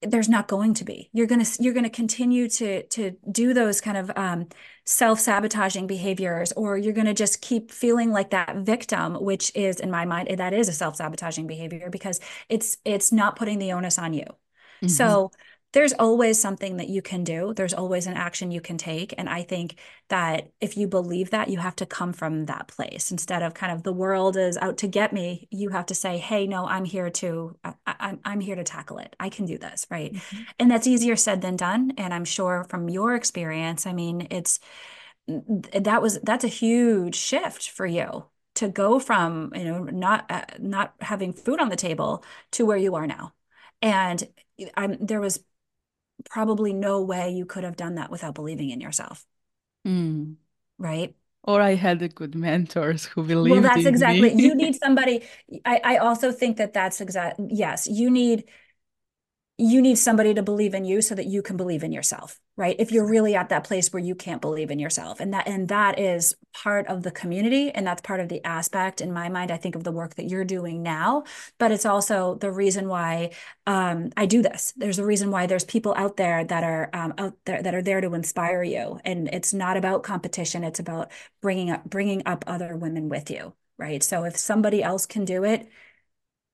there's 0.02 0.28
not 0.28 0.46
going 0.46 0.74
to 0.74 0.84
be. 0.84 1.08
You're 1.12 1.26
gonna 1.26 1.46
you're 1.58 1.72
gonna 1.72 1.88
continue 1.88 2.48
to 2.50 2.82
to 2.88 3.16
do 3.30 3.54
those 3.54 3.80
kind 3.80 3.96
of 3.96 4.10
um, 4.14 4.48
self-sabotaging 4.84 5.86
behaviors, 5.86 6.52
or 6.52 6.76
you're 6.76 6.92
gonna 6.92 7.14
just 7.14 7.40
keep 7.40 7.70
feeling 7.70 8.12
like 8.12 8.30
that 8.30 8.56
victim, 8.56 9.14
which 9.14 9.50
is 9.54 9.80
in 9.80 9.90
my 9.90 10.04
mind 10.04 10.28
that 10.36 10.52
is 10.52 10.68
a 10.68 10.72
self-sabotaging 10.72 11.46
behavior 11.46 11.88
because 11.90 12.20
it's 12.50 12.76
it's 12.84 13.10
not 13.10 13.36
putting 13.36 13.58
the 13.58 13.72
onus 13.72 13.98
on 13.98 14.12
you. 14.12 14.24
Mm-hmm. 14.24 14.88
So 14.88 15.30
there's 15.76 15.92
always 15.92 16.40
something 16.40 16.78
that 16.78 16.88
you 16.88 17.02
can 17.02 17.22
do. 17.22 17.52
There's 17.52 17.74
always 17.74 18.06
an 18.06 18.14
action 18.14 18.50
you 18.50 18.62
can 18.62 18.78
take. 18.78 19.12
And 19.18 19.28
I 19.28 19.42
think 19.42 19.78
that 20.08 20.50
if 20.58 20.74
you 20.74 20.88
believe 20.88 21.32
that, 21.32 21.50
you 21.50 21.58
have 21.58 21.76
to 21.76 21.84
come 21.84 22.14
from 22.14 22.46
that 22.46 22.66
place 22.66 23.10
instead 23.10 23.42
of 23.42 23.52
kind 23.52 23.70
of 23.70 23.82
the 23.82 23.92
world 23.92 24.38
is 24.38 24.56
out 24.56 24.78
to 24.78 24.88
get 24.88 25.12
me. 25.12 25.46
You 25.50 25.68
have 25.68 25.84
to 25.86 25.94
say, 25.94 26.16
hey, 26.16 26.46
no, 26.46 26.66
I'm 26.66 26.86
here 26.86 27.10
to, 27.10 27.58
I, 27.62 27.74
am 27.86 28.20
I'm 28.24 28.40
here 28.40 28.56
to 28.56 28.64
tackle 28.64 28.96
it. 28.96 29.14
I 29.20 29.28
can 29.28 29.44
do 29.44 29.58
this. 29.58 29.86
Right. 29.90 30.14
Mm-hmm. 30.14 30.42
And 30.58 30.70
that's 30.70 30.86
easier 30.86 31.14
said 31.14 31.42
than 31.42 31.56
done. 31.56 31.92
And 31.98 32.14
I'm 32.14 32.24
sure 32.24 32.64
from 32.70 32.88
your 32.88 33.14
experience, 33.14 33.86
I 33.86 33.92
mean, 33.92 34.28
it's, 34.30 34.60
that 35.28 36.00
was, 36.00 36.18
that's 36.22 36.44
a 36.44 36.48
huge 36.48 37.16
shift 37.16 37.68
for 37.68 37.84
you 37.84 38.24
to 38.54 38.68
go 38.68 38.98
from, 38.98 39.52
you 39.54 39.64
know, 39.64 39.80
not, 39.80 40.24
uh, 40.30 40.46
not 40.58 40.94
having 41.02 41.34
food 41.34 41.60
on 41.60 41.68
the 41.68 41.76
table 41.76 42.24
to 42.52 42.64
where 42.64 42.78
you 42.78 42.94
are 42.94 43.06
now. 43.06 43.34
And 43.82 44.26
I'm, 44.74 45.04
there 45.04 45.20
was 45.20 45.40
probably 46.30 46.72
no 46.72 47.02
way 47.02 47.30
you 47.30 47.46
could 47.46 47.64
have 47.64 47.76
done 47.76 47.96
that 47.96 48.10
without 48.10 48.34
believing 48.34 48.70
in 48.70 48.80
yourself. 48.80 49.24
Mm. 49.86 50.36
Right. 50.78 51.14
Or 51.44 51.60
I 51.60 51.74
had 51.74 52.14
good 52.14 52.34
mentors 52.34 53.04
who 53.04 53.22
believed. 53.22 53.52
Well, 53.52 53.62
that's 53.62 53.86
exactly. 53.86 54.34
you 54.34 54.54
need 54.54 54.74
somebody. 54.82 55.22
I, 55.64 55.80
I 55.84 55.96
also 55.98 56.32
think 56.32 56.56
that 56.56 56.72
that's 56.72 57.00
exact. 57.00 57.40
Yes, 57.48 57.86
you 57.86 58.10
need 58.10 58.44
you 59.58 59.80
need 59.80 59.96
somebody 59.96 60.34
to 60.34 60.42
believe 60.42 60.74
in 60.74 60.84
you 60.84 61.00
so 61.00 61.14
that 61.14 61.26
you 61.26 61.42
can 61.42 61.56
believe 61.56 61.82
in 61.82 61.92
yourself 61.92 62.40
right? 62.56 62.76
If 62.78 62.90
you're 62.90 63.06
really 63.06 63.34
at 63.34 63.50
that 63.50 63.64
place 63.64 63.92
where 63.92 64.02
you 64.02 64.14
can't 64.14 64.40
believe 64.40 64.70
in 64.70 64.78
yourself 64.78 65.20
and 65.20 65.34
that 65.34 65.46
and 65.46 65.68
that 65.68 65.98
is 65.98 66.34
part 66.54 66.86
of 66.86 67.02
the 67.02 67.10
community 67.10 67.70
and 67.70 67.86
that's 67.86 68.00
part 68.00 68.20
of 68.20 68.28
the 68.28 68.42
aspect 68.44 69.00
in 69.00 69.12
my 69.12 69.28
mind 69.28 69.50
i 69.50 69.56
think 69.58 69.74
of 69.74 69.84
the 69.84 69.92
work 69.92 70.14
that 70.14 70.24
you're 70.24 70.44
doing 70.44 70.82
now 70.82 71.22
but 71.58 71.70
it's 71.70 71.84
also 71.84 72.36
the 72.36 72.50
reason 72.50 72.88
why 72.88 73.30
um, 73.66 74.10
i 74.16 74.26
do 74.26 74.42
this. 74.42 74.72
There's 74.76 74.98
a 74.98 75.04
reason 75.04 75.30
why 75.30 75.46
there's 75.46 75.64
people 75.64 75.94
out 75.96 76.16
there 76.16 76.44
that 76.44 76.64
are 76.64 76.90
um, 76.92 77.14
out 77.18 77.34
there 77.44 77.62
that 77.62 77.74
are 77.74 77.82
there 77.82 78.00
to 78.00 78.14
inspire 78.14 78.62
you 78.62 78.98
and 79.04 79.28
it's 79.32 79.52
not 79.52 79.76
about 79.76 80.02
competition 80.02 80.64
it's 80.64 80.80
about 80.80 81.10
bringing 81.42 81.70
up 81.70 81.84
bringing 81.84 82.22
up 82.26 82.44
other 82.46 82.76
women 82.76 83.08
with 83.08 83.30
you 83.30 83.52
right? 83.78 84.02
So 84.02 84.24
if 84.24 84.36
somebody 84.36 84.82
else 84.82 85.04
can 85.06 85.24
do 85.24 85.44
it 85.44 85.68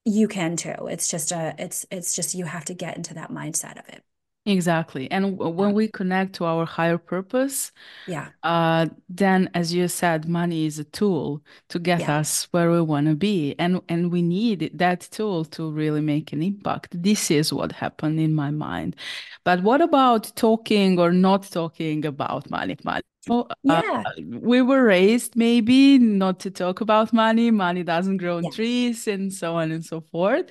you 0.05 0.27
can 0.27 0.55
too. 0.57 0.87
It's 0.89 1.07
just 1.07 1.31
a 1.31 1.55
it's 1.57 1.85
it's 1.91 2.15
just 2.15 2.35
you 2.35 2.45
have 2.45 2.65
to 2.65 2.73
get 2.73 2.97
into 2.97 3.13
that 3.15 3.31
mindset 3.31 3.79
of 3.79 3.87
it. 3.89 4.03
Exactly. 4.45 5.09
And 5.09 5.37
when 5.37 5.73
we 5.73 5.87
connect 5.87 6.33
to 6.35 6.45
our 6.45 6.65
higher 6.65 6.97
purpose 6.97 7.71
yeah. 8.07 8.27
uh 8.43 8.87
then 9.07 9.49
as 9.53 9.73
you 9.73 9.87
said 9.87 10.27
money 10.27 10.65
is 10.65 10.79
a 10.79 10.83
tool 10.83 11.41
to 11.69 11.79
get 11.79 12.01
yeah. 12.01 12.17
us 12.17 12.49
where 12.51 12.69
we 12.69 12.81
want 12.81 13.07
to 13.07 13.15
be. 13.15 13.55
And 13.57 13.81
and 13.87 14.11
we 14.11 14.21
need 14.21 14.71
that 14.73 15.01
tool 15.11 15.45
to 15.45 15.71
really 15.71 16.01
make 16.01 16.33
an 16.33 16.43
impact. 16.43 17.01
This 17.01 17.31
is 17.31 17.53
what 17.53 17.71
happened 17.71 18.19
in 18.19 18.33
my 18.33 18.51
mind. 18.51 18.97
But 19.45 19.63
what 19.63 19.81
about 19.81 20.35
talking 20.35 20.99
or 20.99 21.13
not 21.13 21.43
talking 21.43 22.05
about 22.05 22.49
money? 22.49 22.75
Money 22.83 23.03
uh, 23.29 23.43
yeah. 23.63 24.03
we 24.17 24.61
were 24.61 24.83
raised 24.83 25.35
maybe 25.35 25.97
not 25.97 26.39
to 26.41 26.51
talk 26.51 26.81
about 26.81 27.13
money. 27.13 27.51
Money 27.51 27.83
doesn't 27.83 28.17
grow 28.17 28.37
on 28.37 28.43
yes. 28.43 28.55
trees 28.55 29.07
and 29.07 29.31
so 29.33 29.55
on 29.55 29.71
and 29.71 29.85
so 29.85 30.01
forth. 30.01 30.45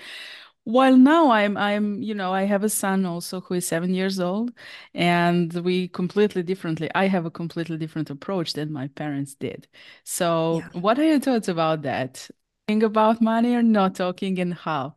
While 0.65 0.97
now 0.97 1.31
I'm 1.31 1.57
I'm 1.57 2.03
you 2.03 2.15
know 2.15 2.33
I 2.33 2.45
have 2.45 2.63
a 2.63 2.69
son 2.69 3.05
also 3.05 3.41
who 3.41 3.55
is 3.55 3.67
seven 3.67 3.93
years 3.95 4.21
old, 4.21 4.53
and 4.95 5.53
we 5.53 5.89
completely 5.89 6.45
differently. 6.45 6.89
I 6.95 7.09
have 7.09 7.27
a 7.27 7.31
completely 7.31 7.77
different 7.77 8.11
approach 8.11 8.53
than 8.53 8.73
my 8.73 8.87
parents 8.89 9.35
did. 9.35 9.67
So, 10.05 10.63
yeah. 10.73 10.81
what 10.81 10.99
are 11.01 11.05
your 11.05 11.19
thoughts 11.19 11.49
about 11.49 11.83
that? 11.83 12.31
Talking 12.69 12.85
about 12.85 13.21
money 13.21 13.55
or 13.57 13.63
not 13.63 13.97
talking, 13.97 14.39
and 14.39 14.55
how? 14.55 14.95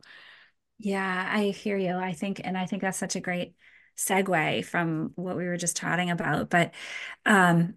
Yeah, 0.78 1.30
I 1.32 1.46
hear 1.46 1.76
you. 1.76 1.96
I 1.96 2.12
think, 2.12 2.40
and 2.44 2.56
I 2.56 2.66
think 2.66 2.82
that's 2.82 2.98
such 2.98 3.16
a 3.16 3.20
great 3.20 3.54
segue 3.96 4.64
from 4.64 5.12
what 5.16 5.36
we 5.36 5.46
were 5.46 5.56
just 5.56 5.76
chatting 5.76 6.10
about. 6.10 6.50
But 6.50 6.72
um, 7.24 7.74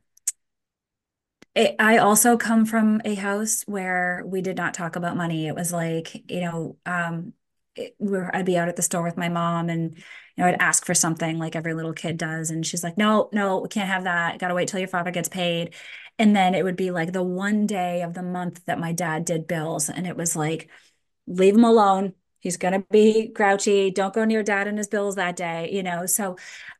it, 1.55 1.75
I 1.79 1.97
also 1.97 2.37
come 2.37 2.65
from 2.65 3.01
a 3.05 3.15
house 3.15 3.63
where 3.65 4.23
we 4.25 4.41
did 4.41 4.57
not 4.57 4.73
talk 4.73 4.95
about 4.95 5.17
money. 5.17 5.47
It 5.47 5.55
was 5.55 5.73
like, 5.73 6.29
you 6.31 6.41
know, 6.41 6.77
um, 6.85 7.33
it, 7.75 7.95
where 7.97 8.33
I'd 8.35 8.45
be 8.45 8.57
out 8.57 8.69
at 8.69 8.75
the 8.75 8.81
store 8.81 9.03
with 9.03 9.17
my 9.17 9.29
mom 9.29 9.69
and, 9.69 9.97
you 9.97 10.03
know, 10.37 10.45
I'd 10.45 10.61
ask 10.61 10.85
for 10.85 10.93
something 10.93 11.39
like 11.39 11.55
every 11.55 11.73
little 11.73 11.93
kid 11.93 12.17
does. 12.17 12.49
And 12.49 12.65
she's 12.65 12.83
like, 12.83 12.97
no, 12.97 13.29
no, 13.33 13.59
we 13.59 13.69
can't 13.69 13.89
have 13.89 14.03
that. 14.03 14.39
Got 14.39 14.49
to 14.49 14.53
wait 14.53 14.67
till 14.67 14.79
your 14.79 14.87
father 14.87 15.11
gets 15.11 15.29
paid. 15.29 15.73
And 16.17 16.35
then 16.35 16.53
it 16.53 16.63
would 16.63 16.75
be 16.75 16.91
like 16.91 17.13
the 17.13 17.23
one 17.23 17.65
day 17.65 18.01
of 18.01 18.13
the 18.13 18.23
month 18.23 18.65
that 18.65 18.79
my 18.79 18.91
dad 18.91 19.25
did 19.25 19.47
bills. 19.47 19.89
And 19.89 20.05
it 20.05 20.17
was 20.17 20.35
like, 20.35 20.69
leave 21.27 21.55
him 21.55 21.63
alone 21.63 22.13
he's 22.39 22.57
going 22.57 22.73
to 22.73 22.85
be 22.91 23.27
grouchy 23.27 23.91
don't 23.91 24.13
go 24.13 24.25
near 24.25 24.43
dad 24.43 24.67
and 24.67 24.77
his 24.77 24.87
bills 24.87 25.15
that 25.15 25.35
day 25.35 25.69
you 25.71 25.83
know 25.83 26.05
so 26.05 26.35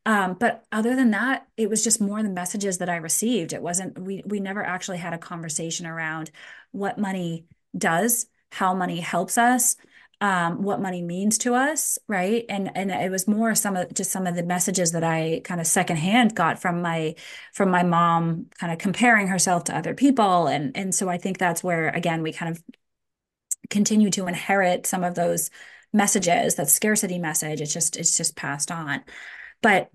um, 0.06 0.36
but 0.39 0.65
other 0.72 0.95
than 0.95 1.12
that 1.12 1.48
it 1.58 1.69
was 1.69 1.84
just 1.84 2.02
more 2.02 2.24
the 2.24 2.30
messages 2.30 2.78
that 2.80 2.89
i 2.89 2.95
received. 2.95 3.54
It 3.54 3.62
wasn't 3.62 4.00
we 4.00 4.24
we 4.26 4.39
never 4.39 4.63
actually 4.63 4.98
had 4.98 5.13
a 5.13 5.17
conversation 5.17 5.86
around 5.86 6.32
what 6.72 6.98
money 6.98 7.45
does 7.78 8.26
how 8.52 8.74
money 8.74 9.00
helps 9.00 9.38
us 9.38 9.76
um, 10.22 10.63
what 10.63 10.82
money 10.82 11.02
means 11.02 11.38
to 11.39 11.54
us 11.54 11.98
right? 12.08 12.43
And 12.50 12.72
and 12.76 12.91
it 12.91 13.10
was 13.10 13.28
more 13.28 13.56
some 13.56 13.78
of 13.78 13.93
just 13.93 14.12
some 14.12 14.28
of 14.28 14.36
the 14.36 14.43
messages 14.43 14.91
that 14.91 15.04
i 15.04 15.41
kind 15.45 15.62
of 15.62 15.67
secondhand 15.67 16.36
got 16.36 16.60
from 16.62 16.82
my 16.82 17.15
from 17.54 17.69
my 17.72 17.84
mom 17.84 18.48
kind 18.60 18.72
of 18.74 18.80
comparing 18.80 19.28
herself 19.28 19.65
to 19.65 19.78
other 19.78 19.93
people. 19.93 20.48
And 20.48 20.76
and 20.76 20.93
so 20.93 21.10
i 21.10 21.17
think 21.17 21.38
that's 21.38 21.63
where 21.63 21.89
again 21.89 22.22
we 22.22 22.34
kind 22.34 22.52
of 22.52 22.63
continue 23.69 24.10
to 24.12 24.28
inherit 24.28 24.86
some 24.86 25.04
of 25.04 25.15
those 25.15 25.50
messages 25.91 26.56
that 26.56 26.69
scarcity 26.69 27.17
message 27.17 27.62
it's 27.62 27.74
just 27.74 27.98
it's 27.98 28.17
just 28.17 28.36
passed 28.36 28.72
on. 28.72 29.02
But 29.62 29.89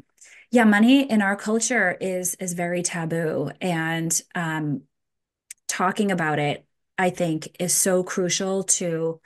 yeah 0.50 0.64
money 0.64 1.10
in 1.10 1.22
our 1.22 1.36
culture 1.36 1.96
is 2.00 2.34
is 2.36 2.52
very 2.52 2.82
taboo. 2.82 3.50
And 3.60 4.20
um 4.34 4.82
talking 5.66 6.12
about 6.12 6.38
it 6.38 6.64
i 6.98 7.10
think 7.10 7.56
is 7.58 7.74
so 7.74 8.04
crucial 8.04 8.62
to 8.62 9.20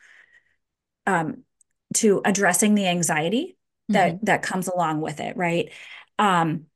um 1.06 1.42
to 1.94 2.22
addressing 2.24 2.74
the 2.74 2.86
anxiety 2.86 3.56
that 3.88 4.14
mm-hmm. 4.14 4.24
that 4.24 4.42
comes 4.42 4.68
along 4.68 5.00
with 5.00 5.20
it 5.20 5.36
right? 5.36 5.70
Um 6.18 6.66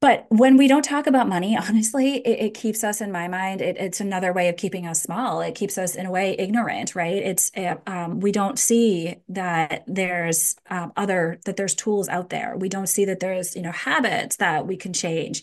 but 0.00 0.26
when 0.30 0.56
we 0.56 0.66
don't 0.66 0.84
talk 0.84 1.06
about 1.06 1.28
money, 1.28 1.56
honestly, 1.68 2.16
it, 2.18 2.46
it 2.46 2.54
keeps 2.54 2.82
us 2.82 3.00
in 3.00 3.12
my 3.12 3.28
mind. 3.28 3.60
It, 3.60 3.76
it's 3.78 4.00
another 4.00 4.32
way 4.32 4.48
of 4.48 4.56
keeping 4.56 4.86
us 4.86 5.02
small. 5.02 5.40
It 5.42 5.54
keeps 5.54 5.76
us 5.76 5.94
in 5.94 6.06
a 6.06 6.10
way 6.10 6.34
ignorant, 6.38 6.94
right? 6.94 7.16
It's 7.22 7.50
eh, 7.54 7.74
um, 7.86 8.20
we 8.20 8.32
don't 8.32 8.58
see 8.58 9.16
that 9.28 9.84
there's 9.86 10.56
um, 10.70 10.92
other 10.96 11.38
that 11.44 11.56
there's 11.56 11.74
tools 11.74 12.08
out 12.08 12.30
there. 12.30 12.56
We 12.56 12.68
don't 12.68 12.88
see 12.88 13.04
that 13.06 13.20
there's 13.20 13.54
you 13.56 13.62
know 13.62 13.72
habits 13.72 14.36
that 14.36 14.66
we 14.66 14.76
can 14.76 14.92
change. 14.92 15.42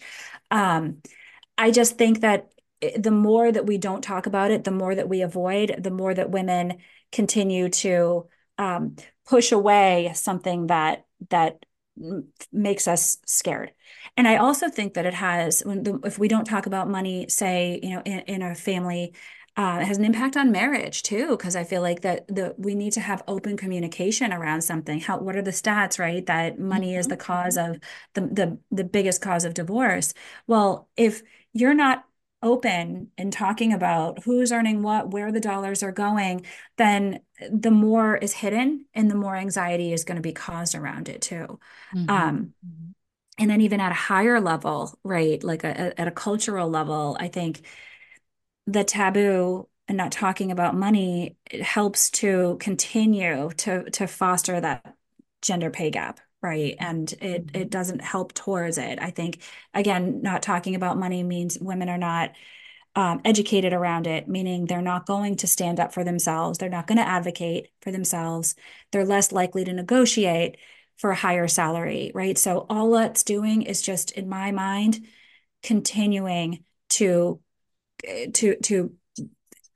Um, 0.50 1.02
I 1.58 1.72
just 1.72 1.98
think 1.98 2.22
that 2.22 2.52
eh, 2.82 2.98
the 2.98 3.12
more 3.12 3.52
that 3.52 3.65
we 3.65 3.78
don't 3.78 4.02
talk 4.04 4.26
about 4.26 4.52
it, 4.52 4.63
the 4.63 4.72
more 4.72 4.96
that 4.96 5.10
we 5.10 5.22
avoid, 5.22 5.76
the 5.80 5.91
more 5.91 6.13
that 6.13 6.32
women 6.32 6.78
continue 7.12 7.70
to 7.70 8.28
um, 8.58 8.96
push 9.28 9.52
away 9.52 10.12
something 10.15 10.67
that 10.67 11.06
that 11.30 11.65
makes 12.52 12.88
us 12.88 13.18
scared. 13.26 13.72
And 14.16 14.28
I 14.28 14.38
also 14.38 14.70
think 14.70 14.94
that 14.94 15.06
it 15.06 15.14
has, 15.14 15.62
when 15.62 15.84
the, 15.84 16.00
if 16.04 16.18
we 16.18 16.28
don't 16.28 16.46
talk 16.46 16.66
about 16.66 16.90
money, 16.90 17.28
say, 17.30 17.80
you 17.84 17.92
know, 17.92 18.02
in, 18.06 18.20
in 18.20 18.42
a 18.42 18.56
family, 18.56 19.14
uh, 19.56 19.80
it 19.82 19.86
has 19.86 19.98
an 19.98 20.06
impact 20.06 20.38
on 20.38 20.52
marriage 20.52 21.02
too, 21.02 21.30
because 21.30 21.56
I 21.56 21.64
feel 21.64 21.82
like 21.82 22.02
that 22.02 22.28
the 22.28 22.54
we 22.58 22.76
need 22.76 22.94
to 22.94 23.02
have 23.02 23.24
open 23.28 23.58
communication 23.58 24.32
around 24.32 24.62
something. 24.62 25.00
How 25.00 25.18
what 25.18 25.36
are 25.36 25.42
the 25.42 25.52
stats, 25.52 25.98
right? 25.98 26.24
That 26.28 26.60
money 26.60 26.92
mm-hmm. 26.92 27.00
is 27.00 27.08
the 27.08 27.18
cause 27.18 27.58
of 27.58 27.80
the 28.14 28.22
the 28.22 28.60
the 28.70 28.84
biggest 28.84 29.20
cause 29.20 29.46
of 29.46 29.56
divorce. 29.56 30.14
Well, 30.46 30.90
if 30.96 31.24
you're 31.54 31.74
not 31.74 32.04
open 32.44 33.10
and 33.18 33.34
talking 33.34 33.74
about 33.74 34.24
who's 34.24 34.52
earning 34.52 34.84
what, 34.84 35.10
where 35.10 35.32
the 35.32 35.40
dollars 35.40 35.82
are 35.82 35.92
going, 35.92 36.46
then 36.78 37.20
the 37.52 37.71
more 37.71 38.15
is 38.15 38.34
hidden 38.34 38.86
and 38.93 39.10
the 39.10 39.15
more 39.15 39.36
anxiety 39.36 39.93
is 39.93 40.04
going 40.04 40.15
to 40.15 40.21
be 40.21 40.34
caused 40.34 40.76
around 40.76 41.10
it 41.10 41.21
too. 41.21 41.60
Mm-hmm. 41.95 42.10
Um, 42.10 42.54
mm-hmm. 42.65 42.91
and 43.38 43.50
then 43.50 43.62
even 43.62 43.80
at 43.80 43.91
a 43.91 43.95
higher 43.95 44.39
level, 44.41 44.97
right, 45.04 45.43
like 45.43 45.63
a, 45.63 45.69
a, 45.69 46.02
at 46.02 46.08
a 46.08 46.12
cultural 46.12 46.69
level, 46.69 47.15
I 47.19 47.28
think 47.28 47.62
the 48.65 48.84
taboo 48.84 49.67
and 49.88 49.97
not 49.97 50.12
talking 50.12 50.52
about 50.52 50.76
money 50.76 51.38
helps 51.62 52.10
to 52.10 52.58
continue 52.60 53.50
to 53.58 53.89
to 53.91 54.08
foster 54.08 54.60
that 54.60 54.95
gender 55.41 55.69
pay 55.69 55.89
gap 55.89 56.19
right 56.41 56.76
and 56.80 57.13
it 57.13 57.21
it 57.21 57.52
mm-hmm. 57.54 57.67
doesn't 57.69 58.02
help 58.02 58.34
towards 58.34 58.78
it 58.78 59.00
i 59.02 59.10
think 59.10 59.41
again 59.73 60.21
not 60.21 60.41
talking 60.41 60.76
about 60.76 60.97
money 60.97 61.23
means 61.23 61.58
women 61.60 61.89
are 61.89 61.97
not 61.97 62.32
um, 62.98 63.22
educated 63.24 63.74
around 63.74 64.08
it 64.08 64.28
meaning 64.28 64.66
they're 64.66 64.82
not 64.82 65.06
going 65.06 65.36
to 65.38 65.48
stand 65.48 65.80
up 65.80 65.94
for 65.94 66.04
themselves 66.04 66.58
they're 66.58 66.68
not 66.70 66.88
going 66.88 66.98
to 66.98 67.08
advocate 67.08 67.70
for 67.82 67.92
themselves 67.92 68.56
they're 68.92 69.06
less 69.06 69.32
likely 69.32 69.64
to 69.64 69.72
negotiate 69.72 70.58
for 70.98 71.12
a 71.12 71.16
higher 71.16 71.48
salary, 71.48 72.12
right? 72.14 72.38
So 72.38 72.66
all 72.70 72.92
that's 72.92 73.24
doing 73.24 73.62
is 73.62 73.82
just, 73.82 74.12
in 74.12 74.28
my 74.28 74.52
mind, 74.52 75.06
continuing 75.64 76.64
to 76.90 77.40
to 78.34 78.56
to 78.64 78.94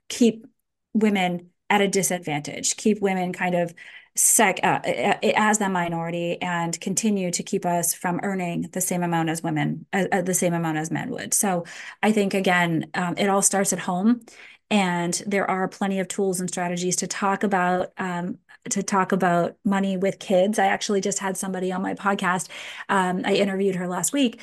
keep 0.09 0.45
women 0.93 1.49
at 1.69 1.81
a 1.81 1.87
disadvantage, 1.87 2.75
keep 2.75 3.01
women 3.01 3.33
kind 3.33 3.55
of 3.55 3.73
sec 4.21 4.59
uh, 4.63 4.79
as 4.83 5.57
the 5.57 5.67
minority 5.67 6.39
and 6.41 6.79
continue 6.79 7.31
to 7.31 7.41
keep 7.41 7.65
us 7.65 7.95
from 7.95 8.19
earning 8.21 8.69
the 8.71 8.79
same 8.79 9.01
amount 9.01 9.29
as 9.29 9.41
women, 9.41 9.87
uh, 9.93 10.05
uh, 10.11 10.21
the 10.21 10.33
same 10.35 10.53
amount 10.53 10.77
as 10.77 10.91
men 10.91 11.09
would. 11.09 11.33
So 11.33 11.65
I 12.03 12.11
think 12.11 12.35
again, 12.35 12.91
um, 12.93 13.15
it 13.17 13.29
all 13.29 13.41
starts 13.41 13.73
at 13.73 13.79
home, 13.79 14.21
and 14.69 15.19
there 15.25 15.49
are 15.49 15.67
plenty 15.67 15.99
of 15.99 16.07
tools 16.07 16.39
and 16.39 16.49
strategies 16.49 16.97
to 16.97 17.07
talk 17.07 17.43
about. 17.43 17.91
Um, 17.97 18.37
to 18.69 18.83
talk 18.83 19.11
about 19.11 19.55
money 19.65 19.97
with 19.97 20.19
kids. 20.19 20.59
I 20.59 20.67
actually 20.67 21.01
just 21.01 21.17
had 21.17 21.35
somebody 21.35 21.71
on 21.71 21.81
my 21.81 21.95
podcast. 21.95 22.47
Um, 22.89 23.23
I 23.25 23.33
interviewed 23.33 23.73
her 23.73 23.87
last 23.87 24.13
week 24.13 24.39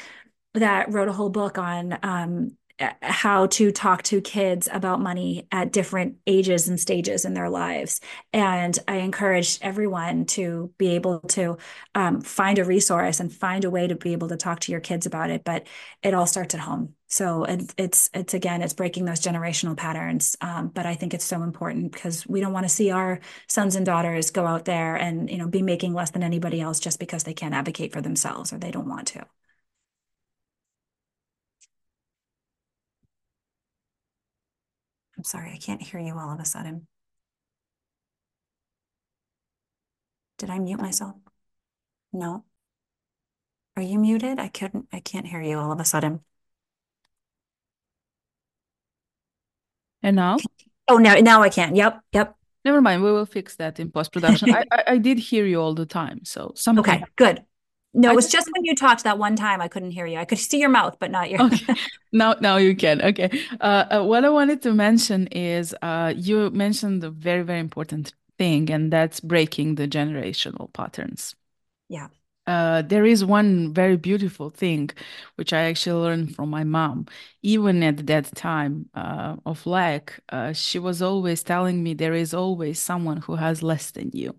that 0.54 0.92
wrote 0.92 1.06
a 1.06 1.12
whole 1.12 1.28
book 1.28 1.56
on 1.56 1.96
um, 2.02 2.56
how 3.02 3.46
to 3.46 3.72
talk 3.72 4.02
to 4.04 4.20
kids 4.20 4.68
about 4.70 5.00
money 5.00 5.46
at 5.50 5.72
different 5.72 6.16
ages 6.26 6.68
and 6.68 6.78
stages 6.78 7.24
in 7.24 7.34
their 7.34 7.50
lives. 7.50 8.00
And 8.32 8.78
I 8.86 8.96
encourage 8.96 9.58
everyone 9.62 10.26
to 10.26 10.72
be 10.78 10.90
able 10.90 11.20
to 11.20 11.58
um, 11.94 12.20
find 12.20 12.58
a 12.58 12.64
resource 12.64 13.20
and 13.20 13.32
find 13.32 13.64
a 13.64 13.70
way 13.70 13.88
to 13.88 13.96
be 13.96 14.12
able 14.12 14.28
to 14.28 14.36
talk 14.36 14.60
to 14.60 14.72
your 14.72 14.80
kids 14.80 15.06
about 15.06 15.30
it. 15.30 15.44
But 15.44 15.66
it 16.02 16.14
all 16.14 16.26
starts 16.26 16.54
at 16.54 16.60
home. 16.60 16.94
So 17.08 17.44
it, 17.44 17.74
it's 17.78 18.10
it's 18.12 18.34
again 18.34 18.60
it's 18.60 18.74
breaking 18.74 19.06
those 19.06 19.20
generational 19.20 19.76
patterns. 19.76 20.36
Um, 20.40 20.68
but 20.68 20.84
I 20.86 20.94
think 20.94 21.14
it's 21.14 21.24
so 21.24 21.42
important 21.42 21.92
because 21.92 22.26
we 22.26 22.40
don't 22.40 22.52
want 22.52 22.64
to 22.64 22.74
see 22.74 22.90
our 22.90 23.20
sons 23.48 23.76
and 23.76 23.86
daughters 23.86 24.30
go 24.30 24.46
out 24.46 24.66
there 24.66 24.94
and 24.94 25.30
you 25.30 25.38
know 25.38 25.48
be 25.48 25.62
making 25.62 25.94
less 25.94 26.10
than 26.10 26.22
anybody 26.22 26.60
else 26.60 26.80
just 26.80 27.00
because 27.00 27.24
they 27.24 27.34
can't 27.34 27.54
advocate 27.54 27.92
for 27.92 28.02
themselves 28.02 28.52
or 28.52 28.58
they 28.58 28.70
don't 28.70 28.88
want 28.88 29.08
to. 29.08 29.24
I'm 35.18 35.24
sorry, 35.24 35.50
I 35.52 35.58
can't 35.58 35.82
hear 35.82 35.98
you 35.98 36.16
all 36.16 36.32
of 36.32 36.38
a 36.38 36.44
sudden. 36.44 36.86
Did 40.38 40.48
I 40.48 40.60
mute 40.60 40.80
myself? 40.80 41.16
No. 42.12 42.44
Are 43.76 43.82
you 43.82 43.98
muted? 43.98 44.38
I 44.38 44.46
couldn't, 44.46 44.86
I 44.92 45.00
can't 45.00 45.26
hear 45.26 45.42
you 45.42 45.58
all 45.58 45.72
of 45.72 45.80
a 45.80 45.84
sudden. 45.84 46.20
And 50.04 50.14
now? 50.14 50.38
Oh, 50.86 50.98
now, 50.98 51.14
now 51.16 51.42
I 51.42 51.48
can. 51.48 51.74
Yep, 51.74 52.00
yep. 52.12 52.36
Never 52.64 52.80
mind. 52.80 53.02
We 53.02 53.10
will 53.10 53.26
fix 53.26 53.56
that 53.56 53.80
in 53.80 53.90
post 53.90 54.12
production. 54.12 54.50
I, 54.54 54.64
I, 54.70 54.84
I 54.86 54.98
did 54.98 55.18
hear 55.18 55.44
you 55.44 55.60
all 55.60 55.74
the 55.74 55.86
time, 55.86 56.24
so 56.24 56.52
something. 56.54 56.80
Okay, 56.80 57.04
good. 57.16 57.42
No, 57.98 58.12
it 58.12 58.14
was 58.14 58.28
just 58.28 58.48
when 58.52 58.64
you 58.64 58.76
talked 58.76 59.02
that 59.04 59.18
one 59.18 59.34
time 59.34 59.60
I 59.60 59.66
couldn't 59.66 59.90
hear 59.90 60.06
you. 60.06 60.18
I 60.18 60.24
could 60.24 60.38
see 60.38 60.60
your 60.60 60.68
mouth, 60.68 60.96
but 61.00 61.10
not 61.10 61.30
your. 61.30 61.42
okay. 61.42 61.74
Now, 62.12 62.36
now 62.40 62.56
you 62.56 62.74
can. 62.74 63.02
Okay. 63.02 63.28
Uh, 63.60 63.84
uh, 63.90 64.02
what 64.04 64.24
I 64.24 64.30
wanted 64.30 64.62
to 64.62 64.72
mention 64.72 65.26
is 65.26 65.74
uh, 65.82 66.14
you 66.16 66.48
mentioned 66.50 67.04
a 67.04 67.10
very, 67.10 67.42
very 67.42 67.60
important 67.60 68.14
thing, 68.38 68.70
and 68.70 68.90
that's 68.92 69.20
breaking 69.20 69.74
the 69.74 69.86
generational 69.88 70.72
patterns. 70.72 71.34
Yeah. 71.88 72.08
Uh, 72.46 72.80
there 72.80 73.04
is 73.04 73.24
one 73.26 73.74
very 73.74 73.96
beautiful 73.98 74.48
thing 74.48 74.88
which 75.34 75.52
I 75.52 75.62
actually 75.64 76.00
learned 76.00 76.34
from 76.34 76.48
my 76.48 76.64
mom. 76.64 77.06
Even 77.42 77.82
at 77.82 78.06
that 78.06 78.34
time 78.34 78.88
uh, 78.94 79.36
of 79.44 79.66
lack, 79.66 80.20
uh, 80.30 80.54
she 80.54 80.78
was 80.78 81.02
always 81.02 81.42
telling 81.42 81.82
me 81.82 81.92
there 81.92 82.14
is 82.14 82.32
always 82.32 82.78
someone 82.80 83.18
who 83.18 83.34
has 83.36 83.62
less 83.62 83.90
than 83.90 84.10
you. 84.14 84.34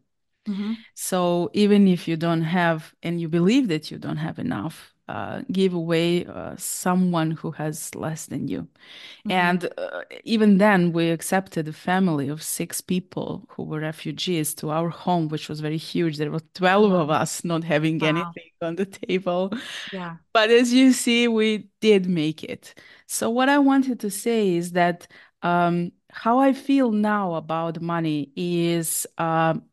Mm-hmm. 0.48 0.74
So 0.96 1.50
even 1.54 1.88
if 1.88 2.08
you 2.08 2.18
don't 2.18 2.42
have, 2.42 2.94
and 3.04 3.20
you 3.20 3.28
believe 3.28 3.68
that 3.68 3.92
you 3.92 3.98
don't 3.98 4.18
have 4.18 4.40
enough, 4.40 4.94
uh, 5.10 5.42
give 5.52 5.74
away 5.74 6.24
uh, 6.28 6.54
someone 6.56 7.32
who 7.32 7.50
has 7.50 7.96
less 7.96 8.28
than 8.28 8.48
you. 8.48 8.62
Mm-hmm. 8.62 9.32
And 9.32 9.70
uh, 9.76 10.02
even 10.24 10.60
then, 10.60 10.94
we 10.94 11.10
accepted 11.10 11.68
a 11.68 11.74
family 11.74 12.30
of 12.30 12.44
six 12.44 12.80
people 12.80 13.44
who 13.50 13.64
were 13.64 13.80
refugees 13.80 14.54
to 14.56 14.70
our 14.70 14.90
home, 14.90 15.28
which 15.30 15.50
was 15.50 15.62
very 15.62 15.78
huge. 15.78 16.18
There 16.18 16.30
were 16.30 16.42
12 16.54 16.92
of 16.92 17.10
us 17.10 17.44
not 17.44 17.64
having 17.64 17.98
wow. 17.98 18.08
anything 18.10 18.52
on 18.62 18.76
the 18.76 18.86
table. 18.86 19.52
Yeah. 19.92 20.18
But 20.32 20.52
as 20.52 20.72
you 20.72 20.94
see, 20.94 21.28
we 21.28 21.70
did 21.82 22.08
make 22.08 22.44
it. 22.44 22.76
So, 23.08 23.32
what 23.32 23.50
I 23.50 23.58
wanted 23.58 24.00
to 24.02 24.12
say 24.12 24.56
is 24.56 24.74
that 24.74 25.08
um, 25.42 25.92
how 26.12 26.38
I 26.38 26.54
feel 26.54 26.92
now 26.92 27.34
about 27.34 27.82
money 27.82 28.32
is 28.36 29.08
um, 29.18 29.64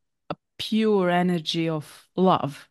pure 0.58 1.10
energy 1.10 1.68
of 1.68 2.08
love 2.16 2.68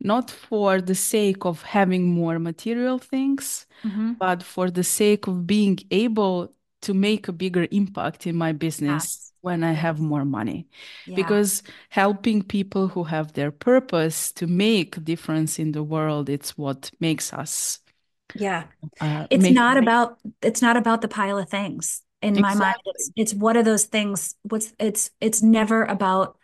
not 0.00 0.30
for 0.30 0.80
the 0.80 0.94
sake 0.94 1.44
of 1.44 1.62
having 1.62 2.04
more 2.06 2.38
material 2.38 2.98
things 2.98 3.66
mm-hmm. 3.84 4.12
but 4.12 4.42
for 4.42 4.70
the 4.70 4.84
sake 4.84 5.26
of 5.26 5.46
being 5.46 5.78
able 5.90 6.52
to 6.80 6.94
make 6.94 7.26
a 7.26 7.32
bigger 7.32 7.66
impact 7.72 8.26
in 8.26 8.36
my 8.36 8.52
business 8.52 9.04
yes. 9.04 9.32
when 9.40 9.64
i 9.64 9.72
have 9.72 9.98
more 9.98 10.24
money 10.24 10.68
yeah. 11.06 11.16
because 11.16 11.62
helping 11.88 12.42
people 12.42 12.88
who 12.88 13.04
have 13.04 13.32
their 13.32 13.50
purpose 13.50 14.30
to 14.32 14.46
make 14.46 14.96
a 14.96 15.00
difference 15.00 15.58
in 15.58 15.72
the 15.72 15.82
world 15.82 16.28
it's 16.28 16.56
what 16.56 16.90
makes 17.00 17.32
us 17.32 17.80
yeah 18.34 18.64
uh, 19.00 19.26
it's 19.30 19.42
make, 19.42 19.54
not 19.54 19.74
make... 19.74 19.82
about 19.82 20.18
it's 20.42 20.62
not 20.62 20.76
about 20.76 21.00
the 21.00 21.08
pile 21.08 21.38
of 21.38 21.48
things 21.48 22.02
in 22.22 22.36
exactly. 22.36 22.58
my 22.58 22.64
mind 22.66 22.76
it's, 22.84 23.10
it's 23.16 23.34
what 23.34 23.56
are 23.56 23.62
those 23.62 23.84
things 23.84 24.36
what's 24.42 24.72
it's 24.78 25.10
it's 25.20 25.42
never 25.42 25.84
about 25.84 26.37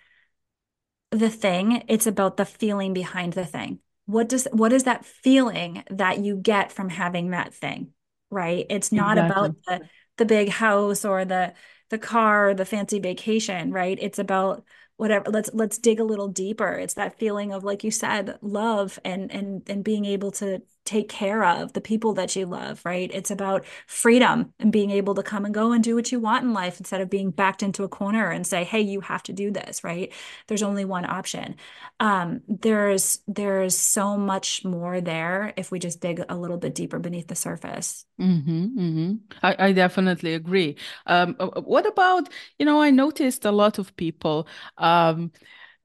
the 1.19 1.31
thing, 1.31 1.85
it's 1.89 2.07
about 2.07 2.37
the 2.37 2.45
feeling 2.45 2.93
behind 2.93 3.33
the 3.33 3.45
thing. 3.45 3.81
What 4.07 4.29
does 4.29 4.47
what 4.53 4.73
is 4.73 4.85
that 4.85 5.05
feeling 5.05 5.83
that 5.91 6.19
you 6.19 6.37
get 6.37 6.73
from 6.73 6.89
having 6.91 7.31
that 7.31 7.55
thing? 7.55 7.93
Right? 8.31 8.67
It's 8.69 8.93
not 8.93 9.17
exactly. 9.17 9.43
about 9.43 9.57
the 9.67 9.89
the 10.19 10.25
big 10.25 10.49
house 10.49 11.05
or 11.05 11.25
the 11.25 11.55
the 11.91 11.99
car 11.99 12.51
or 12.51 12.55
the 12.55 12.65
fancy 12.65 12.99
vacation, 12.99 13.73
right? 13.73 13.99
It's 14.01 14.19
about 14.19 14.65
whatever 14.97 15.31
let's 15.31 15.51
let's 15.53 15.79
dig 15.79 15.99
a 15.99 16.05
little 16.05 16.29
deeper 16.29 16.73
it's 16.75 16.95
that 16.95 17.19
feeling 17.19 17.53
of 17.53 17.65
like 17.65 17.83
you 17.83 17.91
said 17.91 18.39
love 18.43 18.99
and 19.05 19.31
and 19.33 19.63
and 19.69 19.83
being 19.83 20.05
able 20.05 20.31
to 20.31 20.63
take 20.85 21.09
care 21.09 21.45
of 21.45 21.73
the 21.73 21.81
people 21.81 22.15
that 22.15 22.35
you 22.37 22.47
love 22.47 22.81
right? 22.85 23.11
It's 23.13 23.31
about 23.31 23.65
freedom 23.87 24.53
and 24.59 24.73
being 24.73 24.91
able 24.91 25.15
to 25.15 25.23
come 25.23 25.45
and 25.45 25.55
go 25.55 25.73
and 25.73 25.83
do 25.83 25.95
what 25.95 26.13
you 26.13 26.21
want 26.21 26.45
in 26.45 26.53
life 26.53 26.79
instead 26.79 27.01
of 27.01 27.11
being 27.11 27.31
backed 27.31 27.63
into 27.63 27.85
a 27.85 27.89
corner 27.89 28.31
and 28.31 28.47
say 28.47 28.65
hey 28.65 28.81
you 28.81 29.01
have 29.01 29.23
to 29.25 29.33
do 29.33 29.51
this 29.51 29.85
right? 29.85 30.13
There's 30.49 30.63
only 30.63 30.85
one 30.85 31.05
option. 31.05 31.57
Um, 32.01 32.43
there's 32.49 33.21
there's 33.27 33.77
so 33.77 34.17
much 34.17 34.65
more 34.65 35.01
there 35.01 35.53
if 35.57 35.71
we 35.71 35.79
just 35.79 36.01
dig 36.01 36.23
a 36.29 36.37
little 36.37 36.59
bit 36.59 36.75
deeper 36.75 36.99
beneath 36.99 37.29
the 37.29 37.35
surface. 37.35 38.05
Mm-hmm, 38.21 38.65
mm-hmm. 38.79 39.13
I, 39.43 39.57
I, 39.59 39.73
definitely 39.73 40.35
agree. 40.35 40.77
Um, 41.07 41.35
uh, 41.41 41.61
what 41.61 41.85
about 41.87 42.29
you 42.59 42.67
know 42.67 42.81
i 42.81 42.91
noticed 42.91 43.45
a 43.45 43.51
lot 43.51 43.79
of 43.79 43.97
people 43.97 44.47
um, 44.79 45.33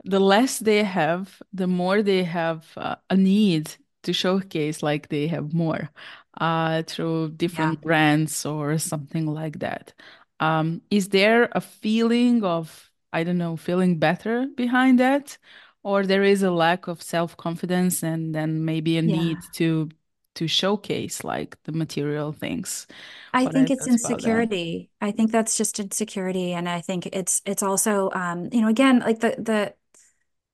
the 0.03 0.19
less 0.19 0.59
they 0.59 0.83
have, 0.83 1.41
the 1.53 1.67
more 1.67 2.01
they 2.01 2.23
have 2.23 2.65
uh, 2.77 2.95
a 3.09 3.17
need 3.17 3.75
to 4.09 4.13
showcase 4.13 4.81
like 4.81 5.09
they 5.09 5.27
have 5.27 5.53
more 5.53 5.89
uh, 6.41 6.81
through 6.87 7.29
different 7.37 7.79
yeah. 7.79 7.85
brands 7.85 8.45
or 8.45 8.77
something 8.79 9.27
like 9.27 9.59
that. 9.59 9.93
Um, 10.39 10.81
is 10.89 11.09
there 11.09 11.49
a 11.51 11.61
feeling 11.61 12.43
of, 12.43 12.89
I 13.13 13.23
don't 13.23 13.37
know, 13.37 13.55
feeling 13.55 13.99
better 13.99 14.47
behind 14.55 14.99
that? 14.99 15.37
Or 15.83 16.05
there 16.05 16.23
is 16.23 16.43
a 16.43 16.51
lack 16.51 16.87
of 16.87 17.01
self-confidence 17.01 18.03
and 18.03 18.33
then 18.33 18.65
maybe 18.65 18.97
a 18.97 19.01
yeah. 19.01 19.15
need 19.15 19.37
to 19.55 19.89
to 20.35 20.47
showcase 20.47 21.23
like 21.23 21.57
the 21.63 21.71
material 21.71 22.31
things 22.31 22.87
i 23.33 23.45
think 23.47 23.69
it's 23.69 23.87
insecurity 23.87 24.89
i 25.01 25.11
think 25.11 25.31
that's 25.31 25.57
just 25.57 25.79
insecurity 25.79 26.53
and 26.53 26.69
i 26.69 26.79
think 26.79 27.07
it's 27.07 27.41
it's 27.45 27.63
also 27.63 28.09
um 28.13 28.47
you 28.53 28.61
know 28.61 28.69
again 28.69 28.99
like 28.99 29.19
the 29.19 29.35
the 29.39 29.73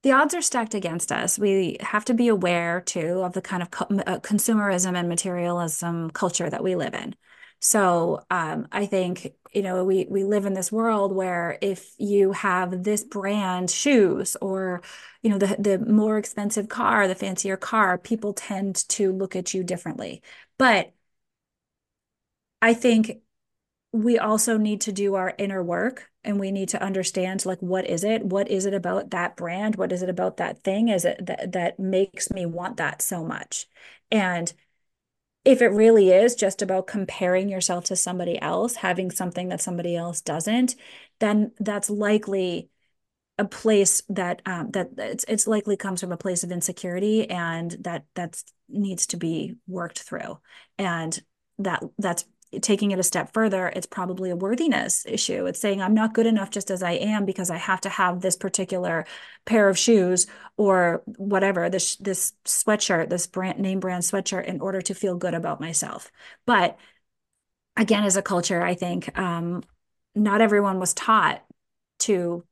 the 0.06 0.12
odds 0.12 0.36
are 0.36 0.41
stacked 0.44 0.76
against 0.76 1.12
us. 1.12 1.39
We 1.39 1.78
have 1.80 2.06
to 2.06 2.13
be 2.13 2.28
aware 2.28 2.80
too 2.80 3.24
of 3.24 3.34
the 3.34 3.41
kind 3.41 3.63
of 3.63 3.72
co- 3.72 3.88
uh, 4.06 4.20
consumerism 4.20 4.96
and 4.96 5.10
materialism 5.10 6.12
culture 6.12 6.48
that 6.48 6.63
we 6.63 6.76
live 6.76 6.94
in. 6.94 7.15
So 7.60 8.24
um, 8.30 8.68
I 8.72 8.86
think 8.86 9.34
you 9.52 9.63
know 9.63 9.84
we 9.84 10.06
we 10.08 10.24
live 10.24 10.46
in 10.46 10.54
this 10.54 10.72
world 10.72 11.12
where 11.12 11.58
if 11.60 11.91
you 11.98 12.34
have 12.34 12.84
this 12.84 13.04
brand 13.04 13.72
shoes 13.72 14.38
or 14.44 14.84
you 15.24 15.32
know 15.32 15.39
the 15.39 15.56
the 15.58 15.80
more 15.80 16.20
expensive 16.20 16.70
car, 16.70 17.08
the 17.08 17.15
fancier 17.15 17.58
car, 17.58 17.98
people 17.98 18.34
tend 18.34 18.88
to 18.89 19.12
look 19.12 19.36
at 19.36 19.56
you 19.56 19.63
differently. 19.63 20.22
But 20.60 20.94
I 22.62 22.76
think 22.76 23.22
we 23.91 24.20
also 24.20 24.58
need 24.58 24.82
to 24.82 24.91
do 24.91 25.15
our 25.15 25.34
inner 25.39 25.63
work 25.63 26.12
and 26.26 26.40
we 26.40 26.52
need 26.52 26.70
to 26.70 26.82
understand 26.84 27.46
like 27.46 27.60
what 27.62 27.88
is 27.88 28.04
it? 28.04 28.24
What 28.26 28.50
is 28.50 28.66
it 28.66 28.74
about 28.74 29.12
that 29.12 29.36
brand? 29.38 29.76
What 29.76 29.92
is 29.92 30.02
it 30.02 30.10
about 30.10 30.38
that 30.38 30.64
thing? 30.64 30.90
Is 30.90 31.06
it 31.06 31.26
that 31.26 31.54
that 31.54 31.80
makes 31.80 32.32
me 32.32 32.46
want 32.46 32.78
that 32.78 33.02
so 33.02 33.24
much? 33.24 33.68
And 34.12 34.52
if 35.46 35.62
it 35.62 35.68
really 35.68 36.12
is 36.12 36.36
just 36.36 36.62
about 36.62 36.88
comparing 36.88 37.50
yourself 37.50 37.86
to 37.86 37.96
somebody 37.96 38.42
else 38.42 38.76
having 38.78 39.12
something 39.12 39.50
that 39.50 39.62
somebody 39.62 39.96
else 39.96 40.22
doesn't 40.22 40.76
then 41.20 41.52
that's 41.60 41.90
likely 41.90 42.70
a 43.38 43.46
place 43.46 44.02
that 44.10 44.42
um, 44.46 44.72
that 44.72 44.92
it's 44.98 45.26
it's 45.28 45.48
likely 45.48 45.76
comes 45.76 46.00
from 46.00 46.12
a 46.12 46.18
place 46.18 46.44
of 46.44 46.52
insecurity 46.52 47.30
and 47.30 47.72
that 47.82 48.06
that's 48.14 48.46
needs 48.70 49.08
to 49.08 49.18
be 49.18 49.56
worked 49.68 50.00
through. 50.00 50.40
And 50.78 51.20
that 51.60 51.84
that's 51.98 52.26
taking 52.62 52.91
it 52.91 53.00
a 53.00 53.04
step 53.04 53.34
further 53.34 53.68
it's 53.76 53.86
probably 53.86 54.30
a 54.30 54.36
worthiness 54.36 55.06
issue. 55.06 55.46
It's 55.46 55.60
saying 55.60 55.82
i'm 55.82 55.94
not 55.94 56.13
good 56.13 56.26
enough 56.26 56.50
just 56.50 56.72
as 56.72 56.84
i 56.84 56.91
am 56.91 57.26
because 57.26 57.50
i 57.50 57.58
have 57.58 57.82
to 57.82 57.89
have 57.89 58.22
this 58.22 58.36
particular 58.36 59.06
pair 59.46 59.70
of 59.70 59.78
shoes 59.78 60.28
or 60.58 61.04
whatever 61.18 61.70
this 61.70 61.96
this 61.98 62.34
sweatshirt 62.46 63.10
this 63.10 63.28
brand 63.28 63.60
name 63.60 63.80
brand 63.80 64.04
sweatshirt 64.04 64.46
in 64.46 64.62
order 64.62 64.82
to 64.82 64.94
feel 64.94 65.15
good 65.15 65.34
about 65.34 65.60
myself. 65.60 66.12
But 66.46 66.78
again 67.78 68.04
as 68.04 68.15
a 68.15 68.22
culture 68.22 68.62
i 68.62 68.74
think 68.74 69.18
um, 69.18 69.63
not 70.15 70.41
everyone 70.41 70.80
was 70.80 70.94
taught 70.94 71.44
to 72.00 72.44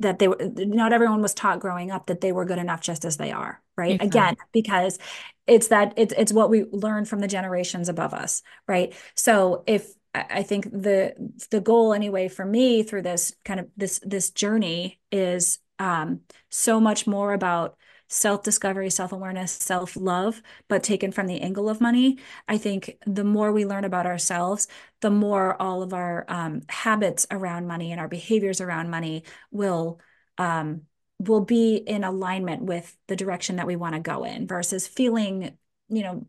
that 0.00 0.18
they 0.18 0.28
were 0.28 0.36
not 0.56 0.92
everyone 0.92 1.22
was 1.22 1.34
taught 1.34 1.60
growing 1.60 1.90
up 1.90 2.06
that 2.06 2.20
they 2.20 2.32
were 2.32 2.44
good 2.44 2.58
enough 2.58 2.80
just 2.80 3.04
as 3.04 3.16
they 3.16 3.30
are 3.30 3.62
right 3.76 4.00
exactly. 4.00 4.08
again 4.08 4.36
because 4.52 4.98
it's 5.46 5.68
that 5.68 5.92
it's 5.96 6.12
it's 6.16 6.32
what 6.32 6.50
we 6.50 6.64
learned 6.72 7.08
from 7.08 7.20
the 7.20 7.28
generations 7.28 7.88
above 7.88 8.12
us 8.12 8.42
right 8.66 8.94
so 9.14 9.62
if 9.66 9.92
i 10.14 10.42
think 10.42 10.64
the 10.70 11.14
the 11.50 11.60
goal 11.60 11.92
anyway 11.92 12.28
for 12.28 12.44
me 12.44 12.82
through 12.82 13.02
this 13.02 13.32
kind 13.44 13.60
of 13.60 13.66
this 13.76 14.00
this 14.02 14.30
journey 14.30 14.98
is 15.12 15.58
um 15.78 16.20
so 16.48 16.80
much 16.80 17.06
more 17.06 17.32
about 17.32 17.76
self 18.10 18.42
discovery, 18.42 18.90
self 18.90 19.12
awareness, 19.12 19.52
self 19.52 19.96
love, 19.96 20.42
but 20.68 20.82
taken 20.82 21.12
from 21.12 21.26
the 21.26 21.40
angle 21.40 21.70
of 21.70 21.80
money. 21.80 22.18
I 22.46 22.58
think 22.58 22.98
the 23.06 23.24
more 23.24 23.52
we 23.52 23.64
learn 23.64 23.84
about 23.84 24.06
ourselves, 24.06 24.68
the 25.00 25.10
more 25.10 25.60
all 25.60 25.82
of 25.82 25.94
our 25.94 26.26
um, 26.28 26.62
habits 26.68 27.26
around 27.30 27.66
money 27.66 27.92
and 27.92 28.00
our 28.00 28.08
behaviors 28.08 28.60
around 28.60 28.90
money 28.90 29.24
will. 29.50 30.00
Um, 30.36 30.82
will 31.18 31.44
be 31.44 31.76
in 31.76 32.02
alignment 32.02 32.62
with 32.62 32.96
the 33.06 33.14
direction 33.14 33.56
that 33.56 33.66
we 33.66 33.76
want 33.76 33.94
to 33.94 34.00
go 34.00 34.24
in 34.24 34.46
versus 34.46 34.86
feeling 34.86 35.54
you 35.90 36.02
know 36.02 36.26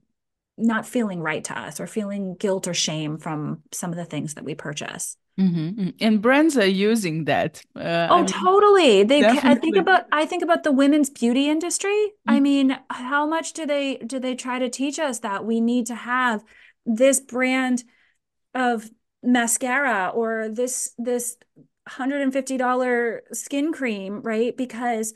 not 0.62 0.86
feeling 0.86 1.22
right 1.22 1.44
to 1.46 1.60
us 1.60 1.80
or 1.80 1.88
feeling 1.88 2.36
guilt 2.36 2.68
or 2.68 2.74
shame 2.74 3.18
from 3.18 3.62
some 3.72 3.92
of 3.92 3.98
the 3.98 4.06
things 4.06 4.36
that 4.36 4.44
we 4.44 4.56
purchase 4.56 5.18
Mm-hmm, 5.40 5.68
mm-hmm. 5.82 5.90
And 6.00 6.22
brands 6.22 6.58
are 6.58 6.66
using 6.66 7.26
that. 7.26 7.64
Uh, 7.76 8.08
oh, 8.10 8.16
I 8.16 8.18
mean, 8.18 8.28
totally. 8.28 9.04
They. 9.04 9.22
Definitely. 9.22 9.50
I 9.50 9.56
think 9.56 9.78
about. 9.78 10.06
I 10.12 10.26
think 10.26 10.44
about 10.44 10.64
the 10.64 10.72
women's 10.72 11.10
beauty 11.10 11.50
industry. 11.50 11.90
Mm-hmm. 11.90 12.34
I 12.34 12.40
mean, 12.40 12.80
how 12.90 13.26
much 13.26 13.54
do 13.54 13.66
they 13.66 13.98
do 13.98 14.20
they 14.20 14.36
try 14.36 14.60
to 14.60 14.70
teach 14.70 15.00
us 15.00 15.20
that 15.20 15.46
we 15.46 15.62
need 15.62 15.88
to 15.88 15.96
have 15.96 16.44
this 16.86 17.20
brand 17.20 17.84
of 18.54 18.90
mascara 19.24 20.12
or 20.14 20.50
this 20.50 20.94
this 20.98 21.38
$150 21.90 23.20
skin 23.34 23.72
cream, 23.72 24.22
right? 24.22 24.56
Because 24.56 25.14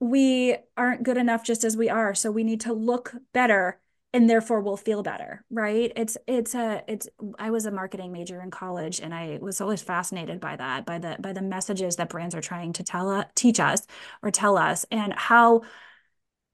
we 0.00 0.56
aren't 0.76 1.04
good 1.04 1.16
enough 1.16 1.44
just 1.44 1.62
as 1.62 1.76
we 1.76 1.88
are. 1.88 2.14
So 2.14 2.32
we 2.32 2.42
need 2.42 2.62
to 2.62 2.72
look 2.72 3.14
better 3.32 3.78
and 4.12 4.28
therefore 4.28 4.60
we'll 4.60 4.76
feel 4.76 5.02
better 5.02 5.44
right? 5.50 5.92
It's 5.96 6.16
it's 6.26 6.54
a 6.54 6.82
it's 6.86 7.08
i 7.38 7.50
was 7.50 7.66
a 7.66 7.70
marketing 7.70 8.12
major 8.12 8.40
in 8.40 8.50
college 8.50 9.00
and 9.00 9.14
i 9.14 9.38
was 9.40 9.60
always 9.60 9.82
fascinated 9.82 10.40
by 10.40 10.56
that 10.56 10.84
by 10.86 10.98
the 10.98 11.16
by 11.20 11.32
the 11.32 11.42
messages 11.42 11.96
that 11.96 12.08
brands 12.08 12.34
are 12.34 12.40
trying 12.40 12.72
to 12.74 12.82
tell 12.82 13.10
uh, 13.10 13.24
teach 13.34 13.60
us 13.60 13.86
or 14.22 14.30
tell 14.30 14.56
us 14.56 14.84
and 14.90 15.12
how 15.14 15.62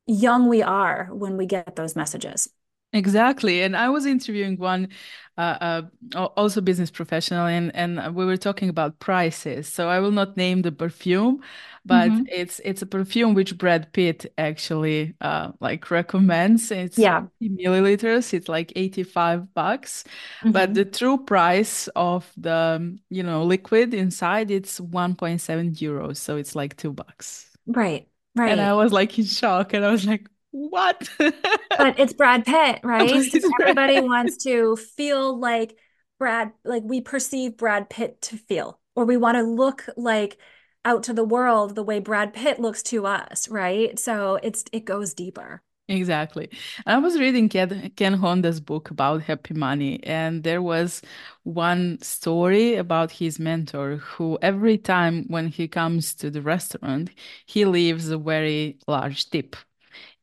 young 0.07 0.49
we 0.49 0.63
are 0.63 1.09
when 1.13 1.37
we 1.37 1.47
get 1.47 1.77
those 1.77 1.95
messages 1.95 2.49
Exactly. 2.93 3.63
And 3.63 3.77
I 3.77 3.91
was 3.91 4.07
interviewing 4.07 4.57
one 4.57 4.89
uh, 5.37 5.83
uh, 6.17 6.25
also 6.37 6.61
business 6.61 6.91
professional 6.91 7.47
and, 7.47 7.75
and 7.77 8.15
we 8.15 8.25
were 8.25 8.39
talking 8.39 8.71
about 8.71 8.99
prices. 8.99 9.69
So 9.69 9.89
I 9.89 10.01
will 10.01 10.11
not 10.11 10.37
name 10.39 10.63
the 10.63 10.73
perfume, 10.73 11.43
but 11.85 12.11
mm-hmm. 12.11 12.25
it's 12.31 12.61
it's 12.65 12.81
a 12.81 12.87
perfume 12.87 13.35
which 13.35 13.59
Brad 13.59 13.93
Pitt 13.93 14.33
actually 14.39 15.15
uh, 15.21 15.53
like 15.61 15.91
recommends. 15.91 16.71
It's 16.71 16.99
yeah. 16.99 17.27
milliliters. 17.43 18.33
It's 18.33 18.49
like 18.49 18.73
85 18.75 19.53
bucks. 19.53 20.05
Mm-hmm. 20.41 20.53
But 20.53 20.75
the 20.75 20.87
true 20.87 21.19
price 21.19 21.89
of 21.95 22.33
the, 22.39 22.99
you 23.11 23.23
know, 23.23 23.45
liquid 23.45 23.93
inside 23.93 24.51
it's 24.51 24.81
1.7 24.81 25.77
euros. 25.77 26.17
So 26.17 26.37
it's 26.37 26.57
like 26.57 26.77
two 26.77 26.93
bucks. 26.93 27.51
Right. 27.67 28.09
Right. 28.35 28.53
And 28.53 28.61
I 28.61 28.73
was 28.73 28.93
like 28.93 29.19
in 29.19 29.27
shock 29.27 29.75
and 29.75 29.85
I 29.85 29.91
was 29.91 30.07
like, 30.07 30.29
what? 30.59 31.09
but 31.19 31.99
it's 31.99 32.13
Brad 32.13 32.45
Pitt, 32.45 32.81
right? 32.85 33.31
So 33.31 33.51
everybody 33.61 34.01
wants 34.01 34.39
to 34.45 34.77
feel 34.77 35.39
like 35.39 35.77
Brad, 36.19 36.53
like 36.65 36.83
we 36.85 37.01
perceive 37.01 37.57
Brad 37.57 37.89
Pitt 37.89 38.21
to 38.23 38.37
feel, 38.37 38.81
or 38.95 39.05
we 39.05 39.17
want 39.17 39.37
to 39.37 39.43
look 39.43 39.87
like 39.97 40.39
out 40.85 41.05
to 41.05 41.13
the 41.13 41.25
world 41.25 41.75
the 41.75 41.83
way 41.83 42.01
Brad 42.01 42.33
Pitt 42.33 42.59
looks 42.59 42.83
to 42.85 43.07
us, 43.07 43.49
right? 43.49 43.99
So 43.99 44.39
it's 44.43 44.65
it 44.73 44.85
goes 44.85 45.15
deeper. 45.15 45.63
Exactly. 45.91 46.51
I 46.85 46.99
was 46.99 47.19
reading 47.19 47.49
Ken, 47.49 47.91
Ken 47.97 48.13
Honda's 48.13 48.61
book 48.61 48.91
about 48.91 49.23
happy 49.23 49.55
money, 49.55 50.03
and 50.05 50.43
there 50.45 50.61
was 50.61 51.01
one 51.45 51.99
story 52.03 52.75
about 52.75 53.11
his 53.11 53.39
mentor 53.39 53.97
who, 53.97 54.39
every 54.43 54.77
time 54.77 55.25
when 55.29 55.49
he 55.49 55.67
comes 55.67 56.15
to 56.17 56.31
the 56.31 56.43
restaurant, 56.43 57.09
he 57.47 57.65
leaves 57.65 58.11
a 58.11 58.19
very 58.19 58.79
large 58.87 59.31
tip 59.31 59.57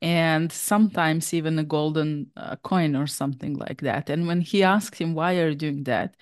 and 0.06 0.52
sometimes 0.52 1.34
even 1.34 1.60
a 1.60 1.64
golden 1.64 2.32
uh, 2.38 2.56
coin 2.58 2.96
or 2.96 3.08
something 3.08 3.56
like 3.56 3.82
that. 3.82 4.10
And 4.10 4.28
when 4.28 4.42
he 4.42 4.64
asked 4.64 4.98
him, 5.00 5.16
Why 5.16 5.38
are 5.40 5.50
you 5.50 5.56
doing 5.56 5.84
that? 5.86 6.16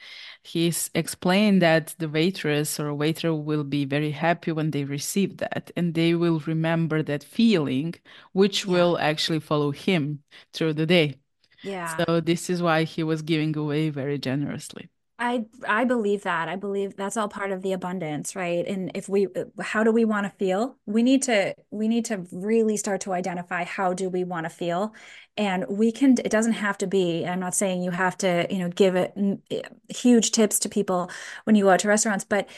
he 0.43 0.73
explained 0.93 1.61
that 1.61 1.95
the 1.99 2.09
waitress 2.09 2.79
or 2.79 2.93
waiter 2.93 3.33
will 3.33 3.63
be 3.63 3.85
very 3.85 4.11
happy 4.11 4.51
when 4.51 4.71
they 4.71 4.83
receive 4.83 5.37
that 5.37 5.71
and 5.77 5.93
they 5.93 6.15
will 6.15 6.39
remember 6.41 7.03
that 7.03 7.23
feeling, 7.23 7.95
which 8.33 8.65
yeah. 8.65 8.71
will 8.71 8.97
actually 8.99 9.39
follow 9.39 9.71
him 9.71 10.23
through 10.53 10.73
the 10.73 10.85
day. 10.85 11.19
Yeah. 11.61 11.97
So 11.97 12.21
this 12.21 12.49
is 12.49 12.61
why 12.61 12.83
he 12.83 13.03
was 13.03 13.21
giving 13.21 13.55
away 13.57 13.89
very 13.89 14.17
generously. 14.19 14.89
I 15.23 15.45
I 15.65 15.85
believe 15.85 16.23
that. 16.23 16.49
I 16.49 16.57
believe 16.57 16.97
that's 16.97 17.15
all 17.15 17.29
part 17.29 17.51
of 17.51 17.61
the 17.61 17.71
abundance, 17.71 18.35
right? 18.35 18.67
And 18.67 18.91
if 18.93 19.07
we 19.07 19.27
how 19.61 19.81
do 19.85 19.91
we 19.91 20.03
want 20.03 20.25
to 20.25 20.29
feel? 20.37 20.77
We 20.85 21.01
need 21.01 21.23
to 21.23 21.55
we 21.71 21.87
need 21.87 22.03
to 22.05 22.27
really 22.33 22.75
start 22.75 22.99
to 23.01 23.13
identify 23.13 23.63
how 23.63 23.93
do 23.93 24.09
we 24.09 24.25
want 24.25 24.45
to 24.45 24.49
feel. 24.49 24.93
And 25.37 25.65
we 25.69 25.93
can 25.93 26.17
it 26.23 26.29
doesn't 26.29 26.53
have 26.53 26.77
to 26.79 26.87
be, 26.87 27.25
I'm 27.25 27.39
not 27.39 27.55
saying 27.55 27.83
you 27.83 27.91
have 27.91 28.17
to, 28.17 28.45
you 28.49 28.59
know, 28.59 28.69
give 28.69 28.95
it 28.95 29.13
eh, 29.49 29.61
huge 29.87 30.31
tips 30.31 30.59
to 30.59 30.69
people 30.69 31.09
when 31.45 31.55
you 31.55 31.63
go 31.65 31.69
out 31.69 31.79
to 31.79 31.87
restaurants, 31.87 32.25
but 32.25 32.49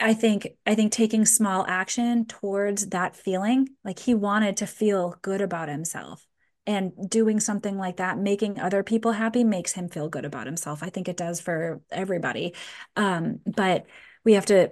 I 0.00 0.14
think 0.14 0.48
I 0.66 0.74
think 0.74 0.92
taking 0.92 1.24
small 1.26 1.66
action 1.68 2.26
towards 2.26 2.88
that 2.88 3.16
feeling, 3.16 3.68
like 3.84 4.00
he 4.00 4.14
wanted 4.14 4.56
to 4.58 4.66
feel 4.66 5.16
good 5.22 5.40
about 5.40 5.68
himself 5.68 6.26
and 6.68 6.92
doing 7.08 7.40
something 7.40 7.78
like 7.78 7.96
that 7.96 8.18
making 8.18 8.60
other 8.60 8.82
people 8.82 9.12
happy 9.12 9.42
makes 9.42 9.72
him 9.72 9.88
feel 9.88 10.10
good 10.10 10.26
about 10.26 10.46
himself. 10.46 10.82
I 10.82 10.90
think 10.90 11.08
it 11.08 11.16
does 11.16 11.40
for 11.40 11.80
everybody. 11.90 12.54
Um, 12.94 13.40
but 13.46 13.86
we 14.22 14.34
have 14.34 14.44
to 14.46 14.70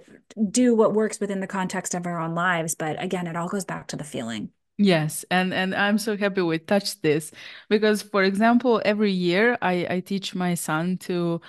do 0.51 0.75
what 0.75 0.93
works 0.93 1.19
within 1.19 1.39
the 1.39 1.47
context 1.47 1.95
of 1.95 2.05
our 2.05 2.19
own 2.19 2.35
lives. 2.35 2.75
But 2.75 3.01
again 3.03 3.25
it 3.25 3.35
all 3.35 3.49
goes 3.49 3.65
back 3.65 3.87
to 3.87 3.95
the 3.95 4.03
feeling. 4.03 4.51
Yes 4.77 5.25
and 5.31 5.55
and 5.55 5.73
i'm 5.73 5.97
so 5.97 6.15
happy 6.15 6.39
we 6.43 6.59
touched 6.59 7.01
this 7.01 7.31
because 7.67 8.03
for 8.03 8.21
example 8.23 8.79
every 8.85 9.11
year 9.11 9.57
i 9.59 9.87
i 9.89 9.99
teach 10.01 10.35
my 10.35 10.53
son 10.53 10.99
to 10.99 11.41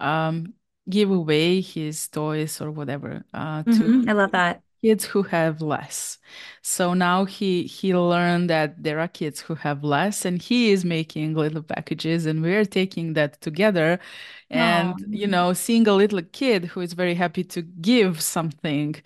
um 0.00 0.52
give 0.86 1.10
away 1.10 1.62
his 1.62 2.08
toys 2.08 2.60
or 2.60 2.70
whatever 2.70 3.24
uh 3.32 3.62
to 3.62 3.70
mm-hmm. 3.70 4.10
i 4.10 4.12
love 4.12 4.32
that 4.32 4.63
kids 4.84 5.04
who 5.06 5.22
have 5.24 5.62
less. 5.62 6.18
So 6.62 6.94
now 6.94 7.24
he 7.24 7.64
he 7.64 7.94
learned 7.96 8.50
that 8.50 8.82
there 8.82 9.00
are 9.00 9.08
kids 9.08 9.40
who 9.40 9.54
have 9.56 9.84
less 9.84 10.24
and 10.26 10.42
he 10.42 10.70
is 10.72 10.84
making 10.84 11.34
little 11.34 11.62
packages 11.62 12.26
and 12.26 12.42
we're 12.42 12.64
taking 12.66 13.14
that 13.14 13.40
together 13.40 13.98
and 14.50 14.94
Aww. 14.96 15.04
you 15.10 15.26
know 15.26 15.52
seeing 15.54 15.86
a 15.88 15.94
little 15.94 16.22
kid 16.32 16.64
who 16.66 16.80
is 16.80 16.92
very 16.94 17.14
happy 17.14 17.44
to 17.44 17.62
give 17.62 18.20
something 18.20 18.96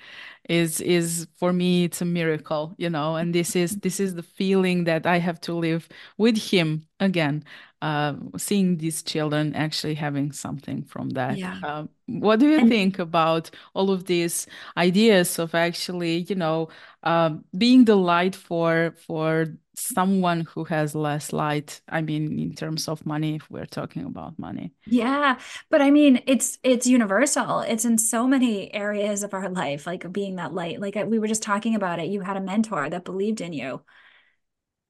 is 0.48 0.80
is 0.80 1.28
for 1.36 1.52
me 1.52 1.84
it's 1.84 2.00
a 2.00 2.04
miracle 2.04 2.74
you 2.78 2.88
know 2.90 3.16
and 3.16 3.34
this 3.34 3.54
is 3.56 3.76
this 3.78 4.00
is 4.00 4.14
the 4.14 4.22
feeling 4.22 4.84
that 4.84 5.06
i 5.06 5.18
have 5.18 5.40
to 5.40 5.52
live 5.54 5.88
with 6.16 6.36
him 6.52 6.86
again 7.00 7.44
uh, 7.80 8.14
seeing 8.36 8.76
these 8.78 9.02
children 9.02 9.54
actually 9.54 9.94
having 9.94 10.32
something 10.32 10.82
from 10.84 11.10
that. 11.10 11.38
Yeah. 11.38 11.58
Uh, 11.62 11.84
what 12.06 12.40
do 12.40 12.48
you 12.48 12.58
and 12.58 12.68
think 12.68 12.98
about 12.98 13.50
all 13.74 13.90
of 13.90 14.04
these 14.06 14.46
ideas 14.76 15.38
of 15.38 15.54
actually, 15.54 16.18
you 16.28 16.34
know, 16.34 16.68
uh, 17.02 17.30
being 17.56 17.84
the 17.84 17.96
light 17.96 18.34
for 18.34 18.94
for 19.06 19.46
someone 19.74 20.40
who 20.40 20.64
has 20.64 20.94
less 20.94 21.32
light? 21.32 21.80
I 21.88 22.00
mean, 22.00 22.38
in 22.38 22.54
terms 22.54 22.88
of 22.88 23.06
money, 23.06 23.36
if 23.36 23.50
we're 23.50 23.66
talking 23.66 24.04
about 24.04 24.38
money. 24.38 24.72
Yeah, 24.86 25.38
but 25.68 25.82
I 25.82 25.90
mean, 25.90 26.22
it's 26.26 26.58
it's 26.62 26.86
universal. 26.86 27.60
It's 27.60 27.84
in 27.84 27.98
so 27.98 28.26
many 28.26 28.72
areas 28.72 29.22
of 29.22 29.34
our 29.34 29.50
life, 29.50 29.86
like 29.86 30.10
being 30.10 30.36
that 30.36 30.54
light. 30.54 30.80
Like 30.80 30.96
we 31.06 31.18
were 31.18 31.28
just 31.28 31.42
talking 31.42 31.74
about 31.74 31.98
it. 31.98 32.08
You 32.08 32.22
had 32.22 32.38
a 32.38 32.40
mentor 32.40 32.88
that 32.88 33.04
believed 33.04 33.40
in 33.42 33.52
you. 33.52 33.82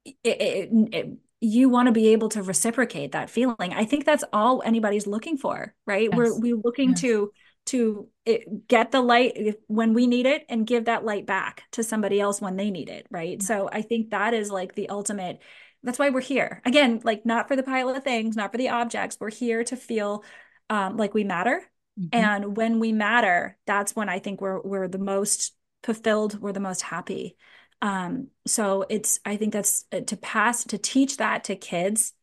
It, 0.05 0.17
it, 0.23 0.69
it, 0.93 1.17
you 1.41 1.69
want 1.69 1.87
to 1.87 1.91
be 1.91 2.09
able 2.09 2.29
to 2.29 2.43
reciprocate 2.43 3.13
that 3.13 3.29
feeling. 3.29 3.73
I 3.73 3.85
think 3.85 4.05
that's 4.05 4.23
all 4.33 4.61
anybody's 4.65 5.07
looking 5.07 5.37
for, 5.37 5.73
right? 5.85 6.09
Yes. 6.11 6.17
We're 6.17 6.39
we're 6.39 6.61
looking 6.63 6.89
yes. 6.89 7.01
to 7.01 7.31
to 7.69 8.07
it, 8.25 8.67
get 8.67 8.91
the 8.91 9.01
light 9.01 9.55
when 9.67 9.93
we 9.93 10.07
need 10.07 10.25
it 10.25 10.43
and 10.49 10.65
give 10.65 10.85
that 10.85 11.05
light 11.05 11.27
back 11.27 11.63
to 11.71 11.83
somebody 11.83 12.19
else 12.19 12.41
when 12.41 12.55
they 12.55 12.71
need 12.71 12.89
it 12.89 13.05
right 13.11 13.43
so 13.43 13.69
i 13.71 13.81
think 13.81 14.09
that 14.09 14.33
is 14.33 14.49
like 14.49 14.73
the 14.73 14.89
ultimate 14.89 15.39
that's 15.83 15.99
why 15.99 16.09
we're 16.09 16.19
here 16.19 16.61
again 16.65 16.99
like 17.03 17.25
not 17.25 17.47
for 17.47 17.55
the 17.55 17.63
pile 17.63 17.89
of 17.89 18.03
things 18.03 18.35
not 18.35 18.51
for 18.51 18.57
the 18.57 18.69
objects 18.69 19.17
we're 19.19 19.29
here 19.29 19.63
to 19.63 19.75
feel 19.75 20.23
um, 20.71 20.97
like 20.97 21.13
we 21.13 21.23
matter 21.23 21.61
mm-hmm. 21.99 22.07
and 22.13 22.57
when 22.57 22.79
we 22.79 22.91
matter 22.91 23.55
that's 23.67 23.95
when 23.95 24.09
i 24.09 24.17
think 24.17 24.41
we're 24.41 24.61
we're 24.61 24.87
the 24.87 24.97
most 24.97 25.53
fulfilled 25.83 26.39
we're 26.39 26.53
the 26.53 26.59
most 26.59 26.81
happy 26.81 27.37
um, 27.81 28.27
so 28.45 28.85
it's 28.89 29.19
i 29.25 29.37
think 29.37 29.53
that's 29.53 29.85
uh, 29.91 30.01
to 30.01 30.17
pass 30.17 30.63
to 30.65 30.77
teach 30.77 31.17
that 31.17 31.43
to 31.45 31.55
kids 31.55 32.13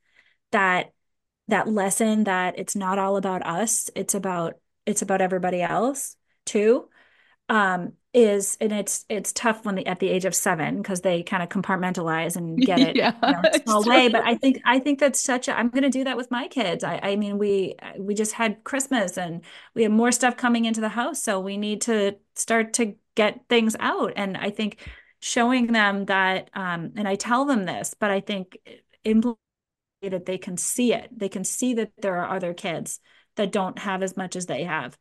that 0.53 0.93
that 1.49 1.69
lesson 1.69 2.25
that 2.25 2.59
it's 2.59 2.77
not 2.77 2.99
all 2.99 3.17
about 3.17 3.47
us 3.47 3.91
it's 3.95 4.15
about 4.15 4.55
it's 4.85 5.03
about 5.03 5.21
everybody 5.21 5.63
else 5.63 6.17
too 6.45 6.89
um 7.49 7.93
is 8.17 8.57
and 8.63 8.73
it's 8.73 9.05
it's 9.11 9.31
tough 9.35 9.65
when 9.67 9.75
they 9.75 9.85
at 9.85 10.01
the 10.01 10.09
age 10.09 10.25
of 10.25 10.35
seven 10.35 10.79
because 10.79 11.03
they 11.03 11.23
kind 11.23 11.43
of 11.43 11.51
compartmentalize 11.51 12.35
and 12.37 12.59
get 12.67 12.81
it 12.81 12.97
yeah, 12.97 13.13
you 13.23 13.33
know, 13.33 13.43
small 13.67 13.85
way. 13.85 14.09
But 14.09 14.25
i 14.25 14.35
think 14.35 14.61
i 14.65 14.79
think 14.79 14.99
that's 14.99 15.23
such 15.23 15.49
a 15.49 15.57
i'm 15.57 15.69
going 15.69 15.83
to 15.83 15.91
do 15.91 16.03
that 16.05 16.17
with 16.17 16.31
my 16.31 16.49
kids. 16.49 16.83
I 16.83 16.99
i 17.03 17.17
mean 17.17 17.37
we 17.37 17.75
we 17.99 18.15
just 18.15 18.33
had 18.33 18.65
christmas 18.65 19.19
and 19.19 19.43
we 19.75 19.83
have 19.83 19.93
more 19.93 20.11
stuff 20.13 20.37
coming 20.37 20.65
into 20.65 20.81
the 20.81 20.89
house. 20.89 21.23
So 21.23 21.39
we 21.39 21.59
need 21.59 21.83
to 21.83 22.17
start 22.35 22.73
to 22.75 22.95
get 23.15 23.41
things 23.51 23.77
out. 23.79 24.15
And 24.17 24.37
i 24.39 24.49
think 24.49 24.79
showing 25.21 25.69
them 25.69 26.05
that 26.07 26.51
um 26.55 26.93
and 26.97 27.09
i 27.09 27.15
tell 27.15 27.45
them 27.45 27.65
this 27.65 27.95
but 27.99 28.11
i 28.11 28.21
think 28.21 28.59
that 30.03 30.27
they 30.27 30.39
can 30.39 30.57
see 30.57 30.93
it. 30.93 31.11
They 31.17 31.29
can 31.29 31.45
see 31.45 31.75
that 31.75 31.93
there 31.99 32.17
are 32.17 32.35
other 32.35 32.55
kids 32.55 33.01
that 33.37 33.53
don't 33.53 33.79
have 33.79 34.03
as 34.03 34.17
much 34.17 34.37
as 34.37 34.47
they 34.47 34.65
have. 34.65 34.97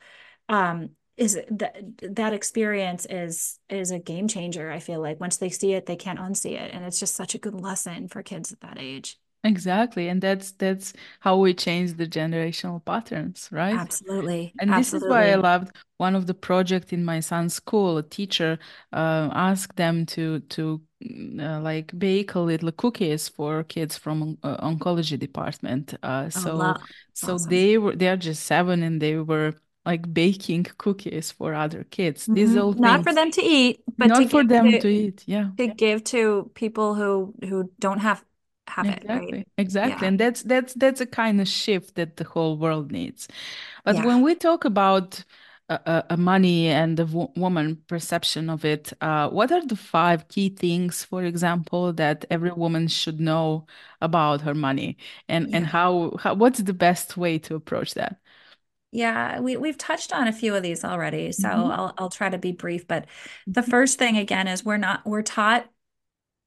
Um, 0.49 0.91
is 1.17 1.39
that 1.49 1.77
that 2.01 2.33
experience 2.33 3.07
is 3.09 3.57
is 3.69 3.89
a 3.89 3.99
game 3.99 4.27
changer 4.27 4.69
i 4.69 4.79
feel 4.79 4.99
like. 4.99 5.17
Once 5.17 5.37
they 5.37 5.49
see 5.49 5.71
it 5.71 5.85
they 5.85 5.95
can't 5.95 6.19
unsee 6.19 6.59
it 6.59 6.73
and 6.73 6.83
it's 6.83 6.99
just 6.99 7.15
such 7.15 7.33
a 7.33 7.37
good 7.37 7.53
lesson 7.53 8.09
for 8.09 8.21
kids 8.21 8.51
at 8.51 8.59
that 8.59 8.77
age 8.77 9.17
exactly 9.45 10.07
and 10.07 10.21
that's 10.21 10.51
that's 10.53 10.93
how 11.19 11.37
we 11.37 11.53
change 11.53 11.93
the 11.93 12.07
generational 12.07 12.83
patterns 12.83 13.47
right 13.51 13.75
absolutely 13.75 14.53
and 14.59 14.71
absolutely. 14.71 14.79
this 14.79 14.93
is 14.93 15.09
why 15.09 15.31
i 15.31 15.35
loved 15.35 15.75
one 15.97 16.15
of 16.15 16.27
the 16.27 16.33
project 16.33 16.91
in 16.91 17.05
my 17.05 17.19
son's 17.19 17.53
school 17.53 17.97
a 17.97 18.03
teacher 18.03 18.57
uh, 18.91 19.29
asked 19.31 19.75
them 19.77 20.05
to 20.05 20.39
to 20.41 20.81
uh, 21.39 21.59
like 21.61 21.97
bake 21.97 22.35
a 22.35 22.39
little 22.39 22.71
cookies 22.71 23.29
for 23.29 23.63
kids 23.63 23.97
from 23.97 24.37
uh, 24.43 24.57
oncology 24.57 25.17
department 25.17 25.93
uh, 26.03 26.29
so 26.29 26.51
oh, 26.53 26.57
wow. 26.57 26.77
so 27.13 27.35
awesome. 27.35 27.49
they 27.49 27.77
were 27.77 27.95
they 27.95 28.07
are 28.07 28.17
just 28.17 28.43
seven 28.43 28.83
and 28.83 29.01
they 29.01 29.15
were 29.17 29.53
like 29.85 30.11
baking 30.13 30.63
cookies 30.77 31.31
for 31.31 31.53
other 31.53 31.85
kids 31.91 32.23
mm-hmm. 32.23 32.33
these 32.33 32.57
all 32.57 32.73
not 32.73 33.03
for 33.03 33.13
them 33.13 33.29
to 33.29 33.41
eat 33.41 33.81
but 33.97 34.07
not 34.07 34.29
for 34.29 34.43
them 34.43 34.71
to, 34.71 34.79
to, 34.79 34.87
eat 34.87 35.23
yeah 35.27 35.49
to 35.57 35.67
give 35.67 36.03
to 36.03 36.49
people 36.55 36.95
who 36.95 37.33
who 37.47 37.69
don't 37.79 37.99
have 37.99 38.23
have 38.67 38.87
exactly. 38.87 39.27
it 39.27 39.31
right 39.31 39.47
exactly 39.57 40.01
yeah. 40.01 40.07
and 40.07 40.19
that's 40.19 40.41
that's 40.43 40.73
that's 40.75 41.01
a 41.01 41.05
kind 41.05 41.39
of 41.39 41.47
shift 41.47 41.95
that 41.95 42.17
the 42.17 42.23
whole 42.23 42.57
world 42.57 42.91
needs 42.91 43.27
but 43.83 43.95
yeah. 43.95 44.05
when 44.05 44.21
we 44.21 44.35
talk 44.35 44.65
about 44.65 45.23
a, 45.69 46.03
a 46.11 46.17
money 46.17 46.67
and 46.67 46.97
the 46.97 47.05
w- 47.05 47.31
woman 47.35 47.81
perception 47.87 48.49
of 48.49 48.63
it 48.63 48.93
uh, 49.01 49.27
what 49.29 49.51
are 49.51 49.65
the 49.65 49.75
five 49.75 50.27
key 50.27 50.49
things 50.49 51.03
for 51.03 51.23
example 51.23 51.91
that 51.93 52.25
every 52.29 52.51
woman 52.51 52.87
should 52.87 53.19
know 53.19 53.65
about 54.01 54.41
her 54.41 54.53
money 54.53 54.97
and 55.27 55.49
yeah. 55.49 55.57
and 55.57 55.65
how, 55.65 56.15
how 56.19 56.33
what's 56.35 56.59
the 56.59 56.73
best 56.73 57.17
way 57.17 57.39
to 57.39 57.55
approach 57.55 57.93
that 57.95 58.17
yeah, 58.95 59.41
we 59.41 59.57
we've 59.57 59.77
touched 59.77 60.13
on 60.13 60.29
a 60.29 60.31
few 60.31 60.55
of 60.55 60.63
these 60.63 60.85
already, 60.85 61.33
so 61.33 61.49
mm-hmm. 61.49 61.71
I'll 61.71 61.93
I'll 61.97 62.09
try 62.09 62.29
to 62.29 62.37
be 62.37 62.53
brief. 62.53 62.87
But 62.87 63.07
the 63.45 63.61
first 63.61 63.99
thing 63.99 64.15
again 64.15 64.47
is 64.47 64.63
we're 64.63 64.77
not 64.77 65.05
we're 65.05 65.21
taught 65.21 65.67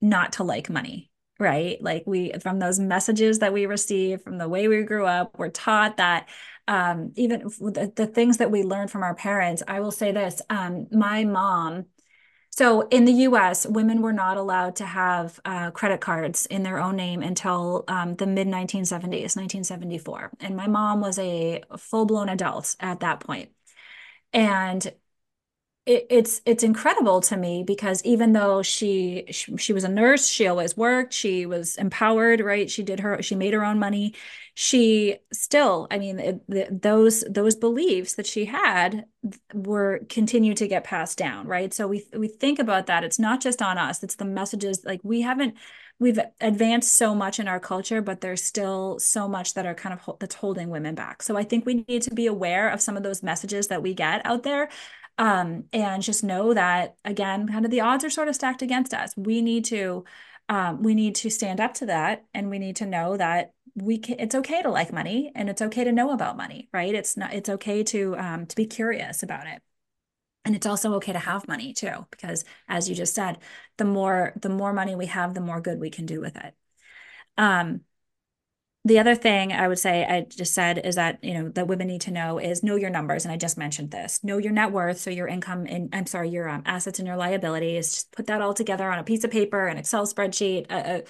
not 0.00 0.33
to 0.35 0.44
like 0.44 0.70
money, 0.70 1.08
right? 1.38 1.81
Like 1.83 2.05
we 2.07 2.33
from 2.40 2.59
those 2.59 2.79
messages 2.79 3.40
that 3.40 3.53
we 3.53 3.66
receive 3.66 4.22
from 4.22 4.38
the 4.38 4.48
way 4.48 4.68
we 4.68 4.83
grew 4.83 5.07
up, 5.07 5.38
we're 5.38 5.51
taught 5.51 5.98
that 5.98 6.29
um, 6.66 7.12
even 7.16 7.40
the, 7.42 7.92
the 7.94 8.07
things 8.07 8.38
that 8.38 8.51
we 8.51 8.62
learned 8.62 8.90
from 8.90 9.03
our 9.03 9.14
parents. 9.14 9.62
I 9.66 9.81
will 9.81 9.90
say 9.90 10.12
this: 10.12 10.42
um, 10.51 10.87
my 10.90 11.24
mom 11.24 11.87
so 12.59 12.88
in 12.88 13.05
the 13.05 13.12
US, 13.12 13.66
women 13.66 14.03
were 14.03 14.12
not 14.12 14.37
allowed 14.37 14.74
to 14.77 14.85
have 14.85 15.38
uh, 15.44 15.70
credit 15.70 16.01
cards 16.01 16.44
in 16.46 16.64
their 16.64 16.81
own 16.81 16.96
name 16.96 17.22
until 17.22 17.85
um, 17.87 18.16
the 18.16 18.27
mid 18.27 18.48
1970s, 18.48 19.37
1974. 19.37 20.33
And 20.40 20.57
my 20.57 20.66
mom 20.66 21.01
was 21.01 21.20
a 21.20 21.62
full 21.77 22.05
blown 22.05 22.29
adult 22.29 22.74
at 22.81 22.98
that 22.98 23.20
point. 23.20 23.51
And 24.33 24.92
it, 25.88 26.07
it's 26.11 26.42
it's 26.44 26.62
incredible 26.62 27.22
to 27.22 27.37
me 27.37 27.64
because 27.66 28.03
even 28.05 28.35
though 28.35 28.62
she, 28.62 29.24
she 29.31 29.57
she 29.57 29.72
was 29.72 29.85
a 29.85 29.88
nurse, 29.88 30.29
she 30.29 30.46
always 30.46 30.77
worked, 30.77 31.14
she 31.14 31.46
was 31.46 31.77
empowered, 31.77 32.40
right? 32.40 32.70
She 32.70 32.83
did 32.83 33.01
her 33.01 33.22
she 33.22 33.35
made 33.35 33.55
her 33.55 33.64
own 33.64 33.79
money. 33.79 34.14
She 34.55 35.16
still, 35.33 35.87
I 35.90 35.98
mean, 35.98 36.18
it, 36.18 36.83
those 36.83 37.22
those 37.22 37.55
beliefs 37.55 38.14
that 38.16 38.27
she 38.27 38.44
had 38.44 39.07
were 39.55 40.01
continue 40.11 40.55
to 40.55 40.68
get 40.68 40.85
passed 40.85 41.16
down, 41.16 41.46
right? 41.46 41.72
So 41.72 41.88
we 41.88 42.05
we 42.14 42.29
think 42.29 42.59
about 42.59 42.87
that. 42.87 43.03
It's 43.03 43.18
not 43.18 43.40
just 43.40 43.62
on 43.62 43.79
us. 43.79 44.03
It's 44.03 44.16
the 44.16 44.24
messages 44.27 44.85
like 44.85 45.01
we 45.03 45.22
haven't 45.22 45.55
we've 46.01 46.18
advanced 46.40 46.96
so 46.96 47.14
much 47.14 47.40
in 47.40 47.48
our 47.48 47.59
culture, 47.59 48.01
but 48.01 48.20
there's 48.20 48.42
still 48.44 48.98
so 49.01 49.27
much 49.29 49.55
that 49.55 49.66
are 49.66 49.74
kind 49.74 49.98
of 49.98 50.18
that's 50.20 50.35
holding 50.35 50.68
women 50.70 50.94
back. 50.94 51.22
So 51.22 51.37
I 51.37 51.44
think 51.44 51.64
we 51.66 51.85
need 51.88 52.03
to 52.03 52.14
be 52.14 52.27
aware 52.27 52.68
of 52.68 52.81
some 52.81 52.96
of 52.96 53.03
those 53.03 53.22
messages 53.22 53.68
that 53.68 53.83
we 53.83 53.94
get 53.94 54.24
out 54.27 54.42
there 54.44 54.68
um, 55.18 55.64
and 55.72 56.02
just 56.02 56.24
know 56.24 56.54
that 56.54 56.96
again, 57.04 57.48
kind 57.48 57.64
of 57.64 57.70
the 57.70 57.81
odds 57.81 58.04
are 58.04 58.11
sort 58.11 58.28
of 58.28 58.35
stacked 58.35 58.62
against 58.62 58.94
us. 58.94 59.14
We 59.16 59.42
need 59.42 59.64
to 59.66 60.04
um, 60.48 60.83
we 60.83 60.94
need 60.94 61.14
to 61.16 61.31
stand 61.31 61.61
up 61.61 61.74
to 61.74 61.87
that, 61.87 62.24
and 62.33 62.48
we 62.50 62.59
need 62.59 62.76
to 62.76 62.87
know 62.87 63.16
that 63.16 63.52
we 63.74 63.98
can. 63.98 64.18
It's 64.18 64.35
okay 64.35 64.62
to 64.62 64.70
like 64.70 64.92
money, 64.92 65.31
and 65.35 65.50
it's 65.50 65.62
okay 65.62 65.85
to 65.85 65.92
know 65.92 66.11
about 66.12 66.37
money, 66.37 66.68
right? 66.72 66.94
It's 66.94 67.16
not. 67.16 67.35
It's 67.35 67.48
okay 67.50 67.83
to 67.85 68.16
um, 68.16 68.46
to 68.46 68.57
be 68.57 68.66
curious 68.66 69.22
about 69.22 69.46
it. 69.46 69.62
And 70.44 70.54
it's 70.57 70.66
also 70.66 70.94
okay 70.94 71.12
to 71.12 71.18
have 71.18 71.46
money 71.48 71.74
too, 71.74 72.07
because 72.11 72.44
as 72.68 72.88
you 72.88 72.94
just 72.94 73.14
said, 73.14 73.38
the 73.76 73.85
more 73.85 74.33
the 74.40 74.48
more 74.48 74.72
money 74.72 74.94
we 74.94 75.07
have, 75.07 75.35
the 75.35 75.40
more 75.40 75.61
good 75.61 75.78
we 75.81 75.90
can 75.90 76.07
do 76.07 76.20
with 76.20 76.37
it. 76.37 76.54
Um, 77.37 77.83
the 78.85 78.99
other 78.99 79.14
thing 79.14 79.53
I 79.53 79.69
would 79.69 79.79
say 79.79 80.05
I 80.05 80.23
just 80.23 80.55
said 80.55 80.81
is 80.85 80.95
that 80.95 81.23
you 81.23 81.35
know 81.35 81.49
that 81.51 81.67
women 81.67 81.88
need 81.88 82.03
to 82.03 82.11
know 82.11 82.38
is 82.38 82.62
know 82.62 82.77
your 82.77 82.91
numbers, 82.91 83.25
and 83.25 83.33
I 83.33 83.37
just 83.37 83.59
mentioned 83.59 83.91
this. 83.91 84.23
Know 84.23 84.38
your 84.38 84.53
net 84.53 84.73
worth, 84.73 84.99
so 84.99 85.11
your 85.11 85.27
income 85.27 85.67
and 85.69 85.95
I'm 85.95 86.07
sorry, 86.07 86.31
your 86.31 86.49
um, 86.49 86.62
assets 86.64 86.99
and 86.99 87.07
your 87.07 87.17
liabilities. 87.17 87.93
Just 87.93 88.12
put 88.12 88.27
that 88.27 88.41
all 88.41 88.55
together 88.55 88.91
on 88.91 88.99
a 88.99 89.05
piece 89.05 89.25
of 89.25 89.31
paper, 89.31 89.67
an 89.67 89.77
Excel 89.79 90.07
spreadsheet, 90.07 90.71
a, 90.71 91.05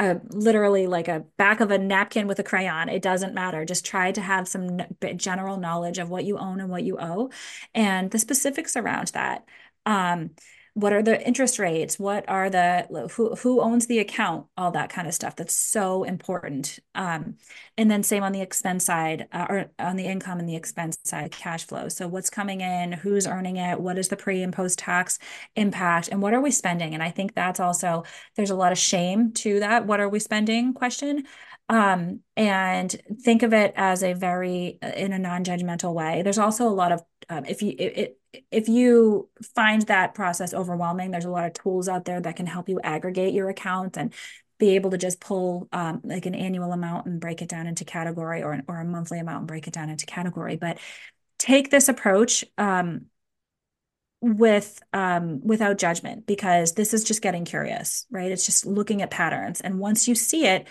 a, 0.00 0.12
a 0.12 0.20
literally 0.30 0.86
like 0.86 1.08
a 1.08 1.24
back 1.38 1.60
of 1.60 1.70
a 1.70 1.78
napkin 1.78 2.26
with 2.26 2.38
a 2.40 2.42
crayon. 2.42 2.88
It 2.88 3.02
doesn't 3.02 3.34
matter. 3.34 3.64
Just 3.64 3.86
try 3.86 4.12
to 4.12 4.20
have 4.20 4.48
some 4.48 4.80
general 5.16 5.56
knowledge 5.58 5.98
of 5.98 6.10
what 6.10 6.24
you 6.24 6.38
own 6.38 6.60
and 6.60 6.70
what 6.70 6.82
you 6.82 6.98
owe, 7.00 7.30
and 7.74 8.10
the 8.10 8.18
specifics 8.18 8.76
around 8.76 9.08
that. 9.08 9.44
Um, 9.86 10.30
what 10.74 10.92
are 10.94 11.02
the 11.02 11.24
interest 11.26 11.58
rates? 11.58 11.98
What 11.98 12.24
are 12.28 12.48
the 12.48 12.86
who 13.12 13.34
who 13.34 13.60
owns 13.60 13.86
the 13.86 13.98
account? 13.98 14.46
All 14.56 14.70
that 14.70 14.88
kind 14.88 15.06
of 15.06 15.12
stuff. 15.12 15.36
That's 15.36 15.54
so 15.54 16.04
important. 16.04 16.78
Um, 16.94 17.36
and 17.76 17.90
then 17.90 18.02
same 18.02 18.22
on 18.22 18.32
the 18.32 18.40
expense 18.40 18.86
side 18.86 19.28
uh, 19.32 19.46
or 19.50 19.70
on 19.78 19.96
the 19.96 20.06
income 20.06 20.38
and 20.38 20.48
the 20.48 20.56
expense 20.56 20.98
side 21.04 21.32
cash 21.32 21.66
flow. 21.66 21.88
So 21.88 22.08
what's 22.08 22.30
coming 22.30 22.62
in 22.62 22.92
who's 22.92 23.26
earning 23.26 23.56
it 23.56 23.80
what 23.80 23.98
is 23.98 24.08
the 24.08 24.16
pre 24.16 24.42
and 24.42 24.52
post 24.52 24.78
tax 24.78 25.18
impact 25.56 26.08
and 26.08 26.22
what 26.22 26.32
are 26.32 26.40
we 26.40 26.50
spending? 26.50 26.94
And 26.94 27.02
i 27.02 27.10
think 27.10 27.34
that's 27.34 27.60
also 27.60 28.04
there's 28.36 28.50
a 28.50 28.56
lot 28.56 28.72
of 28.72 28.78
shame 28.78 29.32
to 29.32 29.60
that 29.60 29.86
what 29.86 30.00
are 30.00 30.08
we 30.08 30.18
spending 30.20 30.72
question. 30.72 31.24
Um, 31.68 32.20
and 32.36 32.94
think 33.22 33.42
of 33.42 33.52
it 33.52 33.72
as 33.76 34.02
a 34.02 34.12
very 34.14 34.78
uh, 34.82 34.88
in 34.88 35.12
a 35.12 35.18
non-judgmental 35.18 35.94
way. 35.94 36.22
There's 36.22 36.38
also 36.38 36.68
a 36.68 36.70
lot 36.70 36.92
of 36.92 37.02
um, 37.28 37.44
if 37.46 37.62
you 37.62 37.74
it, 37.78 38.18
if 38.50 38.68
you 38.68 39.28
find 39.54 39.82
that 39.82 40.14
process 40.14 40.54
overwhelming 40.54 41.10
there's 41.10 41.24
a 41.24 41.30
lot 41.30 41.44
of 41.44 41.52
tools 41.52 41.88
out 41.88 42.04
there 42.04 42.20
that 42.20 42.36
can 42.36 42.46
help 42.46 42.68
you 42.68 42.80
aggregate 42.82 43.34
your 43.34 43.48
accounts 43.48 43.98
and 43.98 44.12
be 44.62 44.76
able 44.76 44.90
to 44.90 44.98
just 44.98 45.18
pull 45.18 45.68
um, 45.72 46.00
like 46.04 46.24
an 46.24 46.36
annual 46.36 46.72
amount 46.72 47.06
and 47.06 47.20
break 47.20 47.42
it 47.42 47.48
down 47.48 47.66
into 47.66 47.84
category 47.84 48.44
or, 48.44 48.62
or 48.68 48.76
a 48.76 48.84
monthly 48.84 49.18
amount 49.18 49.38
and 49.38 49.48
break 49.48 49.66
it 49.66 49.74
down 49.74 49.90
into 49.90 50.06
category. 50.06 50.54
But 50.56 50.78
take 51.36 51.68
this 51.68 51.88
approach 51.88 52.44
um, 52.56 53.06
with 54.20 54.80
um, 54.92 55.44
without 55.44 55.78
judgment 55.78 56.28
because 56.28 56.74
this 56.74 56.94
is 56.94 57.02
just 57.02 57.22
getting 57.22 57.44
curious 57.44 58.06
right? 58.08 58.30
It's 58.30 58.46
just 58.46 58.64
looking 58.64 59.02
at 59.02 59.10
patterns. 59.10 59.60
And 59.60 59.80
once 59.80 60.06
you 60.06 60.14
see 60.14 60.46
it 60.46 60.68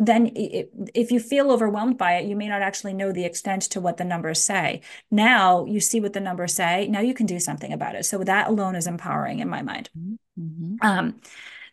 then 0.00 0.32
if 0.34 1.12
you 1.12 1.20
feel 1.20 1.52
overwhelmed 1.52 1.96
by 1.96 2.16
it, 2.16 2.26
you 2.26 2.34
may 2.34 2.48
not 2.48 2.62
actually 2.62 2.94
know 2.94 3.12
the 3.12 3.24
extent 3.24 3.62
to 3.62 3.80
what 3.80 3.96
the 3.96 4.04
numbers 4.04 4.42
say. 4.42 4.80
Now 5.10 5.64
you 5.66 5.80
see 5.80 6.00
what 6.00 6.12
the 6.12 6.20
numbers 6.20 6.54
say. 6.54 6.88
Now 6.88 7.00
you 7.00 7.14
can 7.14 7.26
do 7.26 7.38
something 7.38 7.72
about 7.72 7.94
it. 7.94 8.04
So 8.04 8.24
that 8.24 8.48
alone 8.48 8.74
is 8.74 8.86
empowering 8.86 9.38
in 9.38 9.48
my 9.48 9.62
mind. 9.62 9.90
Mm-hmm. 9.96 10.76
Um, 10.80 11.20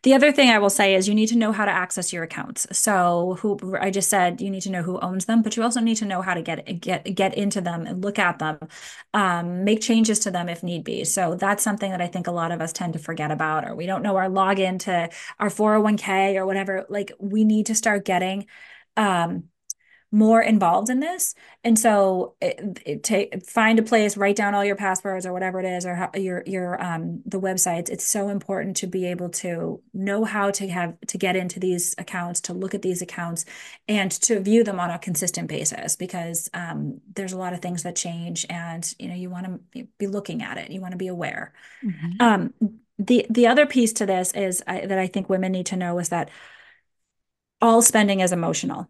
The 0.03 0.15
other 0.15 0.31
thing 0.31 0.49
I 0.49 0.57
will 0.57 0.71
say 0.71 0.95
is 0.95 1.07
you 1.07 1.13
need 1.13 1.27
to 1.27 1.37
know 1.37 1.51
how 1.51 1.63
to 1.63 1.71
access 1.71 2.11
your 2.11 2.23
accounts. 2.23 2.65
So 2.71 3.37
who 3.39 3.77
I 3.79 3.91
just 3.91 4.09
said 4.09 4.41
you 4.41 4.49
need 4.49 4.61
to 4.61 4.71
know 4.71 4.81
who 4.81 4.99
owns 4.99 5.25
them, 5.25 5.43
but 5.43 5.55
you 5.55 5.61
also 5.61 5.79
need 5.79 5.97
to 5.97 6.05
know 6.05 6.23
how 6.23 6.33
to 6.33 6.41
get 6.41 6.79
get 6.81 7.03
get 7.15 7.37
into 7.37 7.61
them 7.61 7.85
and 7.85 8.03
look 8.03 8.17
at 8.17 8.39
them, 8.39 8.57
um, 9.13 9.63
make 9.63 9.79
changes 9.81 10.19
to 10.21 10.31
them 10.31 10.49
if 10.49 10.63
need 10.63 10.83
be. 10.83 11.03
So 11.05 11.35
that's 11.35 11.63
something 11.63 11.91
that 11.91 12.01
I 12.01 12.07
think 12.07 12.25
a 12.25 12.31
lot 12.31 12.51
of 12.51 12.61
us 12.61 12.73
tend 12.73 12.93
to 12.93 12.99
forget 12.99 13.29
about, 13.29 13.63
or 13.67 13.75
we 13.75 13.85
don't 13.85 14.01
know 14.01 14.15
our 14.17 14.27
login 14.29 14.79
to 14.79 15.09
our 15.39 15.49
401k 15.49 16.35
or 16.35 16.47
whatever. 16.47 16.85
Like 16.89 17.11
we 17.19 17.43
need 17.45 17.67
to 17.67 17.75
start 17.75 18.03
getting 18.03 18.47
um, 18.97 19.43
more 20.11 20.41
involved 20.41 20.89
in 20.89 20.99
this. 20.99 21.33
And 21.63 21.79
so 21.79 22.35
it, 22.41 22.81
it 22.85 23.03
take 23.03 23.45
find 23.45 23.79
a 23.79 23.83
place, 23.83 24.17
write 24.17 24.35
down 24.35 24.53
all 24.53 24.65
your 24.65 24.75
passwords 24.75 25.25
or 25.25 25.31
whatever 25.31 25.61
it 25.61 25.65
is, 25.65 25.85
or 25.85 25.95
how, 25.95 26.09
your 26.15 26.43
your 26.45 26.81
um 26.83 27.21
the 27.25 27.39
websites. 27.39 27.89
It's 27.89 28.05
so 28.05 28.27
important 28.27 28.75
to 28.77 28.87
be 28.87 29.05
able 29.05 29.29
to 29.29 29.81
know 29.93 30.25
how 30.25 30.51
to 30.51 30.67
have 30.67 30.99
to 31.07 31.17
get 31.17 31.37
into 31.37 31.59
these 31.61 31.95
accounts, 31.97 32.41
to 32.41 32.53
look 32.53 32.75
at 32.75 32.81
these 32.81 33.01
accounts, 33.01 33.45
and 33.87 34.11
to 34.11 34.41
view 34.41 34.65
them 34.65 34.79
on 34.79 34.91
a 34.91 34.99
consistent 34.99 35.47
basis 35.47 35.95
because 35.95 36.49
um, 36.53 36.99
there's 37.15 37.33
a 37.33 37.37
lot 37.37 37.53
of 37.53 37.61
things 37.61 37.83
that 37.83 37.95
change, 37.95 38.45
and 38.49 38.93
you 38.99 39.07
know 39.07 39.15
you 39.15 39.29
want 39.29 39.45
to 39.45 39.87
be 39.97 40.07
looking 40.07 40.41
at 40.41 40.57
it. 40.57 40.71
You 40.71 40.81
want 40.81 40.91
to 40.91 40.97
be 40.97 41.07
aware. 41.07 41.53
Mm-hmm. 41.83 42.21
Um, 42.21 42.53
the 42.99 43.25
the 43.29 43.47
other 43.47 43.65
piece 43.65 43.93
to 43.93 44.05
this 44.05 44.33
is 44.33 44.61
I, 44.67 44.85
that 44.85 44.99
I 44.99 45.07
think 45.07 45.29
women 45.29 45.53
need 45.53 45.67
to 45.67 45.77
know 45.77 45.99
is 45.99 46.09
that 46.09 46.29
all 47.61 47.81
spending 47.81 48.19
is 48.19 48.33
emotional 48.33 48.89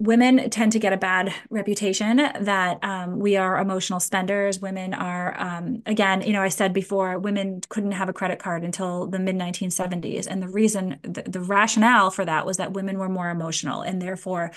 women 0.00 0.48
tend 0.50 0.70
to 0.72 0.78
get 0.78 0.92
a 0.92 0.96
bad 0.96 1.34
reputation 1.50 2.16
that 2.16 2.78
um, 2.84 3.18
we 3.18 3.36
are 3.36 3.58
emotional 3.58 3.98
spenders. 3.98 4.60
Women 4.60 4.94
are, 4.94 5.38
um, 5.40 5.82
again, 5.86 6.22
you 6.22 6.32
know, 6.32 6.42
I 6.42 6.50
said 6.50 6.72
before, 6.72 7.18
women 7.18 7.60
couldn't 7.68 7.92
have 7.92 8.08
a 8.08 8.12
credit 8.12 8.38
card 8.38 8.62
until 8.62 9.08
the 9.08 9.18
mid 9.18 9.34
1970s. 9.34 10.28
And 10.28 10.40
the 10.40 10.48
reason, 10.48 11.00
the, 11.02 11.22
the, 11.22 11.40
rationale 11.40 12.10
for 12.10 12.24
that 12.24 12.46
was 12.46 12.58
that 12.58 12.72
women 12.72 12.98
were 12.98 13.08
more 13.08 13.28
emotional 13.28 13.82
and 13.82 14.00
therefore 14.00 14.52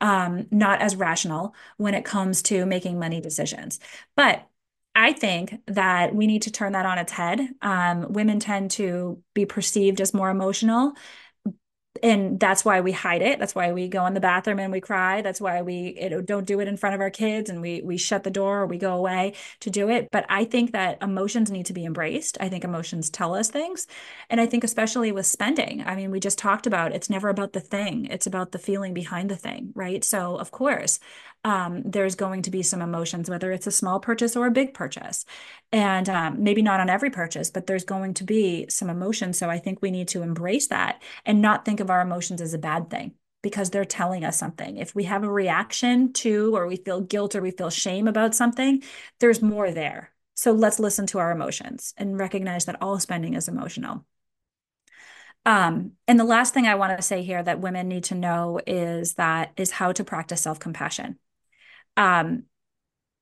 um, 0.00 0.46
not 0.50 0.80
as 0.80 0.96
rational 0.96 1.54
when 1.76 1.94
it 1.94 2.04
comes 2.04 2.40
to 2.42 2.64
making 2.64 2.98
money 2.98 3.20
decisions. 3.20 3.78
But 4.14 4.48
I 4.94 5.12
think 5.12 5.60
that 5.66 6.14
we 6.14 6.26
need 6.26 6.42
to 6.42 6.50
turn 6.50 6.72
that 6.72 6.86
on 6.86 6.96
its 6.96 7.12
head. 7.12 7.40
Um, 7.60 8.12
women 8.14 8.40
tend 8.40 8.70
to 8.72 9.22
be 9.34 9.44
perceived 9.44 10.00
as 10.00 10.14
more 10.14 10.30
emotional 10.30 10.94
and 12.02 12.38
that's 12.38 12.64
why 12.64 12.80
we 12.80 12.92
hide 12.92 13.22
it. 13.22 13.38
That's 13.38 13.54
why 13.54 13.72
we 13.72 13.88
go 13.88 14.06
in 14.06 14.14
the 14.14 14.20
bathroom 14.20 14.58
and 14.58 14.72
we 14.72 14.80
cry. 14.80 15.22
That's 15.22 15.40
why 15.40 15.62
we 15.62 16.08
don't 16.24 16.46
do 16.46 16.60
it 16.60 16.68
in 16.68 16.76
front 16.76 16.94
of 16.94 17.00
our 17.00 17.10
kids 17.10 17.50
and 17.50 17.60
we 17.60 17.82
we 17.82 17.96
shut 17.96 18.24
the 18.24 18.30
door 18.30 18.60
or 18.62 18.66
we 18.66 18.78
go 18.78 18.94
away 18.94 19.34
to 19.60 19.70
do 19.70 19.88
it. 19.90 20.08
But 20.12 20.26
i 20.28 20.44
think 20.44 20.72
that 20.72 21.02
emotions 21.02 21.50
need 21.50 21.66
to 21.66 21.72
be 21.72 21.84
embraced. 21.84 22.36
I 22.40 22.48
think 22.48 22.64
emotions 22.64 23.10
tell 23.10 23.34
us 23.34 23.50
things. 23.50 23.86
And 24.30 24.40
i 24.40 24.46
think 24.46 24.64
especially 24.64 25.12
with 25.12 25.26
spending 25.26 25.82
i 25.86 25.94
mean 25.96 26.10
we 26.10 26.20
just 26.20 26.38
talked 26.38 26.66
about 26.66 26.92
it's 26.92 27.10
never 27.10 27.28
about 27.28 27.52
the 27.52 27.60
thing. 27.60 28.06
It's 28.06 28.26
about 28.26 28.52
the 28.52 28.58
feeling 28.58 28.94
behind 28.94 29.30
the 29.30 29.36
thing 29.36 29.72
right? 29.74 30.04
So 30.04 30.36
of 30.36 30.50
course 30.50 30.98
um, 31.46 31.82
there's 31.84 32.16
going 32.16 32.42
to 32.42 32.50
be 32.50 32.64
some 32.64 32.82
emotions, 32.82 33.30
whether 33.30 33.52
it's 33.52 33.68
a 33.68 33.70
small 33.70 34.00
purchase 34.00 34.34
or 34.34 34.48
a 34.48 34.50
big 34.50 34.74
purchase. 34.74 35.24
And 35.70 36.08
um, 36.08 36.42
maybe 36.42 36.60
not 36.60 36.80
on 36.80 36.90
every 36.90 37.08
purchase, 37.08 37.50
but 37.50 37.68
there's 37.68 37.84
going 37.84 38.14
to 38.14 38.24
be 38.24 38.66
some 38.68 38.90
emotions. 38.90 39.38
So 39.38 39.48
I 39.48 39.60
think 39.60 39.80
we 39.80 39.92
need 39.92 40.08
to 40.08 40.22
embrace 40.22 40.66
that 40.68 41.04
and 41.24 41.40
not 41.40 41.64
think 41.64 41.78
of 41.78 41.88
our 41.88 42.00
emotions 42.00 42.40
as 42.40 42.52
a 42.52 42.58
bad 42.58 42.90
thing 42.90 43.14
because 43.44 43.70
they're 43.70 43.84
telling 43.84 44.24
us 44.24 44.36
something. 44.36 44.76
If 44.76 44.92
we 44.96 45.04
have 45.04 45.22
a 45.22 45.30
reaction 45.30 46.12
to, 46.14 46.56
or 46.56 46.66
we 46.66 46.78
feel 46.78 47.00
guilt 47.00 47.36
or 47.36 47.40
we 47.40 47.52
feel 47.52 47.70
shame 47.70 48.08
about 48.08 48.34
something, 48.34 48.82
there's 49.20 49.40
more 49.40 49.70
there. 49.70 50.10
So 50.34 50.50
let's 50.50 50.80
listen 50.80 51.06
to 51.08 51.20
our 51.20 51.30
emotions 51.30 51.94
and 51.96 52.18
recognize 52.18 52.64
that 52.64 52.82
all 52.82 52.98
spending 52.98 53.34
is 53.34 53.46
emotional. 53.46 54.04
Um, 55.44 55.92
and 56.08 56.18
the 56.18 56.24
last 56.24 56.54
thing 56.54 56.66
I 56.66 56.74
want 56.74 56.96
to 56.96 57.02
say 57.04 57.22
here 57.22 57.40
that 57.40 57.60
women 57.60 57.86
need 57.86 58.02
to 58.04 58.16
know 58.16 58.58
is 58.66 59.14
that 59.14 59.52
is 59.56 59.70
how 59.70 59.92
to 59.92 60.02
practice 60.02 60.40
self-compassion 60.40 61.20
um, 61.96 62.44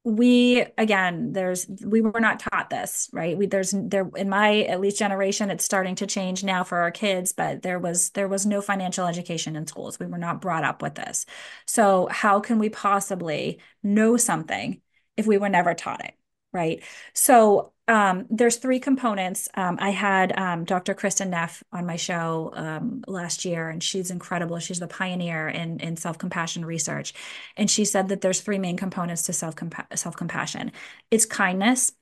we 0.04 0.66
again 0.78 1.32
there's 1.32 1.66
we 1.84 2.02
were 2.02 2.20
not 2.20 2.40
taught 2.40 2.70
this 2.70 3.10
right? 3.12 3.38
We 3.38 3.46
there's 3.46 3.72
there 3.76 4.10
in 4.16 4.28
my 4.28 4.62
at 4.64 4.80
least 4.80 4.98
generation 4.98 5.50
it's 5.50 5.64
starting 5.64 5.96
to 5.96 6.06
change 6.06 6.44
now 6.44 6.64
for 6.64 6.78
our 6.78 6.90
kids 6.90 7.32
but 7.32 7.62
there 7.62 7.78
was 7.78 8.10
there 8.10 8.28
was 8.28 8.46
no 8.46 8.62
financial 8.62 9.06
education 9.06 9.56
in 9.56 9.66
schools. 9.66 10.00
We 10.00 10.06
were 10.06 10.18
not 10.18 10.42
brought 10.42 10.64
up 10.64 10.82
with 10.82 10.94
this. 10.96 11.26
So 11.66 12.08
how 12.10 12.40
can 12.40 12.58
we 12.58 12.70
possibly 12.70 13.60
know 13.82 14.16
something 14.18 14.80
if 15.16 15.26
we 15.26 15.38
were 15.38 15.50
never 15.50 15.74
taught 15.74 16.04
it 16.04 16.14
right? 16.52 16.82
So 17.14 17.73
um, 17.86 18.26
there's 18.30 18.56
three 18.56 18.80
components. 18.80 19.48
Um, 19.54 19.76
I 19.80 19.90
had 19.90 20.38
um, 20.38 20.64
Dr. 20.64 20.94
Kristin 20.94 21.28
Neff 21.28 21.62
on 21.72 21.84
my 21.84 21.96
show 21.96 22.50
um, 22.54 23.04
last 23.06 23.44
year, 23.44 23.68
and 23.68 23.82
she's 23.82 24.10
incredible. 24.10 24.58
She's 24.58 24.80
the 24.80 24.88
pioneer 24.88 25.48
in, 25.48 25.80
in 25.80 25.96
self 25.96 26.16
compassion 26.16 26.64
research. 26.64 27.12
And 27.56 27.70
she 27.70 27.84
said 27.84 28.08
that 28.08 28.22
there's 28.22 28.40
three 28.40 28.58
main 28.58 28.76
components 28.76 29.24
to 29.24 29.32
self 29.34 29.54
self 29.94 30.16
compassion 30.16 30.72
it's 31.10 31.26
kindness, 31.26 31.92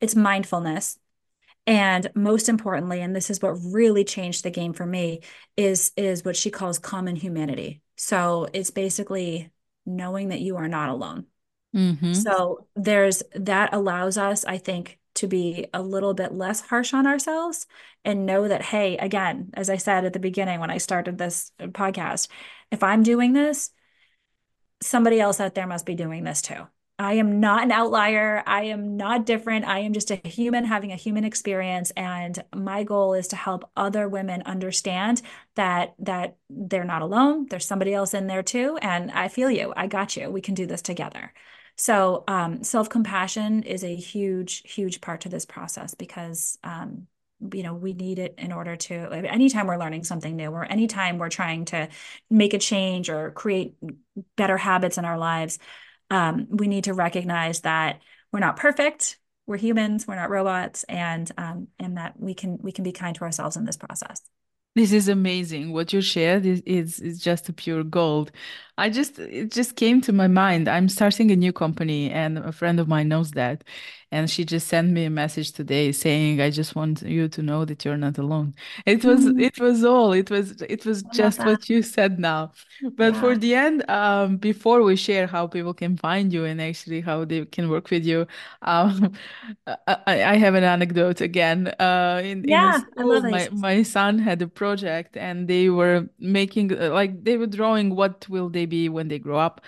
it's 0.00 0.14
mindfulness, 0.14 0.98
and 1.66 2.10
most 2.14 2.50
importantly, 2.50 3.00
and 3.00 3.16
this 3.16 3.30
is 3.30 3.40
what 3.40 3.56
really 3.64 4.04
changed 4.04 4.44
the 4.44 4.50
game 4.50 4.74
for 4.74 4.84
me, 4.84 5.20
is, 5.56 5.92
is 5.96 6.24
what 6.24 6.36
she 6.36 6.50
calls 6.50 6.78
common 6.78 7.16
humanity. 7.16 7.80
So 7.96 8.48
it's 8.52 8.70
basically 8.70 9.50
knowing 9.86 10.28
that 10.28 10.40
you 10.40 10.56
are 10.56 10.68
not 10.68 10.90
alone. 10.90 11.26
Mm-hmm. 11.74 12.12
So 12.12 12.66
there's 12.76 13.22
that 13.34 13.72
allows 13.72 14.18
us, 14.18 14.44
I 14.44 14.58
think, 14.58 14.98
to 15.14 15.26
be 15.26 15.66
a 15.72 15.82
little 15.82 16.14
bit 16.14 16.32
less 16.32 16.60
harsh 16.60 16.92
on 16.92 17.06
ourselves 17.06 17.66
and 18.04 18.26
know 18.26 18.48
that, 18.48 18.62
hey, 18.62 18.96
again, 18.96 19.50
as 19.54 19.70
I 19.70 19.76
said 19.76 20.04
at 20.04 20.12
the 20.12 20.18
beginning 20.18 20.60
when 20.60 20.70
I 20.70 20.78
started 20.78 21.18
this 21.18 21.52
podcast, 21.60 22.28
if 22.70 22.82
I'm 22.82 23.02
doing 23.02 23.32
this, 23.32 23.70
somebody 24.82 25.20
else 25.20 25.40
out 25.40 25.54
there 25.54 25.66
must 25.66 25.86
be 25.86 25.94
doing 25.94 26.24
this 26.24 26.42
too. 26.42 26.66
I 26.98 27.14
am 27.14 27.40
not 27.40 27.64
an 27.64 27.72
outlier. 27.72 28.44
I 28.46 28.64
am 28.64 28.96
not 28.96 29.26
different. 29.26 29.64
I 29.64 29.80
am 29.80 29.92
just 29.92 30.12
a 30.12 30.20
human 30.24 30.64
having 30.64 30.92
a 30.92 30.96
human 30.96 31.24
experience 31.24 31.90
and 31.96 32.38
my 32.54 32.84
goal 32.84 33.14
is 33.14 33.28
to 33.28 33.36
help 33.36 33.68
other 33.76 34.08
women 34.08 34.42
understand 34.42 35.20
that 35.56 35.94
that 35.98 36.36
they're 36.48 36.84
not 36.84 37.02
alone. 37.02 37.46
There's 37.50 37.66
somebody 37.66 37.92
else 37.94 38.14
in 38.14 38.28
there 38.28 38.44
too 38.44 38.78
and 38.80 39.10
I 39.10 39.26
feel 39.26 39.50
you. 39.50 39.72
I 39.76 39.88
got 39.88 40.16
you. 40.16 40.30
We 40.30 40.40
can 40.40 40.54
do 40.54 40.66
this 40.66 40.82
together. 40.82 41.32
So 41.76 42.24
um, 42.28 42.62
self-compassion 42.62 43.64
is 43.64 43.82
a 43.84 43.94
huge, 43.94 44.62
huge 44.64 45.00
part 45.00 45.22
to 45.22 45.28
this 45.28 45.44
process 45.44 45.94
because 45.94 46.58
um, 46.62 47.06
you 47.52 47.62
know 47.62 47.74
we 47.74 47.92
need 47.92 48.18
it 48.18 48.36
in 48.38 48.52
order 48.52 48.76
to 48.76 48.94
anytime 48.94 49.66
we're 49.66 49.76
learning 49.76 50.04
something 50.04 50.34
new 50.34 50.50
or 50.50 50.64
anytime 50.64 51.18
we're 51.18 51.28
trying 51.28 51.64
to 51.66 51.88
make 52.30 52.54
a 52.54 52.58
change 52.58 53.10
or 53.10 53.32
create 53.32 53.74
better 54.36 54.56
habits 54.56 54.96
in 54.96 55.04
our 55.04 55.18
lives 55.18 55.58
um, 56.10 56.46
we 56.50 56.68
need 56.68 56.84
to 56.84 56.94
recognize 56.94 57.60
that 57.62 58.00
we're 58.32 58.40
not 58.40 58.56
perfect. 58.56 59.18
We're 59.46 59.56
humans. 59.58 60.06
We're 60.06 60.16
not 60.16 60.30
robots. 60.30 60.84
And 60.84 61.30
um, 61.38 61.68
and 61.78 61.96
that 61.96 62.18
we 62.18 62.34
can 62.34 62.58
we 62.60 62.72
can 62.72 62.84
be 62.84 62.92
kind 62.92 63.14
to 63.16 63.22
ourselves 63.22 63.56
in 63.56 63.64
this 63.64 63.76
process 63.76 64.20
this 64.74 64.92
is 64.92 65.08
amazing. 65.08 65.72
What 65.72 65.92
you 65.92 66.00
shared 66.00 66.44
is, 66.44 66.60
is, 66.66 66.98
is 67.00 67.20
just 67.20 67.54
pure 67.56 67.84
gold. 67.84 68.32
I 68.76 68.90
just 68.90 69.18
it 69.20 69.52
just 69.52 69.76
came 69.76 70.00
to 70.02 70.12
my 70.12 70.26
mind. 70.26 70.68
I'm 70.68 70.88
starting 70.88 71.30
a 71.30 71.36
new 71.36 71.52
company 71.52 72.10
and 72.10 72.38
a 72.38 72.50
friend 72.52 72.80
of 72.80 72.88
mine 72.88 73.08
knows 73.08 73.30
that. 73.32 73.62
And 74.14 74.30
she 74.30 74.44
just 74.44 74.68
sent 74.68 74.92
me 74.92 75.06
a 75.06 75.10
message 75.10 75.50
today 75.50 75.90
saying, 75.90 76.40
I 76.40 76.48
just 76.50 76.76
want 76.76 77.02
you 77.02 77.26
to 77.26 77.42
know 77.42 77.64
that 77.64 77.84
you're 77.84 77.96
not 77.96 78.16
alone. 78.16 78.54
It 78.86 79.04
was 79.04 79.24
mm. 79.24 79.42
it 79.42 79.58
was 79.58 79.82
all. 79.82 80.12
It 80.12 80.30
was 80.30 80.62
it 80.62 80.86
was 80.86 81.02
just 81.12 81.40
what 81.40 81.68
you 81.68 81.82
said 81.82 82.20
now. 82.20 82.52
But 82.92 83.14
yeah. 83.14 83.20
for 83.20 83.36
the 83.36 83.56
end, 83.56 83.90
um, 83.90 84.36
before 84.36 84.84
we 84.84 84.94
share 84.94 85.26
how 85.26 85.48
people 85.48 85.74
can 85.74 85.96
find 85.96 86.32
you 86.32 86.44
and 86.44 86.62
actually 86.62 87.00
how 87.00 87.24
they 87.24 87.44
can 87.46 87.68
work 87.68 87.90
with 87.90 88.04
you, 88.04 88.28
um, 88.62 89.14
I, 89.66 89.96
I 90.06 90.36
have 90.36 90.54
an 90.54 90.62
anecdote 90.62 91.20
again. 91.20 91.74
Uh 91.80 92.20
in, 92.22 92.44
yeah, 92.44 92.76
in 92.76 92.80
school, 92.92 93.20
my, 93.20 93.48
my 93.50 93.82
son 93.82 94.20
had 94.20 94.40
a 94.42 94.46
project 94.46 95.16
and 95.16 95.48
they 95.48 95.70
were 95.70 96.08
making 96.20 96.68
like 96.68 97.24
they 97.24 97.36
were 97.36 97.48
drawing 97.48 97.96
what 97.96 98.28
will 98.28 98.48
they 98.48 98.66
be 98.66 98.88
when 98.88 99.08
they 99.08 99.18
grow 99.18 99.38
up 99.38 99.60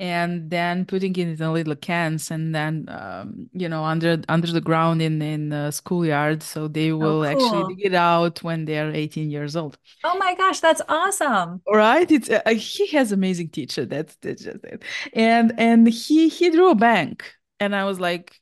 and 0.00 0.48
then 0.48 0.86
putting 0.86 1.14
it 1.14 1.38
in 1.40 1.52
little 1.52 1.76
cans 1.76 2.30
and 2.30 2.54
then 2.54 2.86
um, 2.88 3.50
you 3.52 3.68
know 3.68 3.84
under 3.84 4.20
under 4.30 4.50
the 4.50 4.60
ground 4.60 5.02
in 5.02 5.20
in 5.20 5.50
the 5.50 5.70
schoolyard 5.70 6.42
so 6.42 6.66
they 6.66 6.90
oh, 6.90 6.96
will 6.96 7.22
oh, 7.22 7.34
cool. 7.34 7.46
actually 7.46 7.74
dig 7.74 7.86
it 7.86 7.94
out 7.94 8.42
when 8.42 8.64
they're 8.64 8.90
18 8.90 9.30
years 9.30 9.54
old 9.54 9.76
oh 10.02 10.16
my 10.16 10.34
gosh 10.34 10.58
that's 10.58 10.80
awesome 10.88 11.60
right 11.70 12.10
it's 12.10 12.30
uh, 12.30 12.40
he 12.48 12.86
has 12.88 13.12
amazing 13.12 13.50
teacher 13.50 13.84
that's, 13.84 14.16
that's 14.22 14.42
just 14.42 14.64
it 14.64 14.82
and 15.12 15.52
and 15.58 15.86
he 15.86 16.30
he 16.30 16.48
drew 16.48 16.70
a 16.70 16.74
bank 16.74 17.34
and 17.60 17.76
i 17.76 17.84
was 17.84 18.00
like 18.00 18.40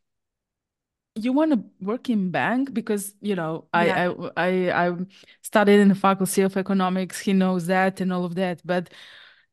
you 1.16 1.32
want 1.32 1.52
to 1.52 1.64
work 1.84 2.08
in 2.08 2.30
bank 2.30 2.72
because 2.72 3.14
you 3.20 3.34
know 3.34 3.66
yeah. 3.74 4.12
I, 4.36 4.44
I 4.44 4.70
i 4.70 4.86
i 4.86 4.96
studied 5.42 5.80
in 5.80 5.88
the 5.88 5.96
faculty 5.96 6.42
of 6.42 6.56
economics 6.56 7.18
he 7.18 7.32
knows 7.32 7.66
that 7.66 8.00
and 8.00 8.12
all 8.12 8.24
of 8.24 8.36
that 8.36 8.62
but 8.64 8.90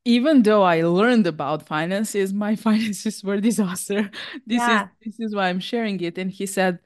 even 0.06 0.44
though 0.44 0.64
I 0.64 0.84
learned 0.84 1.28
about 1.28 1.68
finances, 1.68 2.34
my 2.34 2.56
finances 2.68 3.24
were 3.24 3.42
disaster. 3.42 4.12
This 4.46 4.60
yeah. 4.60 4.88
is 5.06 5.18
this 5.18 5.28
is 5.28 5.36
why 5.36 5.50
I'm 5.50 5.60
sharing 5.60 6.00
it. 6.02 6.18
And 6.18 6.32
he 6.32 6.46
said, 6.46 6.80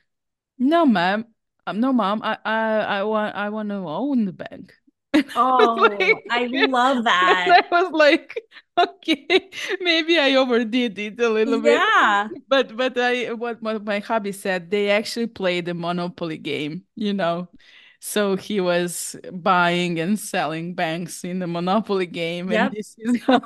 "No, 0.58 0.86
ma'am, 0.86 1.26
um, 1.70 1.80
no, 1.80 1.94
mom, 1.94 2.22
I, 2.24 2.38
I, 2.44 2.80
I 3.00 3.04
want, 3.04 3.36
I 3.36 3.50
want 3.50 3.70
to 3.70 3.76
own 3.76 4.26
the 4.26 4.34
bank. 4.34 4.74
Oh, 5.36 5.76
like, 5.80 6.24
I 6.30 6.46
love 6.70 7.04
that. 7.04 7.66
I 7.72 7.82
was 7.82 7.92
like, 7.92 8.40
okay, 8.78 9.50
maybe 9.82 10.20
I 10.20 10.36
overdid 10.36 10.98
it 10.98 11.20
a 11.20 11.30
little 11.30 11.64
yeah. 11.66 12.28
bit. 12.32 12.44
But 12.48 12.78
but 12.78 12.98
I 12.98 13.34
what, 13.34 13.62
what 13.62 13.84
my 13.84 14.00
hubby 14.00 14.32
said, 14.32 14.70
they 14.70 14.92
actually 14.92 15.28
played 15.28 15.66
the 15.66 15.74
Monopoly 15.74 16.38
game, 16.38 16.84
you 16.96 17.14
know. 17.14 17.50
So 18.02 18.38
he 18.38 18.62
was 18.62 19.18
buying 19.32 20.00
and 20.00 20.18
selling 20.18 20.74
banks 20.74 21.26
in 21.26 21.40
the 21.40 21.48
Monopoly 21.48 22.06
game, 22.06 22.50
yep. 22.50 22.68
and 22.68 22.76
this 22.78 22.96
is 22.98 23.22
how 23.28 23.42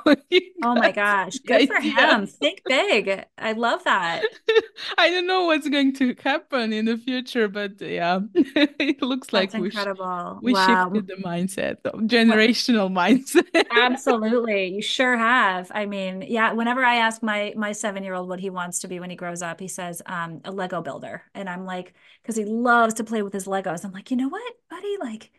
Oh 0.62 0.74
my 0.76 0.92
gosh, 0.92 1.38
good 1.40 1.68
for 1.68 1.80
him. 1.80 2.26
Think 2.26 2.62
big. 2.64 3.24
I 3.36 3.52
love 3.52 3.82
that. 3.84 4.22
I 4.98 5.10
don't 5.10 5.26
know 5.26 5.46
what's 5.46 5.68
going 5.68 5.92
to 5.94 6.14
happen 6.22 6.72
in 6.72 6.84
the 6.84 6.96
future, 6.96 7.48
but 7.48 7.80
yeah, 7.80 8.20
it 8.34 9.02
looks 9.02 9.28
That's 9.28 9.54
like 9.54 9.54
incredible. 9.54 10.38
we, 10.40 10.52
we 10.52 10.54
wow. 10.54 10.84
shifted 10.84 11.08
the 11.08 11.22
mindset, 11.22 11.82
the 11.82 11.90
generational 11.90 12.90
mindset. 12.92 13.66
Absolutely, 13.72 14.76
you 14.76 14.82
sure 14.82 15.16
have. 15.16 15.70
I 15.74 15.86
mean, 15.86 16.22
yeah. 16.28 16.52
Whenever 16.52 16.84
I 16.84 16.96
ask 16.96 17.22
my 17.22 17.52
my 17.56 17.72
seven 17.72 18.04
year 18.04 18.14
old 18.14 18.28
what 18.28 18.38
he 18.38 18.50
wants 18.50 18.78
to 18.80 18.88
be 18.88 19.00
when 19.00 19.10
he 19.10 19.16
grows 19.16 19.42
up, 19.42 19.58
he 19.58 19.68
says 19.68 20.00
um, 20.06 20.40
a 20.44 20.52
Lego 20.52 20.80
builder, 20.80 21.22
and 21.34 21.48
I'm 21.48 21.66
like, 21.66 21.92
because 22.22 22.36
he 22.36 22.44
loves 22.44 22.94
to 22.94 23.04
play 23.04 23.22
with 23.22 23.32
his 23.32 23.46
Legos. 23.46 23.84
I'm 23.84 23.92
like, 23.92 24.10
you 24.10 24.16
know 24.16 24.28
what, 24.28 24.43
buddy, 24.70 24.96
like 25.00 25.30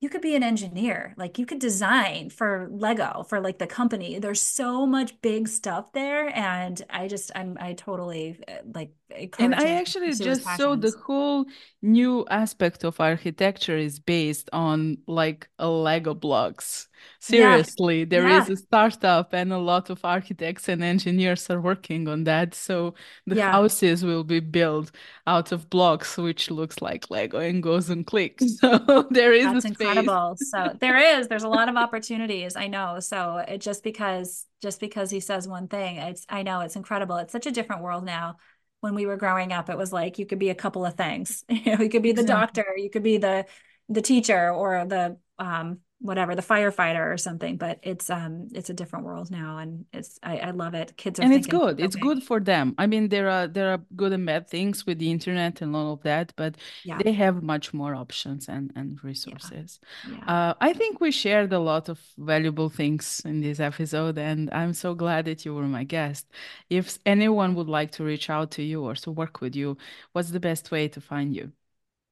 you 0.00 0.08
could 0.08 0.20
be 0.20 0.36
an 0.36 0.42
engineer. 0.42 1.14
Like 1.16 1.38
you 1.38 1.46
could 1.46 1.58
design 1.58 2.30
for 2.30 2.68
lego 2.70 3.24
for 3.28 3.40
like 3.40 3.58
the 3.58 3.66
company. 3.66 4.18
There's 4.18 4.40
so 4.40 4.86
much 4.86 5.20
big 5.22 5.48
stuff 5.48 5.92
there 5.92 6.28
and 6.36 6.80
i 6.90 7.08
just 7.08 7.30
i'm 7.34 7.56
i 7.60 7.72
totally 7.72 8.38
uh, 8.48 8.56
like 8.74 8.92
and 9.38 9.54
i 9.54 9.68
actually 9.80 10.12
just 10.12 10.42
saw 10.56 10.74
the 10.74 10.92
whole 11.04 11.46
new 11.84 12.24
aspect 12.30 12.82
of 12.82 12.98
architecture 12.98 13.76
is 13.76 13.98
based 13.98 14.48
on 14.52 14.96
like 15.06 15.48
a 15.58 15.68
lego 15.68 16.14
blocks. 16.14 16.88
Seriously 17.20 18.00
yeah. 18.00 18.04
there 18.08 18.28
yeah. 18.28 18.42
is 18.42 18.48
a 18.48 18.56
startup 18.56 19.34
and 19.34 19.52
a 19.52 19.58
lot 19.58 19.90
of 19.90 20.02
architects 20.02 20.68
and 20.68 20.82
engineers 20.82 21.50
are 21.50 21.60
working 21.60 22.08
on 22.08 22.24
that. 22.24 22.54
So 22.54 22.94
the 23.26 23.36
yeah. 23.36 23.52
houses 23.52 24.02
will 24.02 24.24
be 24.24 24.40
built 24.40 24.90
out 25.26 25.52
of 25.52 25.68
blocks 25.68 26.16
which 26.16 26.50
looks 26.50 26.80
like 26.80 27.10
lego 27.10 27.38
and 27.38 27.62
goes 27.62 27.90
and 27.90 28.06
clicks 28.06 28.56
so 28.60 29.06
there 29.10 29.34
is 29.34 29.44
That's 29.44 29.66
incredible. 29.66 30.36
So 30.38 30.74
there 30.80 30.96
is 30.96 31.28
there's 31.28 31.44
a 31.44 31.48
lot 31.48 31.68
of 31.68 31.76
opportunities 31.76 32.56
i 32.56 32.66
know. 32.66 33.00
So 33.00 33.44
it 33.46 33.60
just 33.60 33.84
because 33.84 34.46
just 34.62 34.80
because 34.80 35.10
he 35.10 35.20
says 35.20 35.46
one 35.46 35.68
thing 35.68 35.96
it's 35.96 36.24
i 36.30 36.42
know 36.42 36.60
it's 36.60 36.76
incredible. 36.76 37.18
It's 37.18 37.32
such 37.32 37.46
a 37.46 37.52
different 37.52 37.82
world 37.82 38.04
now 38.04 38.36
when 38.84 38.94
we 38.94 39.06
were 39.06 39.16
growing 39.16 39.50
up 39.50 39.70
it 39.70 39.78
was 39.78 39.94
like 39.94 40.18
you 40.18 40.26
could 40.26 40.38
be 40.38 40.50
a 40.50 40.54
couple 40.54 40.84
of 40.84 40.94
things. 40.94 41.42
You 41.48 41.72
know 41.76 41.82
you 41.82 41.88
could 41.88 42.02
be 42.02 42.12
the 42.12 42.22
doctor 42.22 42.66
you 42.76 42.90
could 42.90 43.02
be 43.02 43.16
the 43.16 43.46
the 43.88 44.02
teacher 44.02 44.50
or 44.50 44.84
the 44.84 45.16
um 45.38 45.80
whatever 46.00 46.34
the 46.34 46.42
firefighter 46.42 47.12
or 47.12 47.16
something 47.16 47.56
but 47.56 47.78
it's 47.82 48.10
um 48.10 48.48
it's 48.52 48.68
a 48.68 48.74
different 48.74 49.04
world 49.04 49.30
now 49.30 49.58
and 49.58 49.86
it's 49.92 50.18
i, 50.22 50.36
I 50.38 50.50
love 50.50 50.74
it 50.74 50.96
kids 50.96 51.18
and 51.18 51.32
it's 51.32 51.46
good 51.46 51.80
it's 51.80 51.96
good 51.96 52.22
for 52.22 52.40
them 52.40 52.74
i 52.78 52.86
mean 52.86 53.08
there 53.08 53.30
are 53.30 53.46
there 53.46 53.72
are 53.72 53.80
good 53.96 54.12
and 54.12 54.26
bad 54.26 54.48
things 54.48 54.84
with 54.84 54.98
the 54.98 55.10
internet 55.10 55.62
and 55.62 55.74
all 55.74 55.92
of 55.92 56.02
that 56.02 56.32
but 56.36 56.56
yeah. 56.84 56.98
they 57.02 57.12
have 57.12 57.42
much 57.42 57.72
more 57.72 57.94
options 57.94 58.48
and 58.48 58.72
and 58.76 59.02
resources 59.02 59.80
yeah. 60.06 60.16
Yeah. 60.16 60.32
Uh, 60.50 60.54
i 60.60 60.72
think 60.72 61.00
we 61.00 61.10
shared 61.10 61.52
a 61.52 61.58
lot 61.58 61.88
of 61.88 62.00
valuable 62.18 62.68
things 62.68 63.22
in 63.24 63.40
this 63.40 63.60
episode 63.60 64.18
and 64.18 64.50
i'm 64.52 64.74
so 64.74 64.94
glad 64.94 65.24
that 65.26 65.44
you 65.44 65.54
were 65.54 65.62
my 65.62 65.84
guest 65.84 66.26
if 66.68 66.98
anyone 67.06 67.54
would 67.54 67.68
like 67.68 67.92
to 67.92 68.04
reach 68.04 68.28
out 68.28 68.50
to 68.52 68.62
you 68.62 68.84
or 68.84 68.94
to 68.96 69.10
work 69.10 69.40
with 69.40 69.54
you 69.56 69.76
what's 70.12 70.30
the 70.30 70.40
best 70.40 70.70
way 70.70 70.88
to 70.88 71.00
find 71.00 71.34
you 71.34 71.52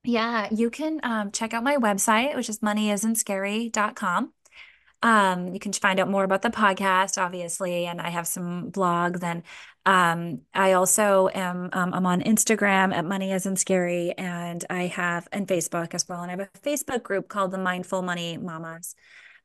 yeah, 0.04 0.48
you 0.50 0.70
can 0.70 1.00
um, 1.02 1.30
check 1.30 1.54
out 1.54 1.62
my 1.62 1.76
website, 1.76 2.34
which 2.36 2.48
is 2.48 2.58
moneyisn'tscary.com. 2.60 4.32
Um, 5.04 5.52
you 5.52 5.58
can 5.58 5.72
find 5.72 5.98
out 5.98 6.08
more 6.08 6.24
about 6.24 6.42
the 6.42 6.50
podcast, 6.50 7.20
obviously, 7.20 7.86
and 7.86 8.00
I 8.00 8.10
have 8.10 8.26
some 8.26 8.70
blogs. 8.70 9.22
And 9.22 9.42
um, 9.84 10.42
I 10.54 10.72
also 10.72 11.28
am 11.34 11.70
um, 11.72 11.92
I'm 11.92 12.06
on 12.06 12.20
Instagram 12.22 12.94
at 12.94 13.04
Money 13.04 13.32
Isn't 13.32 13.56
Scary, 13.56 14.12
and 14.16 14.64
I 14.70 14.86
have 14.86 15.26
and 15.32 15.46
Facebook 15.46 15.94
as 15.94 16.08
well. 16.08 16.22
And 16.22 16.30
I 16.30 16.36
have 16.36 16.48
a 16.54 16.58
Facebook 16.60 17.02
group 17.02 17.28
called 17.28 17.50
the 17.50 17.58
Mindful 17.58 18.02
Money 18.02 18.38
Mamas. 18.38 18.94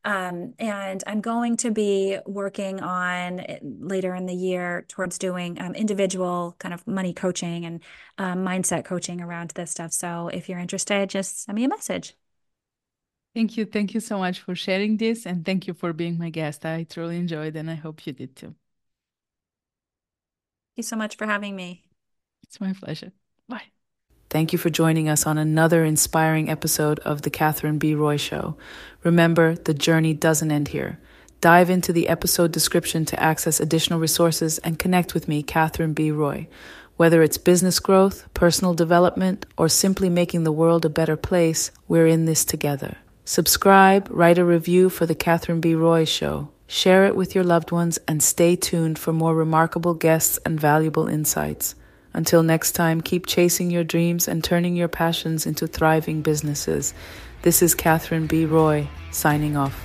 Um, 0.06 0.54
and 0.60 1.04
I'm 1.06 1.22
going 1.22 1.58
to 1.58 1.72
be 1.72 2.18
working 2.26 2.82
on 2.82 3.40
eh, 3.42 3.60
later 3.62 4.16
in 4.16 4.26
the 4.26 4.34
year 4.34 4.86
towards 4.88 5.18
doing 5.18 5.60
um, 5.62 5.76
individual 5.76 6.56
kind 6.60 6.74
of 6.74 6.86
money 6.88 7.14
coaching 7.14 7.66
and 7.66 7.84
um, 8.18 8.46
mindset 8.46 8.86
coaching 8.86 9.22
around 9.22 9.52
this 9.52 9.72
stuff. 9.72 9.92
So 9.94 10.30
if 10.30 10.48
you're 10.50 10.60
interested, 10.60 11.10
just 11.10 11.44
send 11.44 11.56
me 11.56 11.66
a 11.66 11.70
message. 11.70 12.16
Thank 13.34 13.56
you. 13.58 13.66
Thank 13.66 13.94
you 13.94 14.00
so 14.00 14.18
much 14.18 14.40
for 14.42 14.56
sharing 14.56 14.98
this. 14.98 15.26
And 15.26 15.46
thank 15.46 15.68
you 15.68 15.74
for 15.74 15.94
being 15.94 16.18
my 16.18 16.30
guest. 16.30 16.66
I 16.66 16.84
truly 16.84 17.18
enjoyed 17.18 17.56
and 17.56 17.70
I 17.70 17.76
hope 17.76 18.06
you 18.08 18.14
did 18.14 18.36
too. 18.36 18.56
Thank 20.76 20.78
you 20.78 20.84
so 20.84 20.96
much 20.96 21.16
for 21.18 21.26
having 21.26 21.56
me. 21.56 21.84
It's 22.44 22.60
my 22.60 22.74
pleasure. 22.74 23.12
Thank 24.30 24.52
you 24.52 24.60
for 24.60 24.70
joining 24.70 25.08
us 25.08 25.26
on 25.26 25.38
another 25.38 25.86
inspiring 25.86 26.50
episode 26.50 27.00
of 27.00 27.22
The 27.22 27.30
Catherine 27.30 27.78
B. 27.78 27.96
Roy 27.96 28.18
Show. 28.18 28.58
Remember, 29.02 29.56
the 29.56 29.74
journey 29.74 30.14
doesn't 30.14 30.52
end 30.52 30.68
here. 30.68 31.00
Dive 31.40 31.70
into 31.70 31.94
the 31.94 32.10
episode 32.10 32.52
description 32.52 33.06
to 33.06 33.24
access 33.24 33.62
additional 33.62 34.02
resources 34.02 34.58
and 34.60 34.78
connect 34.78 35.14
with 35.14 35.30
me, 35.30 35.44
Catherine 35.44 35.94
B. 35.94 36.12
Roy. 36.12 36.50
Whether 36.98 37.24
it's 37.24 37.38
business 37.38 37.80
growth, 37.80 38.28
personal 38.34 38.74
development, 38.74 39.46
or 39.58 39.70
simply 39.70 40.10
making 40.10 40.44
the 40.44 40.52
world 40.52 40.84
a 40.84 40.90
better 40.90 41.16
place, 41.16 41.72
we're 41.88 42.08
in 42.08 42.26
this 42.26 42.44
together. 42.44 42.98
Subscribe, 43.24 44.10
write 44.12 44.38
a 44.38 44.44
review 44.44 44.90
for 44.90 45.06
The 45.06 45.16
Catherine 45.16 45.62
B. 45.62 45.74
Roy 45.74 46.04
Show. 46.04 46.50
Share 46.68 47.06
it 47.06 47.16
with 47.16 47.34
your 47.34 47.46
loved 47.46 47.72
ones 47.72 47.98
and 48.10 48.22
stay 48.22 48.58
tuned 48.58 49.00
for 49.00 49.14
more 49.14 49.34
remarkable 49.34 49.94
guests 49.94 50.38
and 50.46 50.60
valuable 50.60 51.08
insights. 51.08 51.76
Until 52.14 52.44
next 52.44 52.72
time, 52.72 53.02
keep 53.02 53.26
chasing 53.26 53.70
your 53.70 53.84
dreams 53.84 54.28
and 54.28 54.44
turning 54.44 54.76
your 54.76 54.88
passions 54.88 55.46
into 55.46 55.68
thriving 55.68 56.22
businesses. 56.22 56.94
This 57.44 57.62
is 57.62 57.76
Catherine 57.76 58.28
B. 58.28 58.46
Roy, 58.46 58.88
signing 59.12 59.56
off. 59.56 59.84